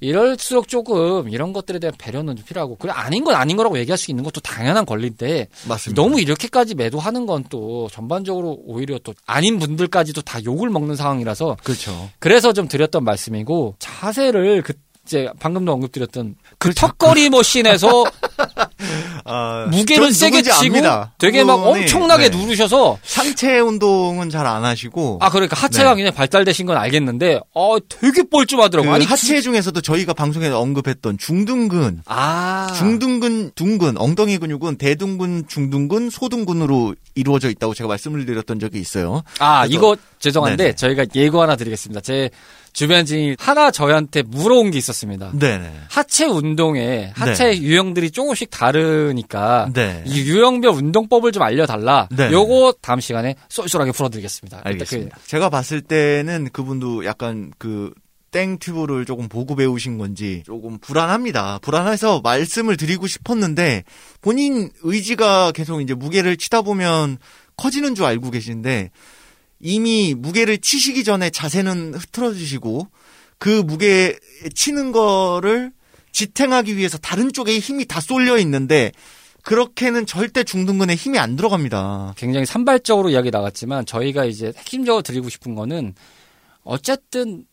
이럴수록 0.00 0.68
조금 0.68 1.28
이런 1.30 1.52
것들에 1.52 1.78
대한 1.78 1.94
배려는 1.96 2.36
좀 2.36 2.44
필요하고 2.44 2.76
그래 2.76 2.92
아닌 2.94 3.24
건 3.24 3.36
아닌 3.36 3.56
거라고 3.56 3.78
얘기할 3.78 3.96
수 3.96 4.10
있는 4.10 4.22
것도 4.24 4.40
당연한 4.40 4.84
권리인데 4.84 5.48
맞습니다. 5.66 6.02
너무 6.02 6.20
이렇게까지 6.20 6.74
매도하는 6.74 7.26
건 7.26 7.44
또 7.48 7.88
전반적으로 7.92 8.58
오히려 8.66 8.98
또 9.02 9.14
아닌 9.26 9.58
분들까지도 9.58 10.22
다 10.22 10.42
욕을 10.44 10.68
먹는 10.70 10.96
상황이라서 10.96 11.56
그렇죠. 11.62 12.10
그래서 12.18 12.52
좀 12.52 12.68
드렸던 12.68 13.04
말씀이고 13.04 13.76
자세를 13.78 14.62
그 14.62 14.72
이제 15.06 15.28
방금도 15.38 15.72
언급드렸던 15.72 16.34
그 16.52 16.56
그렇죠. 16.58 16.86
턱걸이 16.88 17.28
머신에서 17.30 18.04
아, 19.24 19.66
무게를 19.70 20.04
전 20.04 20.12
세게 20.12 20.42
치고 20.42 20.54
압니다. 20.56 21.12
되게 21.18 21.42
막 21.44 21.54
엄청나게 21.54 22.30
네. 22.30 22.36
누르셔서 22.36 22.98
상체 23.02 23.58
운동은 23.58 24.30
잘 24.30 24.44
안 24.44 24.64
하시고 24.64 25.18
아 25.22 25.30
그러니까 25.30 25.56
하체가 25.56 25.90
네. 25.90 25.96
굉장히 25.96 26.14
발달되신 26.16 26.66
건 26.66 26.76
알겠는데 26.76 27.40
어 27.54 27.76
되게 27.88 28.22
그 28.22 28.28
뻘쭘하더라고. 28.28 28.92
아니 28.92 29.04
하체 29.06 29.40
중에서도 29.40 29.80
저희가 29.80 30.12
방송에서 30.12 30.60
언급했던 30.60 31.16
중둔근 31.18 32.02
아 32.06 32.70
중둔근, 32.76 33.52
둔근, 33.54 33.96
엉덩이 33.96 34.36
근육은 34.38 34.76
대둔근, 34.76 35.44
중둔근, 35.48 36.10
소둔근으로 36.10 36.94
이루어져 37.14 37.48
있다고 37.48 37.74
제가 37.74 37.88
말씀을 37.88 38.26
드렸던 38.26 38.58
적이 38.60 38.80
있어요. 38.80 39.22
아, 39.38 39.64
이거 39.66 39.96
죄송한데 40.18 40.62
네네. 40.62 40.76
저희가 40.76 41.06
예고 41.14 41.40
하나 41.42 41.56
드리겠습니다. 41.56 42.00
제 42.00 42.30
주변 42.74 43.06
지인이 43.06 43.36
하나 43.38 43.70
저희한테 43.70 44.22
물어온 44.22 44.72
게 44.72 44.78
있었습니다. 44.78 45.30
네네. 45.32 45.72
하체 45.88 46.26
운동에 46.26 47.12
하체 47.14 47.56
유형들이 47.56 48.10
조금씩 48.10 48.50
다르니까 48.50 49.70
네. 49.72 50.02
이 50.06 50.20
유형별 50.20 50.72
운동법을 50.72 51.32
좀 51.32 51.42
알려달라. 51.44 52.08
네. 52.10 52.30
요거 52.32 52.74
다음 52.82 53.00
시간에 53.00 53.36
쏠쏠하게 53.48 53.92
풀어드리겠습니다. 53.92 54.60
알겠습니다. 54.64 55.18
제가 55.24 55.48
봤을 55.50 55.80
때는 55.80 56.50
그분도 56.52 57.04
약간 57.06 57.52
그 57.58 57.92
땡튜브를 58.32 59.04
조금 59.04 59.28
보고 59.28 59.54
배우신 59.54 59.96
건지 59.96 60.42
조금 60.44 60.78
불안합니다. 60.78 61.60
불안해서 61.62 62.20
말씀을 62.22 62.76
드리고 62.76 63.06
싶었는데 63.06 63.84
본인 64.20 64.70
의지가 64.82 65.52
계속 65.52 65.80
이제 65.80 65.94
무게를 65.94 66.36
치다 66.36 66.62
보면 66.62 67.18
커지는 67.56 67.94
줄 67.94 68.04
알고 68.04 68.32
계신데 68.32 68.90
이미 69.60 70.14
무게를 70.14 70.58
치시기 70.58 71.04
전에 71.04 71.30
자세는 71.30 71.94
흐트러지시고 71.94 72.88
그 73.38 73.62
무게 73.62 74.18
치는 74.54 74.92
거를 74.92 75.72
지탱하기 76.12 76.76
위해서 76.76 76.98
다른 76.98 77.32
쪽에 77.32 77.58
힘이 77.58 77.86
다 77.86 78.00
쏠려 78.00 78.38
있는데 78.38 78.92
그렇게는 79.42 80.06
절대 80.06 80.42
중둔근에 80.42 80.94
힘이 80.94 81.18
안 81.18 81.36
들어갑니다. 81.36 82.14
굉장히 82.16 82.46
산발적으로 82.46 83.10
이야기 83.10 83.30
나갔지만 83.30 83.84
저희가 83.84 84.24
이제 84.24 84.52
핵심적으로 84.56 85.02
드리고 85.02 85.28
싶은 85.28 85.54
거는 85.54 85.94
어쨌든 86.62 87.44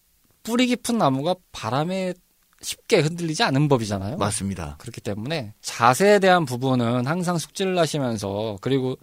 뿌리 0.43 0.67
깊은 0.67 0.97
나무가 0.97 1.35
바람에 1.51 2.13
쉽게 2.61 2.99
흔들리지 2.99 3.43
않은 3.43 3.67
법이잖아요. 3.67 4.17
맞습니다. 4.17 4.75
그렇기 4.79 5.01
때문에 5.01 5.53
자세에 5.61 6.19
대한 6.19 6.45
부분은 6.45 7.07
항상 7.07 7.37
숙지를 7.37 7.77
하시면서 7.77 8.57
그리고 8.61 8.97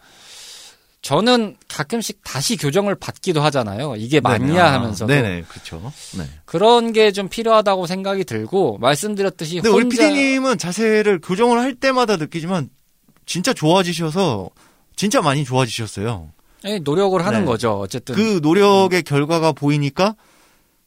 저는 1.01 1.57
가끔씩 1.68 2.20
다시 2.24 2.57
교정을 2.57 2.94
받기도 2.96 3.40
하잖아요. 3.42 3.94
이게 3.96 4.20
맞냐 4.20 4.46
네네. 4.46 4.59
아, 4.61 4.72
하면서도 4.74 5.12
네네, 5.12 5.44
그렇죠. 5.49 5.92
네. 6.18 6.24
그런 6.44 6.92
게 6.92 7.12
좀 7.12 7.28
필요하다고 7.28 7.86
생각이 7.86 8.24
들고 8.24 8.78
말씀드렸듯이 8.78 9.57
근데 9.57 9.68
우리 9.68 9.82
혼자 9.84 10.03
PD님은 10.09 10.59
자세를 10.59 11.20
교정을 11.20 11.59
할 11.61 11.74
때마다 11.74 12.16
느끼지만 12.16 12.68
진짜 13.26 13.53
좋아지셔서 13.55 14.51
진짜 14.96 15.22
많이 15.22 15.44
좋아지셨어요. 15.44 16.30
예, 16.64 16.78
노력을 16.80 17.24
하는 17.24 17.40
네. 17.40 17.46
거죠. 17.46 17.78
어쨌든 17.78 18.16
그 18.16 18.40
노력의 18.42 19.05
결과가 19.05 19.53
보이니까 19.53 20.16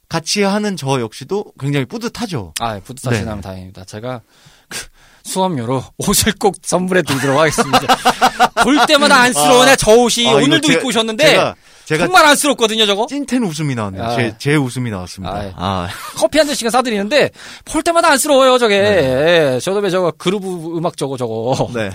같이 0.10 0.44
하는 0.44 0.76
저 0.76 1.00
역시도 1.00 1.54
굉장히 1.58 1.86
뿌듯하죠. 1.86 2.54
아, 2.60 2.80
뿌듯하시다면 2.82 3.38
네. 3.38 3.42
다행입니다. 3.42 3.86
제가 3.86 4.22
그 4.68 4.78
수업료로 5.24 5.84
옷을 5.98 6.34
꼭 6.40 6.56
선물해 6.62 7.04
드리도록 7.04 7.40
하겠습니다. 7.40 7.80
볼 8.64 8.78
때마다 8.88 9.18
안쓰러워네, 9.22 9.76
저 9.78 9.92
옷이. 9.96 10.28
아, 10.28 10.34
오늘도 10.34 10.68
제가- 10.68 10.74
입고 10.74 10.88
오셨는데, 10.90 11.26
제가 11.26 11.56
제가 11.86 12.06
정말 12.06 12.26
안쓰럽거든요, 12.26 12.86
저거. 12.86 13.06
찐텐 13.08 13.44
웃음이 13.44 13.76
나왔네요. 13.76 14.04
아. 14.04 14.16
제, 14.16 14.36
제 14.38 14.56
웃음이 14.56 14.90
나왔습니다. 14.92 15.34
아, 15.36 15.46
예. 15.46 15.54
아, 15.56 15.90
커피 16.16 16.38
한 16.38 16.48
잔씩은 16.48 16.70
사드리는데, 16.70 17.32
볼 17.66 17.82
때마다 17.84 18.10
안쓰러워요, 18.12 18.58
저게. 18.58 18.82
네. 18.82 19.56
예, 19.56 19.60
저도 19.60 19.80
왜 19.80 19.90
저거 19.90 20.12
그루브 20.12 20.78
음악 20.78 20.96
저거, 20.98 21.18
저거. 21.18 21.70
네. 21.74 21.90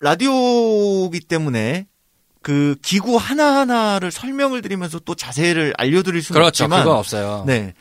라디오기 0.00 1.20
때문에 1.20 1.86
그 2.42 2.76
기구 2.82 3.16
하나하나를 3.16 4.10
설명을 4.10 4.60
드리면서 4.60 4.98
또 5.00 5.14
자세를 5.14 5.72
알려드릴 5.78 6.22
수는 6.22 6.38
그렇죠, 6.38 6.64
없지만 6.64 6.82
그건 6.82 6.98
없어요. 6.98 7.44
네. 7.46 7.72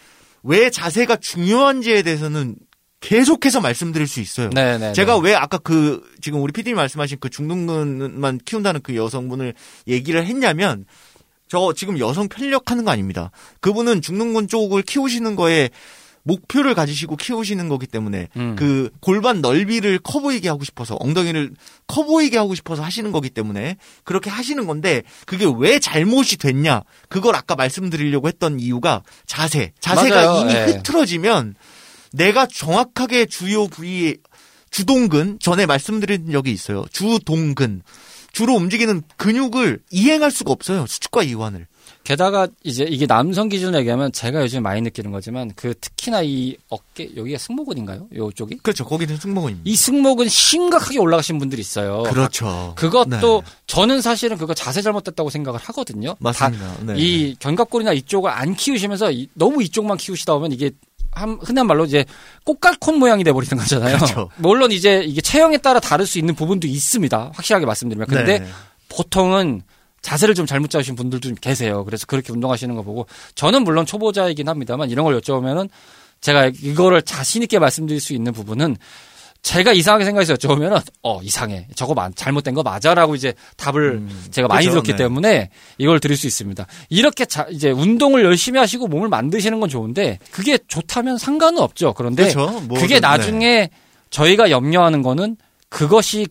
왜 0.44 0.70
자세가 0.70 1.18
중요한지에 1.18 2.02
대해서는 2.04 2.56
계속해서 3.04 3.60
말씀드릴 3.60 4.08
수 4.08 4.22
있어요. 4.22 4.50
네, 4.52 4.78
네. 4.78 4.94
제가 4.94 5.16
네. 5.16 5.20
왜 5.24 5.36
아까 5.36 5.58
그 5.58 6.02
지금 6.22 6.42
우리 6.42 6.54
PD님 6.54 6.78
말씀하신 6.78 7.18
그 7.20 7.30
중둔근만 7.30 8.40
키운다는 8.46 8.82
그 8.82 8.96
여성분을 8.96 9.54
얘기를 9.88 10.26
했냐면 10.26 10.86
저 11.50 11.74
지금 11.74 12.00
여성 12.00 12.30
편력하는 12.30 12.86
거 12.86 12.92
아닙니다. 12.92 13.30
그분은 13.60 14.02
중둔근 14.02 14.48
쪽을 14.48 14.84
키우시는 14.84 15.36
거에 15.36 15.70
목표를 16.24 16.74
가지시고 16.74 17.18
키우시는 17.18 17.68
거기 17.68 17.86
때문에 17.86 18.30
음. 18.38 18.56
그 18.58 18.90
골반 19.02 19.42
넓이를 19.42 20.00
커 20.00 20.22
보이게 20.22 20.48
하고 20.48 20.64
싶어서 20.64 20.96
엉덩이를 21.00 21.52
커 21.86 22.04
보이게 22.04 22.38
하고 22.38 22.56
싶어서 22.56 22.82
하시는 22.82 23.12
거기 23.12 23.30
때문에 23.30 23.76
그렇게 24.06 24.30
하시는 24.30 24.66
건데 24.66 25.04
그게 25.26 25.46
왜 25.58 25.80
잘못이 25.80 26.38
됐냐 26.38 26.84
그걸 27.10 27.36
아까 27.36 27.56
말씀드리려고 27.56 28.30
했던 28.30 28.62
이유가 28.62 29.04
자세 29.26 29.74
자세가 29.82 30.16
맞아요. 30.16 30.42
이미 30.42 30.54
예. 30.54 30.64
흐트러지면 30.64 31.56
내가 32.14 32.46
정확하게 32.46 33.26
주요 33.26 33.68
부위 33.68 34.16
주동근 34.72 35.40
전에 35.40 35.66
말씀드린 35.66 36.32
적이 36.32 36.52
있어요 36.52 36.86
주동근 36.92 37.82
주로 38.32 38.54
움직이는 38.56 39.04
근육을 39.18 39.82
이행할 39.92 40.32
수가 40.32 40.52
없어요 40.52 40.86
수축과 40.88 41.24
이완을 41.24 41.68
게다가 42.04 42.48
이제 42.64 42.84
이게 42.84 43.06
남성 43.06 43.48
기준으로 43.50 43.78
얘기하면 43.80 44.12
제가 44.12 44.42
요즘 44.42 44.62
많이 44.64 44.82
느끼는 44.82 45.12
거지만 45.12 45.52
그 45.56 45.74
특히나 45.80 46.22
이 46.24 46.58
어깨, 46.70 47.10
여기가 47.16 47.38
승모근인가요? 47.38 48.08
요쪽이? 48.14 48.58
그렇죠 48.64 48.84
거기는 48.86 49.16
승모근입니다 49.18 49.70
이 49.70 49.76
승모근 49.76 50.28
심각하게 50.28 51.00
올라가신 51.00 51.40
분들이 51.40 51.62
있어요. 51.62 52.04
그렇죠 52.04 52.74
그것도 52.76 53.42
네. 53.46 53.52
저는 53.68 54.02
사실은 54.02 54.38
그거 54.38 54.54
자세 54.54 54.82
잘못됐다고 54.82 55.30
생각을 55.30 55.60
하거든요. 55.62 56.16
맞습니다 56.20 56.74
다- 56.74 56.78
네. 56.86 56.96
이 56.98 57.36
견갑골이나 57.40 57.94
이쪽을 57.94 58.30
안 58.32 58.54
키우시면서 58.56 59.12
이- 59.12 59.30
너무 59.34 59.64
이쪽만 59.64 59.98
키우시다 59.98 60.34
보면 60.34 60.52
이게 60.52 60.66
한- 60.66 60.72
흔한 61.42 61.68
말로 61.68 61.86
이제 61.86 62.06
꽃갈콘 62.44 63.00
모양이 63.00 63.24
돼버리는 63.24 63.58
거잖아요. 63.58 63.98
그렇죠. 63.98 64.30
물론 64.38 64.72
이제 64.72 65.04
이게 65.04 65.22
체형에 65.22 65.58
따라 65.58 65.80
다를 65.80 66.06
수 66.06 66.20
있는 66.20 66.36
부분도 66.36 66.68
있습니다. 66.68 67.32
확실하게 67.34 67.66
말씀드리면. 67.66 68.08
근데 68.08 68.40
네. 68.40 68.48
보통은 68.90 69.64
자세를 70.02 70.36
좀 70.36 70.46
잘못 70.46 70.70
잡으신 70.70 70.96
분들도 70.96 71.30
좀 71.30 71.36
계세요. 71.36 71.84
그래서 71.86 72.06
그렇게 72.06 72.32
운동하시는 72.34 72.76
거 72.76 72.84
보고 72.84 73.08
저는 73.36 73.64
물론 73.64 73.86
초보자이긴 73.86 74.50
합니다만 74.50 74.90
이런 74.90 75.06
걸 75.06 75.20
여쭤보면은 75.20 75.70
제가 76.22 76.52
이거를 76.62 77.02
자신 77.02 77.42
있게 77.42 77.60
말씀드릴 77.60 78.00
수 78.00 78.14
있는 78.14 78.34
부분은 78.34 78.78
제가 79.44 79.74
이상하게 79.74 80.06
생각해서 80.06 80.34
여쭤보면은 80.36 80.82
어 81.04 81.22
이상해 81.22 81.68
저거 81.76 81.94
마- 81.94 82.10
잘못된 82.10 82.54
거 82.54 82.64
맞아라고 82.64 83.14
이제 83.14 83.34
답을 83.58 83.92
음, 83.96 84.26
제가 84.32 84.48
많이 84.48 84.66
그죠, 84.66 84.76
들었기 84.76 84.92
네. 84.94 84.98
때문에 84.98 85.50
이걸 85.78 86.00
드릴 86.00 86.16
수 86.16 86.28
있습니다. 86.28 86.66
이렇게 86.90 87.26
자, 87.26 87.46
이제 87.52 87.70
운동을 87.70 88.24
열심히 88.24 88.58
하시고 88.58 88.88
몸을 88.88 89.10
만드시는 89.10 89.60
건 89.60 89.68
좋은데 89.68 90.20
그게 90.32 90.58
좋다면 90.70 91.18
상관은 91.18 91.60
없죠. 91.60 91.94
그런데 91.94 92.32
그렇죠. 92.32 92.62
뭐, 92.62 92.80
그게 92.80 92.96
네. 92.96 93.00
나중에 93.02 93.70
저희가 94.12 94.50
염려하는 94.50 95.02
거는 95.04 95.36
그것이 95.68 96.26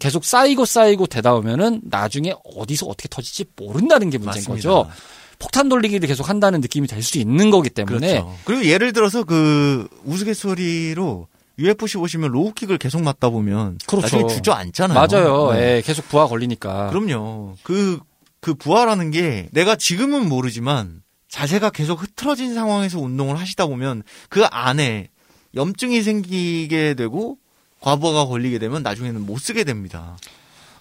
계속 0.00 0.24
쌓이고 0.24 0.64
쌓이고 0.64 1.06
되다 1.06 1.34
보면은 1.34 1.80
나중에 1.84 2.34
어디서 2.56 2.86
어떻게 2.86 3.08
터질지 3.08 3.44
모른다는 3.54 4.10
게 4.10 4.18
문제인 4.18 4.42
맞습니다. 4.48 4.68
거죠. 4.68 4.90
폭탄 5.38 5.68
돌리기를 5.68 6.08
계속 6.08 6.28
한다는 6.28 6.60
느낌이 6.62 6.88
될 6.88 7.00
수 7.02 7.18
있는 7.18 7.50
거기 7.50 7.70
때문에 7.70 8.08
그렇죠. 8.08 8.36
그리고 8.44 8.64
예를 8.64 8.92
들어서 8.92 9.22
그 9.22 9.86
우스갯소리로 10.04 11.28
UFC 11.58 11.96
보시면 11.98 12.30
로우킥을 12.30 12.78
계속 12.78 13.02
맞다 13.02 13.30
보면 13.30 13.78
그렇죠. 13.86 14.16
나중에 14.16 14.34
주저앉잖아요. 14.34 14.98
맞아요. 14.98 15.52
네. 15.52 15.76
예, 15.76 15.82
계속 15.82 16.08
부하 16.08 16.26
걸리니까. 16.26 16.90
그럼요. 16.90 17.56
그, 17.62 17.98
그 18.40 18.54
부하라는 18.54 19.10
게 19.10 19.48
내가 19.52 19.74
지금은 19.76 20.28
모르지만 20.28 21.02
자세가 21.28 21.70
계속 21.70 22.02
흐트러진 22.02 22.54
상황에서 22.54 23.00
운동을 23.00 23.38
하시다 23.38 23.66
보면 23.66 24.02
그 24.28 24.44
안에 24.44 25.08
염증이 25.54 26.02
생기게 26.02 26.94
되고 26.94 27.38
과부하가 27.80 28.26
걸리게 28.26 28.58
되면 28.58 28.82
나중에는 28.82 29.24
못 29.24 29.38
쓰게 29.38 29.64
됩니다. 29.64 30.16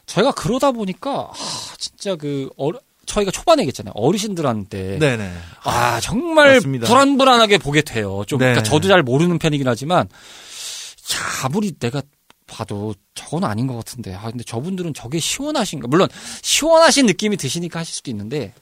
저희가 0.05 0.31
그러다 0.31 0.71
보니까 0.71 1.29
하, 1.31 1.75
진짜 1.77 2.15
그 2.15 2.49
어르, 2.57 2.77
저희가 3.05 3.31
초반에 3.31 3.61
얘기했잖아요. 3.63 3.93
어르신들한테 3.95 4.99
네네. 4.99 5.31
아 5.63 5.99
정말 5.99 6.55
맞습니다. 6.55 6.87
불안불안하게 6.87 7.57
보게 7.57 7.81
돼요. 7.81 8.23
좀 8.27 8.39
네. 8.39 8.45
그러니까 8.45 8.63
저도 8.63 8.87
잘 8.87 9.03
모르는 9.03 9.39
편이긴 9.39 9.67
하지만 9.67 10.01
야, 10.01 10.07
아무리 11.43 11.71
내가 11.77 12.01
봐도 12.47 12.93
저건 13.15 13.43
아닌 13.43 13.65
것 13.65 13.75
같은데. 13.75 14.13
아 14.13 14.29
근데 14.29 14.43
저분들은 14.43 14.93
저게 14.93 15.19
시원하신가? 15.19 15.87
물론 15.87 16.07
시원하신 16.43 17.07
느낌이 17.07 17.37
드시니까 17.37 17.79
하실 17.79 17.95
수도 17.95 18.11
있는데 18.11 18.53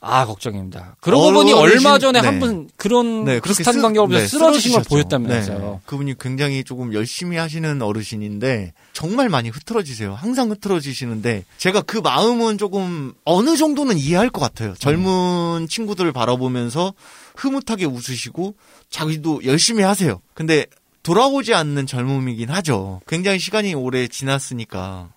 아 0.00 0.26
걱정입니다. 0.26 0.96
그러고 1.00 1.32
보니 1.32 1.52
얼마 1.52 2.00
전에 2.00 2.20
네. 2.20 2.26
한분 2.26 2.68
그런 2.76 3.24
네, 3.24 3.38
비슷한 3.40 3.74
쓰- 3.74 3.80
관계로 3.82 4.08
네, 4.08 4.26
쓰러지신 4.26 4.72
걸. 4.72 4.82
보였다면서요. 4.82 5.58
네, 5.60 5.80
그분이 5.86 6.14
굉장히 6.18 6.64
조금 6.64 6.92
열심히 6.94 7.36
하시는 7.36 7.80
어르신인데 7.80 8.72
정말 8.92 9.28
많이 9.28 9.50
흐트러지세요. 9.50 10.14
항상 10.14 10.50
흐트러지시는데 10.50 11.44
제가 11.58 11.82
그 11.82 11.98
마음은 11.98 12.58
조금 12.58 13.12
어느 13.24 13.56
정도는 13.56 13.98
이해할 13.98 14.30
것 14.30 14.40
같아요. 14.40 14.74
젊은 14.80 15.68
친구들을 15.68 16.10
바라보면서 16.12 16.92
흐뭇하게 17.36 17.84
웃으시고 17.84 18.56
자기도 18.90 19.44
열심히 19.44 19.84
하세요. 19.84 20.20
근데 20.34 20.66
돌아오지 21.02 21.54
않는 21.54 21.86
젊음이긴 21.86 22.50
하죠. 22.50 23.00
굉장히 23.06 23.38
시간이 23.38 23.74
오래 23.74 24.06
지났으니까. 24.08 25.10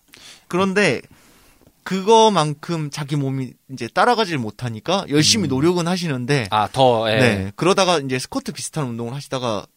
그런데 0.47 1.01
그거만큼 1.83 2.89
자기 2.89 3.15
몸이 3.15 3.53
이제 3.71 3.87
따라가질 3.87 4.39
못하니까 4.39 5.05
열심히 5.09 5.47
음. 5.47 5.49
노력은 5.49 5.87
하시는데 5.87 6.47
아, 6.49 6.67
더, 6.71 7.11
예. 7.11 7.19
네. 7.19 7.51
그러다가 7.55 7.99
이제 7.99 8.17
스쿼트 8.17 8.53
비슷한 8.53 8.87
운동을 8.87 9.13
하시다가 9.13 9.67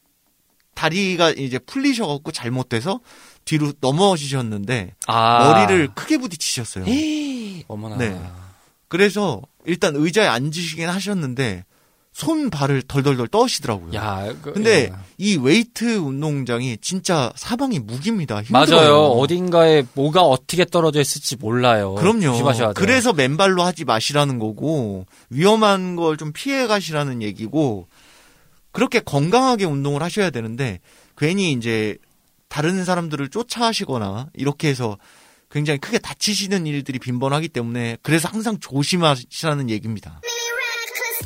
다리가 0.75 1.31
이제 1.31 1.59
풀리셔갖고 1.59 2.33
잘못돼서 2.33 3.01
뒤로 3.45 3.73
넘어지셨는데 3.81 4.95
아. 5.07 5.53
머리를 5.53 5.89
크게 5.95 6.17
부딪히셨어요. 6.17 6.87
에이, 6.87 7.65
어머나. 7.69 7.97
네. 7.97 8.19
그래서 8.89 9.43
일단 9.67 9.95
의자에 9.95 10.27
앉으시긴 10.27 10.89
하셨는데 10.89 11.65
손 12.19 12.51
발을 12.51 12.83
덜덜덜 12.83 13.29
떠시더라고요. 13.29 13.95
야, 13.95 14.35
그, 14.43 14.53
근데 14.53 14.91
예. 14.91 14.93
이 15.19 15.37
웨이트 15.37 15.99
운동장이 15.99 16.77
진짜 16.79 17.33
사방이 17.37 17.79
무기입니다. 17.79 18.43
힘들어요. 18.43 18.77
맞아요. 18.77 18.97
어딘가에 19.12 19.85
뭐가 19.95 20.23
어떻게 20.23 20.64
떨어져 20.64 21.01
있을지 21.01 21.37
몰라요. 21.37 21.95
그럼요. 21.95 22.33
그래서 22.75 23.12
맨발로 23.12 23.62
하지 23.62 23.85
마시라는 23.85 24.41
거고 24.41 25.07
위험한 25.31 25.95
걸 25.95 26.16
좀 26.19 26.33
피해 26.33 26.66
가시라는 26.66 27.23
얘기고 27.23 27.87
그렇게 28.73 28.99
건강하게 28.99 29.64
운동을 29.66 30.03
하셔야 30.03 30.31
되는데 30.31 30.81
괜히 31.16 31.53
이제 31.53 31.97
다른 32.49 32.85
사람들을 32.85 33.29
쫓아하시거나 33.29 34.31
이렇게 34.35 34.69
해서 34.69 34.99
굉장히 35.53 35.79
크게 35.79 35.99
다치시는 35.99 36.66
일들이 36.66 36.99
빈번하기 36.99 37.51
때문에 37.51 37.99
그래서 38.03 38.29
항상 38.29 38.59
조심하시라는 38.59 39.71
얘기입니다. 39.71 40.21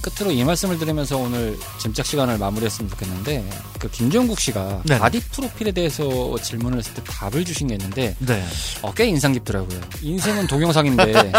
끝으로 0.01 0.33
이 0.33 0.43
말씀을 0.43 0.79
드리면서 0.79 1.19
오늘 1.19 1.57
짐작 1.79 2.07
시간을 2.07 2.39
마무리했으면 2.39 2.91
좋겠는데 2.91 3.49
그 3.79 3.91
김종국 3.91 4.41
씨가 4.41 4.83
네. 4.87 4.99
바디 4.99 5.21
프로필에 5.21 5.73
대해서 5.73 6.37
질문을 6.39 6.79
했을 6.79 6.95
때 6.95 7.03
답을 7.05 7.45
주신 7.45 7.69
게 7.69 7.75
있는데 7.75 8.17
네. 8.21 8.45
어, 8.81 8.93
꽤 8.95 9.07
인상 9.07 9.33
깊더라고요. 9.33 9.81
인생은 10.03 10.47
동영상인데 10.47 11.33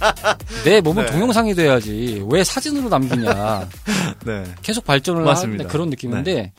내 0.64 0.80
몸은 0.80 1.04
네. 1.06 1.12
동영상이 1.12 1.54
돼야지 1.54 2.24
왜 2.28 2.42
사진으로 2.42 2.88
남기냐. 2.88 3.68
네. 4.24 4.44
계속 4.62 4.84
발전을 4.84 5.22
맞습니다. 5.22 5.62
하는 5.64 5.70
그런 5.70 5.90
느낌인데 5.90 6.52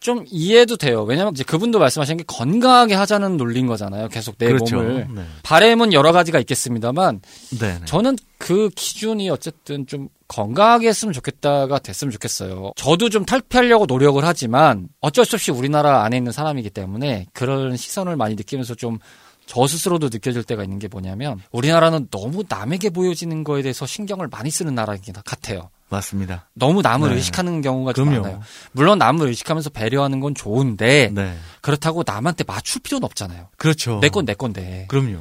좀 0.00 0.24
이해도 0.28 0.76
돼요. 0.76 1.04
왜냐면 1.04 1.32
이제 1.32 1.44
그분도 1.44 1.78
말씀하신 1.78 2.16
게 2.16 2.24
건강하게 2.26 2.94
하자는 2.94 3.36
논리인 3.36 3.66
거잖아요. 3.68 4.08
계속 4.08 4.36
내 4.36 4.48
그렇죠. 4.48 4.76
몸을 4.76 5.06
네. 5.14 5.24
바램은 5.44 5.92
여러 5.92 6.10
가지가 6.10 6.40
있겠습니다만 6.40 7.20
네. 7.60 7.78
네. 7.78 7.84
저는 7.84 8.16
그 8.38 8.68
기준이 8.74 9.30
어쨌든 9.30 9.86
좀 9.86 10.08
건강하게 10.32 10.88
했으면 10.88 11.12
좋겠다가 11.12 11.78
됐으면 11.78 12.10
좋겠어요. 12.12 12.72
저도 12.76 13.10
좀 13.10 13.24
탈피하려고 13.24 13.86
노력을 13.86 14.24
하지만 14.24 14.88
어쩔 15.00 15.24
수 15.24 15.36
없이 15.36 15.50
우리나라 15.50 16.02
안에 16.04 16.16
있는 16.16 16.32
사람이기 16.32 16.70
때문에 16.70 17.26
그런 17.32 17.76
시선을 17.76 18.16
많이 18.16 18.34
느끼면서 18.34 18.74
좀 18.74 18.98
저 19.46 19.66
스스로도 19.66 20.08
느껴질 20.10 20.44
때가 20.44 20.62
있는 20.62 20.78
게 20.78 20.88
뭐냐면 20.88 21.40
우리나라는 21.50 22.08
너무 22.10 22.44
남에게 22.48 22.90
보여지는 22.90 23.44
거에 23.44 23.62
대해서 23.62 23.86
신경을 23.86 24.28
많이 24.28 24.50
쓰는 24.50 24.74
나라인 24.74 25.00
것 25.02 25.24
같아요. 25.24 25.70
맞습니다. 25.88 26.48
너무 26.54 26.80
남을 26.80 27.10
네. 27.10 27.16
의식하는 27.16 27.60
경우가 27.60 27.92
좀. 27.92 28.08
많아요. 28.14 28.40
물론 28.72 28.98
남을 28.98 29.26
의식하면서 29.26 29.70
배려하는 29.70 30.20
건 30.20 30.34
좋은데 30.34 31.10
네. 31.12 31.36
그렇다고 31.60 32.02
남한테 32.06 32.44
맞출 32.44 32.80
필요는 32.82 33.04
없잖아요. 33.04 33.48
그렇죠. 33.58 33.98
내 34.00 34.08
건 34.08 34.24
내 34.24 34.34
건데. 34.34 34.86
그럼요. 34.88 35.18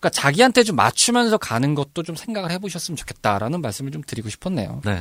그러니까 0.00 0.10
자기한테 0.10 0.62
좀 0.62 0.76
맞추면서 0.76 1.38
가는 1.38 1.74
것도 1.74 2.02
좀 2.02 2.14
생각을 2.14 2.50
해보셨으면 2.52 2.96
좋겠다라는 2.96 3.60
말씀을 3.60 3.90
좀 3.90 4.02
드리고 4.06 4.28
싶었네요. 4.28 4.80
네. 4.84 5.00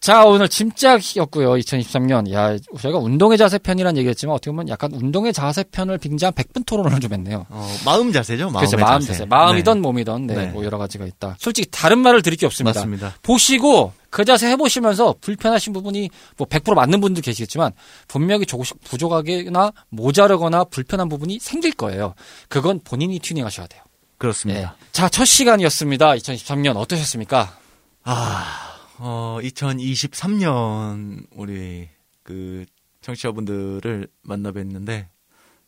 자 0.00 0.24
오늘 0.24 0.48
짐짝이었고요. 0.48 1.54
2023년 1.54 2.30
야 2.32 2.56
저희가 2.80 2.98
운동의 2.98 3.38
자세 3.38 3.58
편이란 3.58 3.96
얘기했지만 3.96 4.34
어떻게 4.36 4.50
보면 4.50 4.68
약간 4.68 4.92
운동의 4.92 5.32
자세 5.32 5.64
편을 5.64 5.98
빙자한 5.98 6.32
100분 6.34 6.64
토론을 6.66 7.00
좀 7.00 7.12
했네요. 7.12 7.46
어, 7.48 7.76
마음 7.84 8.12
자세죠. 8.12 8.50
그래서 8.52 8.76
마음 8.76 9.00
자세. 9.00 9.12
자세, 9.14 9.24
마음이던 9.24 9.78
네. 9.78 9.80
몸이던 9.82 10.26
네, 10.26 10.34
네. 10.34 10.46
뭐 10.46 10.64
여러 10.64 10.78
가지가 10.78 11.06
있다. 11.06 11.36
솔직히 11.40 11.68
다른 11.70 11.98
말을 11.98 12.22
드릴 12.22 12.38
게 12.38 12.46
없습니다. 12.46 12.78
맞습니다. 12.80 13.14
보시고 13.22 13.92
그 14.10 14.24
자세 14.24 14.48
해보시면서 14.50 15.16
불편하신 15.20 15.72
부분이 15.72 16.10
뭐 16.36 16.46
100% 16.46 16.74
맞는 16.74 17.00
분도 17.00 17.20
계시겠지만 17.20 17.72
분명히 18.06 18.46
조금씩 18.46 18.78
부족하거나 18.84 19.72
모자르거나 19.88 20.64
불편한 20.64 21.08
부분이 21.08 21.38
생길 21.40 21.72
거예요. 21.72 22.14
그건 22.48 22.80
본인이 22.84 23.18
튜닝하셔야 23.18 23.66
돼요. 23.66 23.82
그렇습니다. 24.18 24.60
네. 24.60 24.86
자, 24.92 25.08
첫 25.08 25.24
시간이었습니다. 25.24 26.14
2023년 26.14 26.76
어떠셨습니까? 26.76 27.56
아, 28.04 28.75
어, 28.98 29.38
2023년 29.42 31.26
우리 31.32 31.88
그 32.22 32.64
청취자분들을 33.02 34.08
만나 34.22 34.52
뵀는데 34.52 35.08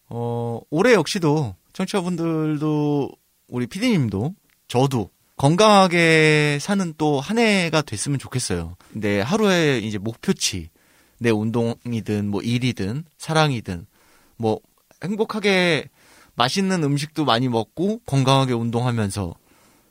어, 0.09 0.61
올해 0.71 0.95
역시도 0.95 1.55
청취자분들도 1.73 3.11
우리 3.49 3.67
피디님도 3.67 4.35
저도 4.67 5.11
건강하게 5.37 6.59
사는 6.61 6.95
또 6.99 7.21
한 7.21 7.39
해가 7.39 7.83
됐으면 7.83 8.19
좋겠어요. 8.19 8.77
근데 8.93 9.21
하루에 9.21 9.79
이제 9.79 9.99
목표치 9.99 10.71
내 11.19 11.31
운동이든 11.31 12.29
뭐 12.29 12.41
일이든 12.43 13.05
사랑이든 13.19 13.87
뭐 14.37 14.59
행복하게 15.05 15.91
맛있는 16.35 16.83
음식도 16.83 17.25
많이 17.25 17.49
먹고 17.49 18.01
건강하게 18.07 18.55
운동하면서 18.55 19.35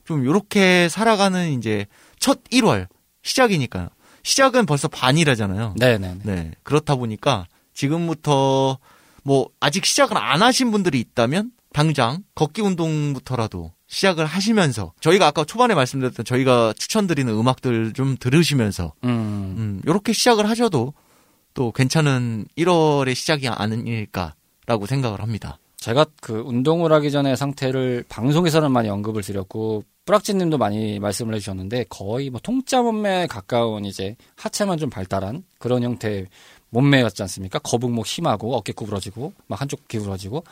좀 0.06 0.26
요렇게 0.26 0.90
살아가는 0.90 1.52
이제 1.58 1.86
첫 2.20 2.44
1월 2.46 2.88
시작이니까요. 3.28 3.89
시작은 4.23 4.65
벌써 4.65 4.88
반이라잖아요. 4.88 5.75
네네. 5.80 6.15
네. 6.23 6.51
그렇다 6.63 6.95
보니까 6.95 7.45
지금부터 7.73 8.78
뭐 9.23 9.49
아직 9.59 9.86
시작을 9.86 10.17
안 10.17 10.41
하신 10.41 10.71
분들이 10.71 10.99
있다면 10.99 11.51
당장 11.73 12.23
걷기 12.36 12.61
운동부터라도 12.61 13.73
시작을 13.88 14.25
하시면서 14.25 14.93
저희가 14.99 15.28
아까 15.28 15.43
초반에 15.43 15.75
말씀드렸던 15.75 16.25
저희가 16.25 16.73
추천드리는 16.78 17.32
음악들 17.32 17.93
좀 17.93 18.17
들으시면서 18.19 18.93
음, 19.03 19.09
음, 19.09 19.82
요렇게 19.88 20.13
시작을 20.13 20.49
하셔도 20.49 20.93
또 21.53 21.71
괜찮은 21.71 22.45
1월의 22.57 23.15
시작이 23.15 23.47
아닐까라고 23.47 24.86
생각을 24.88 25.21
합니다. 25.21 25.57
제가 25.78 26.05
그 26.21 26.43
운동을 26.45 26.91
하기 26.91 27.11
전에 27.11 27.36
상태를 27.36 28.03
방송에서는 28.09 28.71
많이 28.71 28.89
언급을 28.89 29.21
드렸고 29.21 29.84
뿌락지님도 30.08 30.58
많이 30.58 30.99
말씀을 30.99 31.36
해주셨는데 31.36 31.86
거의 31.89 32.30
뭐 32.30 32.39
통짜 32.41 32.82
몸매에 32.82 33.28
가까운 33.28 33.86
이제 33.86 34.16
하체만 34.36 34.78
좀 34.78 34.89
발달한 34.89 35.43
그런 35.60 35.84
형태의 35.84 36.28
몸매였지 36.70 37.22
않습니까? 37.24 37.60
거북목 37.60 38.08
심하고 38.08 38.55
어깨 38.55 38.72
구부러지고 38.72 39.34
막 39.47 39.62
한쪽 39.62 39.88
기울어지고 39.88 40.45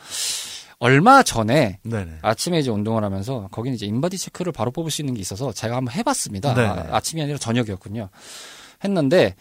얼마 0.78 1.22
전에 1.22 1.78
네네. 1.82 2.18
아침에 2.20 2.58
이제 2.58 2.70
운동을 2.70 3.02
하면서 3.02 3.48
거기는 3.50 3.74
이제 3.74 3.86
인바디 3.86 4.18
체크를 4.18 4.52
바로 4.52 4.70
뽑을 4.70 4.90
수 4.90 5.00
있는 5.00 5.14
게 5.14 5.20
있어서 5.20 5.52
제가 5.52 5.76
한번 5.76 5.94
해봤습니다. 5.94 6.54
네네. 6.54 6.68
아, 6.68 6.96
아침이 6.96 7.22
아니라 7.22 7.38
저녁이었군요. 7.38 8.10
했는데 8.84 9.34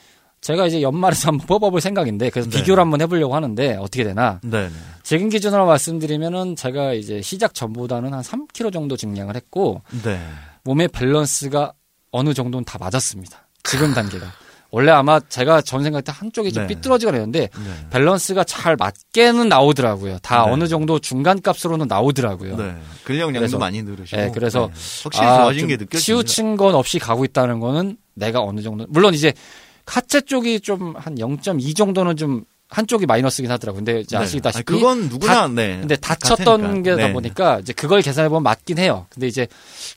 제가 0.46 0.68
이제 0.68 0.84
연말에서 0.84 1.30
한번 1.30 1.48
뽑아볼 1.48 1.82
생각인데 1.82 2.30
그래서 2.30 2.48
네. 2.52 2.58
비교를 2.60 2.80
한번 2.82 3.02
해보려고 3.02 3.34
하는데 3.36 3.78
어떻게 3.78 4.04
되나 4.04 4.40
네네. 4.44 4.70
지금 5.02 5.30
기준으로 5.30 5.66
말씀드리면은 5.66 6.56
제가 6.56 6.94
이제 6.94 7.20
시작 7.24 7.56
전보다는 7.56 8.14
한 8.14 8.22
3kg 8.22 8.72
정도 8.72 8.96
증량을 8.96 9.36
했고 9.36 9.82
네. 10.04 10.20
몸의 10.64 10.90
밸런스가 10.90 11.74
어느 12.12 12.36
정도는 12.36 12.64
다 12.64 12.78
맞았습니다. 12.80 13.48
지금 13.64 13.94
단계가. 13.96 14.28
원래 14.70 14.92
아마 14.92 15.20
제가 15.20 15.62
전 15.62 15.82
생각할 15.84 16.04
때 16.04 16.12
한쪽이 16.14 16.52
좀 16.54 16.68
네. 16.68 16.76
삐뚤어지거나 16.76 17.18
했는데 17.18 17.50
네. 17.56 17.88
밸런스가 17.90 18.44
잘 18.44 18.76
맞게는 18.76 19.50
나오더라고요. 19.50 20.20
다 20.20 20.46
네. 20.46 20.52
어느 20.52 20.68
정도 20.68 21.00
중간 21.00 21.42
값으로는 21.42 21.88
나오더라고요. 21.88 22.56
네. 22.58 22.76
근력량도 23.04 23.40
그래서- 23.40 23.58
많이 23.58 23.82
늘으시고. 23.82 24.22
네, 24.22 24.32
그래서 24.32 24.70
확실히 25.04 25.26
아, 25.26 25.38
좋아진 25.38 25.60
좀게 25.62 25.78
느껴집니다. 25.78 26.00
치우친 26.00 26.56
건 26.58 26.76
없이 26.76 27.00
가고 27.00 27.26
있다는 27.26 27.60
거는 27.60 27.98
내가 28.14 28.42
어느 28.42 28.62
정도 28.62 28.86
물론 28.90 29.14
이제 29.14 29.34
하체 29.86 30.22
쪽이 30.22 30.60
좀 30.62 30.96
한 30.98 31.16
0.2 31.16 31.76
정도는 31.76 32.16
좀 32.18 32.44
한쪽이 32.70 33.06
마이너스긴 33.06 33.52
하더라고요. 33.52 33.84
근데 33.86 34.00
이제 34.02 34.18
네. 34.18 34.24
아시다시피 34.24 34.58
아니, 34.74 34.82
그건 34.82 35.08
누구나 35.10 35.48
네. 35.48 35.78
근데 35.80 35.96
다쳤던. 35.96 36.82
게다 36.84 36.96
네. 36.98 37.14
보니까 37.14 37.60
이제 37.60 37.74
그걸 37.74 38.02
계산해 38.02 38.28
보면 38.30 38.42
맞긴 38.44 38.80
해요. 38.80 39.06
근데 39.12 39.28
이제 39.28 39.48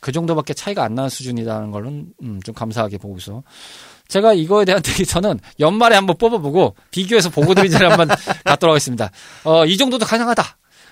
그 0.00 0.12
정도밖에 0.12 0.52
차이가 0.54 0.84
안 0.84 0.94
나는 0.94 1.08
수준이라는 1.08 1.70
거는 1.70 2.06
음, 2.22 2.40
좀 2.44 2.54
감사하게 2.54 2.98
보고서 2.98 3.42
제가 4.08 4.34
이거에 4.34 4.64
대한 4.66 4.80
데이터는 4.84 5.40
연말에 5.60 5.94
한번 5.96 6.16
뽑아보고 6.18 6.74
비교해서 6.90 7.30
보고 7.30 7.54
드린 7.54 7.70
자리에 7.70 7.88
한번 7.88 8.08
갖도록 8.44 8.74
하겠습니다. 8.74 9.10
어, 9.44 9.64
이 9.64 9.76
정도도 9.78 10.04
가능하다. 10.04 10.44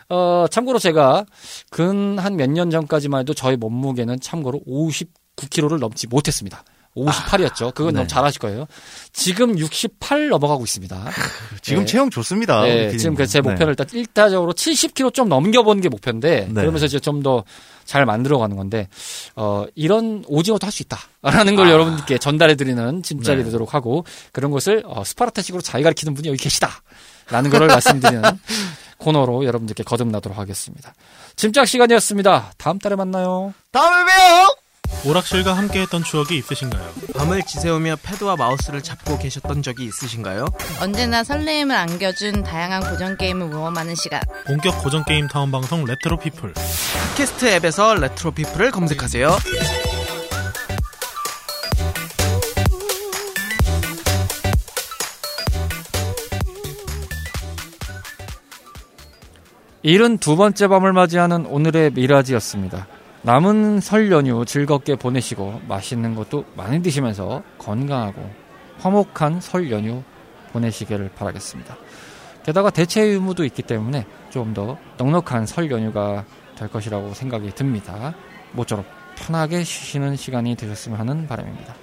어, 0.08 0.46
참고로 0.50 0.78
제가 0.78 1.26
근 1.70 2.18
한 2.18 2.36
몇 2.36 2.48
년 2.50 2.70
전까지만 2.70 3.20
해도 3.20 3.34
저희 3.34 3.56
몸무게는 3.56 4.20
참고로 4.20 4.62
59kg를 4.66 5.78
넘지 5.78 6.06
못했습니다. 6.06 6.64
58이었죠. 6.96 7.74
그건 7.74 7.94
네. 7.94 7.98
너무 7.98 8.08
잘하실 8.08 8.40
거예요. 8.40 8.66
지금 9.12 9.58
68 9.58 10.28
넘어가고 10.28 10.64
있습니다. 10.64 11.10
지금 11.62 11.80
네. 11.80 11.86
체형 11.86 12.10
좋습니다. 12.10 12.62
네. 12.62 12.96
지금 12.96 13.14
그제 13.14 13.40
네. 13.40 13.48
목표는 13.48 13.70
일단 13.70 13.86
일차적으로 13.92 14.52
70kg 14.52 15.12
좀 15.14 15.28
넘겨보는 15.28 15.82
게 15.82 15.88
목표인데 15.88 16.46
네. 16.48 16.54
그러면서 16.54 16.86
이제 16.86 16.98
좀 16.98 17.22
더 17.22 17.44
잘 17.86 18.04
만들어가는 18.04 18.56
건데 18.56 18.88
어 19.36 19.64
이런 19.74 20.24
오징어도 20.26 20.66
할 20.66 20.72
수 20.76 20.82
있다라는 20.82 21.56
걸 21.56 21.70
여러분들께 21.70 22.18
전달해드리는 22.18 23.02
짐짝이 23.02 23.36
아. 23.36 23.38
네. 23.38 23.44
되도록 23.44 23.72
하고 23.72 24.04
그런 24.32 24.50
것을 24.50 24.82
어, 24.84 25.04
스파르타식으로 25.04 25.62
잘 25.62 25.82
가르치는 25.82 26.12
분이 26.12 26.28
여기 26.28 26.36
계시다라는 26.36 27.50
거를 27.50 27.68
말씀드리는 27.68 28.22
코너로 28.98 29.44
여러분들께 29.46 29.84
거듭나도록 29.84 30.36
하겠습니다. 30.36 30.92
짐짝 31.36 31.66
시간이었습니다. 31.66 32.52
다음 32.58 32.78
달에 32.78 32.96
만나요. 32.96 33.54
다음에 33.70 34.04
봬요. 34.04 34.55
오락실과 35.06 35.56
함께했던 35.56 36.02
추억이 36.02 36.36
있으신가요? 36.36 36.92
밤을 37.14 37.42
지새우며 37.44 37.96
패드와 38.02 38.34
마우스를 38.34 38.82
잡고 38.82 39.18
계셨던 39.18 39.62
적이 39.62 39.84
있으신가요? 39.84 40.46
언제나 40.80 41.22
설레임을 41.22 41.76
안겨준 41.76 42.42
다양한 42.42 42.90
고전 42.90 43.16
게임을 43.16 43.46
모험하는 43.46 43.94
시간. 43.94 44.20
본격 44.46 44.82
고전 44.82 45.04
게임 45.04 45.28
타운 45.28 45.52
방송 45.52 45.84
레트로 45.84 46.18
피플. 46.18 46.54
팟캐스트 46.54 47.46
앱에서 47.46 47.94
레트로 47.94 48.32
피플을 48.32 48.72
검색하세요. 48.72 49.30
일흔두 59.82 60.34
번째 60.34 60.66
밤을 60.66 60.92
맞이하는 60.92 61.46
오늘의 61.46 61.92
미라지였습니다. 61.92 62.88
남은 63.26 63.80
설 63.80 64.12
연휴 64.12 64.44
즐겁게 64.44 64.94
보내시고 64.94 65.62
맛있는 65.66 66.14
것도 66.14 66.44
많이 66.56 66.80
드시면서 66.80 67.42
건강하고 67.58 68.22
화목한 68.78 69.40
설 69.40 69.68
연휴 69.72 70.04
보내시기를 70.52 71.10
바라겠습니다. 71.16 71.76
게다가 72.44 72.70
대체 72.70 73.02
휴무도 73.02 73.44
있기 73.46 73.62
때문에 73.62 74.06
좀 74.30 74.54
더 74.54 74.78
넉넉한 74.96 75.46
설 75.46 75.72
연휴가 75.72 76.24
될 76.56 76.68
것이라고 76.68 77.14
생각이 77.14 77.50
듭니다. 77.50 78.14
모쪼록 78.52 78.86
편하게 79.16 79.64
쉬시는 79.64 80.14
시간이 80.14 80.54
되셨으면 80.54 80.96
하는 80.96 81.26
바람입니다. 81.26 81.74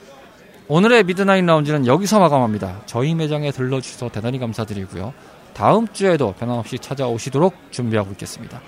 오늘의 0.70 1.04
미드나잇 1.04 1.44
라운지는 1.44 1.88
여기서 1.88 2.22
마감합니다. 2.22 2.84
저희 2.86 3.16
매장에 3.16 3.52
들러주셔서 3.52 4.14
대단히 4.14 4.40
감사드리고요. 4.40 5.14
다음 5.54 5.90
주에도 5.90 6.34
변함없이 6.40 6.80
찾아오시도록 6.80 7.54
준비하고 7.72 8.12
있겠습니다. 8.12 8.62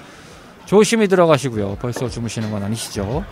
조심히 0.66 1.08
들어가시고요. 1.08 1.78
벌써 1.80 2.10
주무시는 2.10 2.52
건 2.52 2.64
아니시죠? 2.64 3.24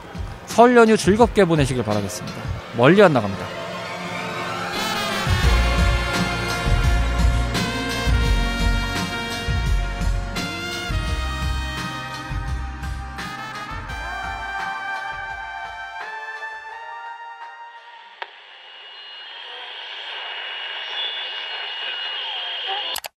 설 0.45 0.75
연휴 0.75 0.95
즐겁게 0.95 1.45
보내시길 1.45 1.83
바라겠습니다. 1.83 2.37
멀리 2.77 3.01
안 3.01 3.13
나갑니다. 3.13 3.63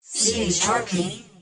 CHRP 0.02 1.33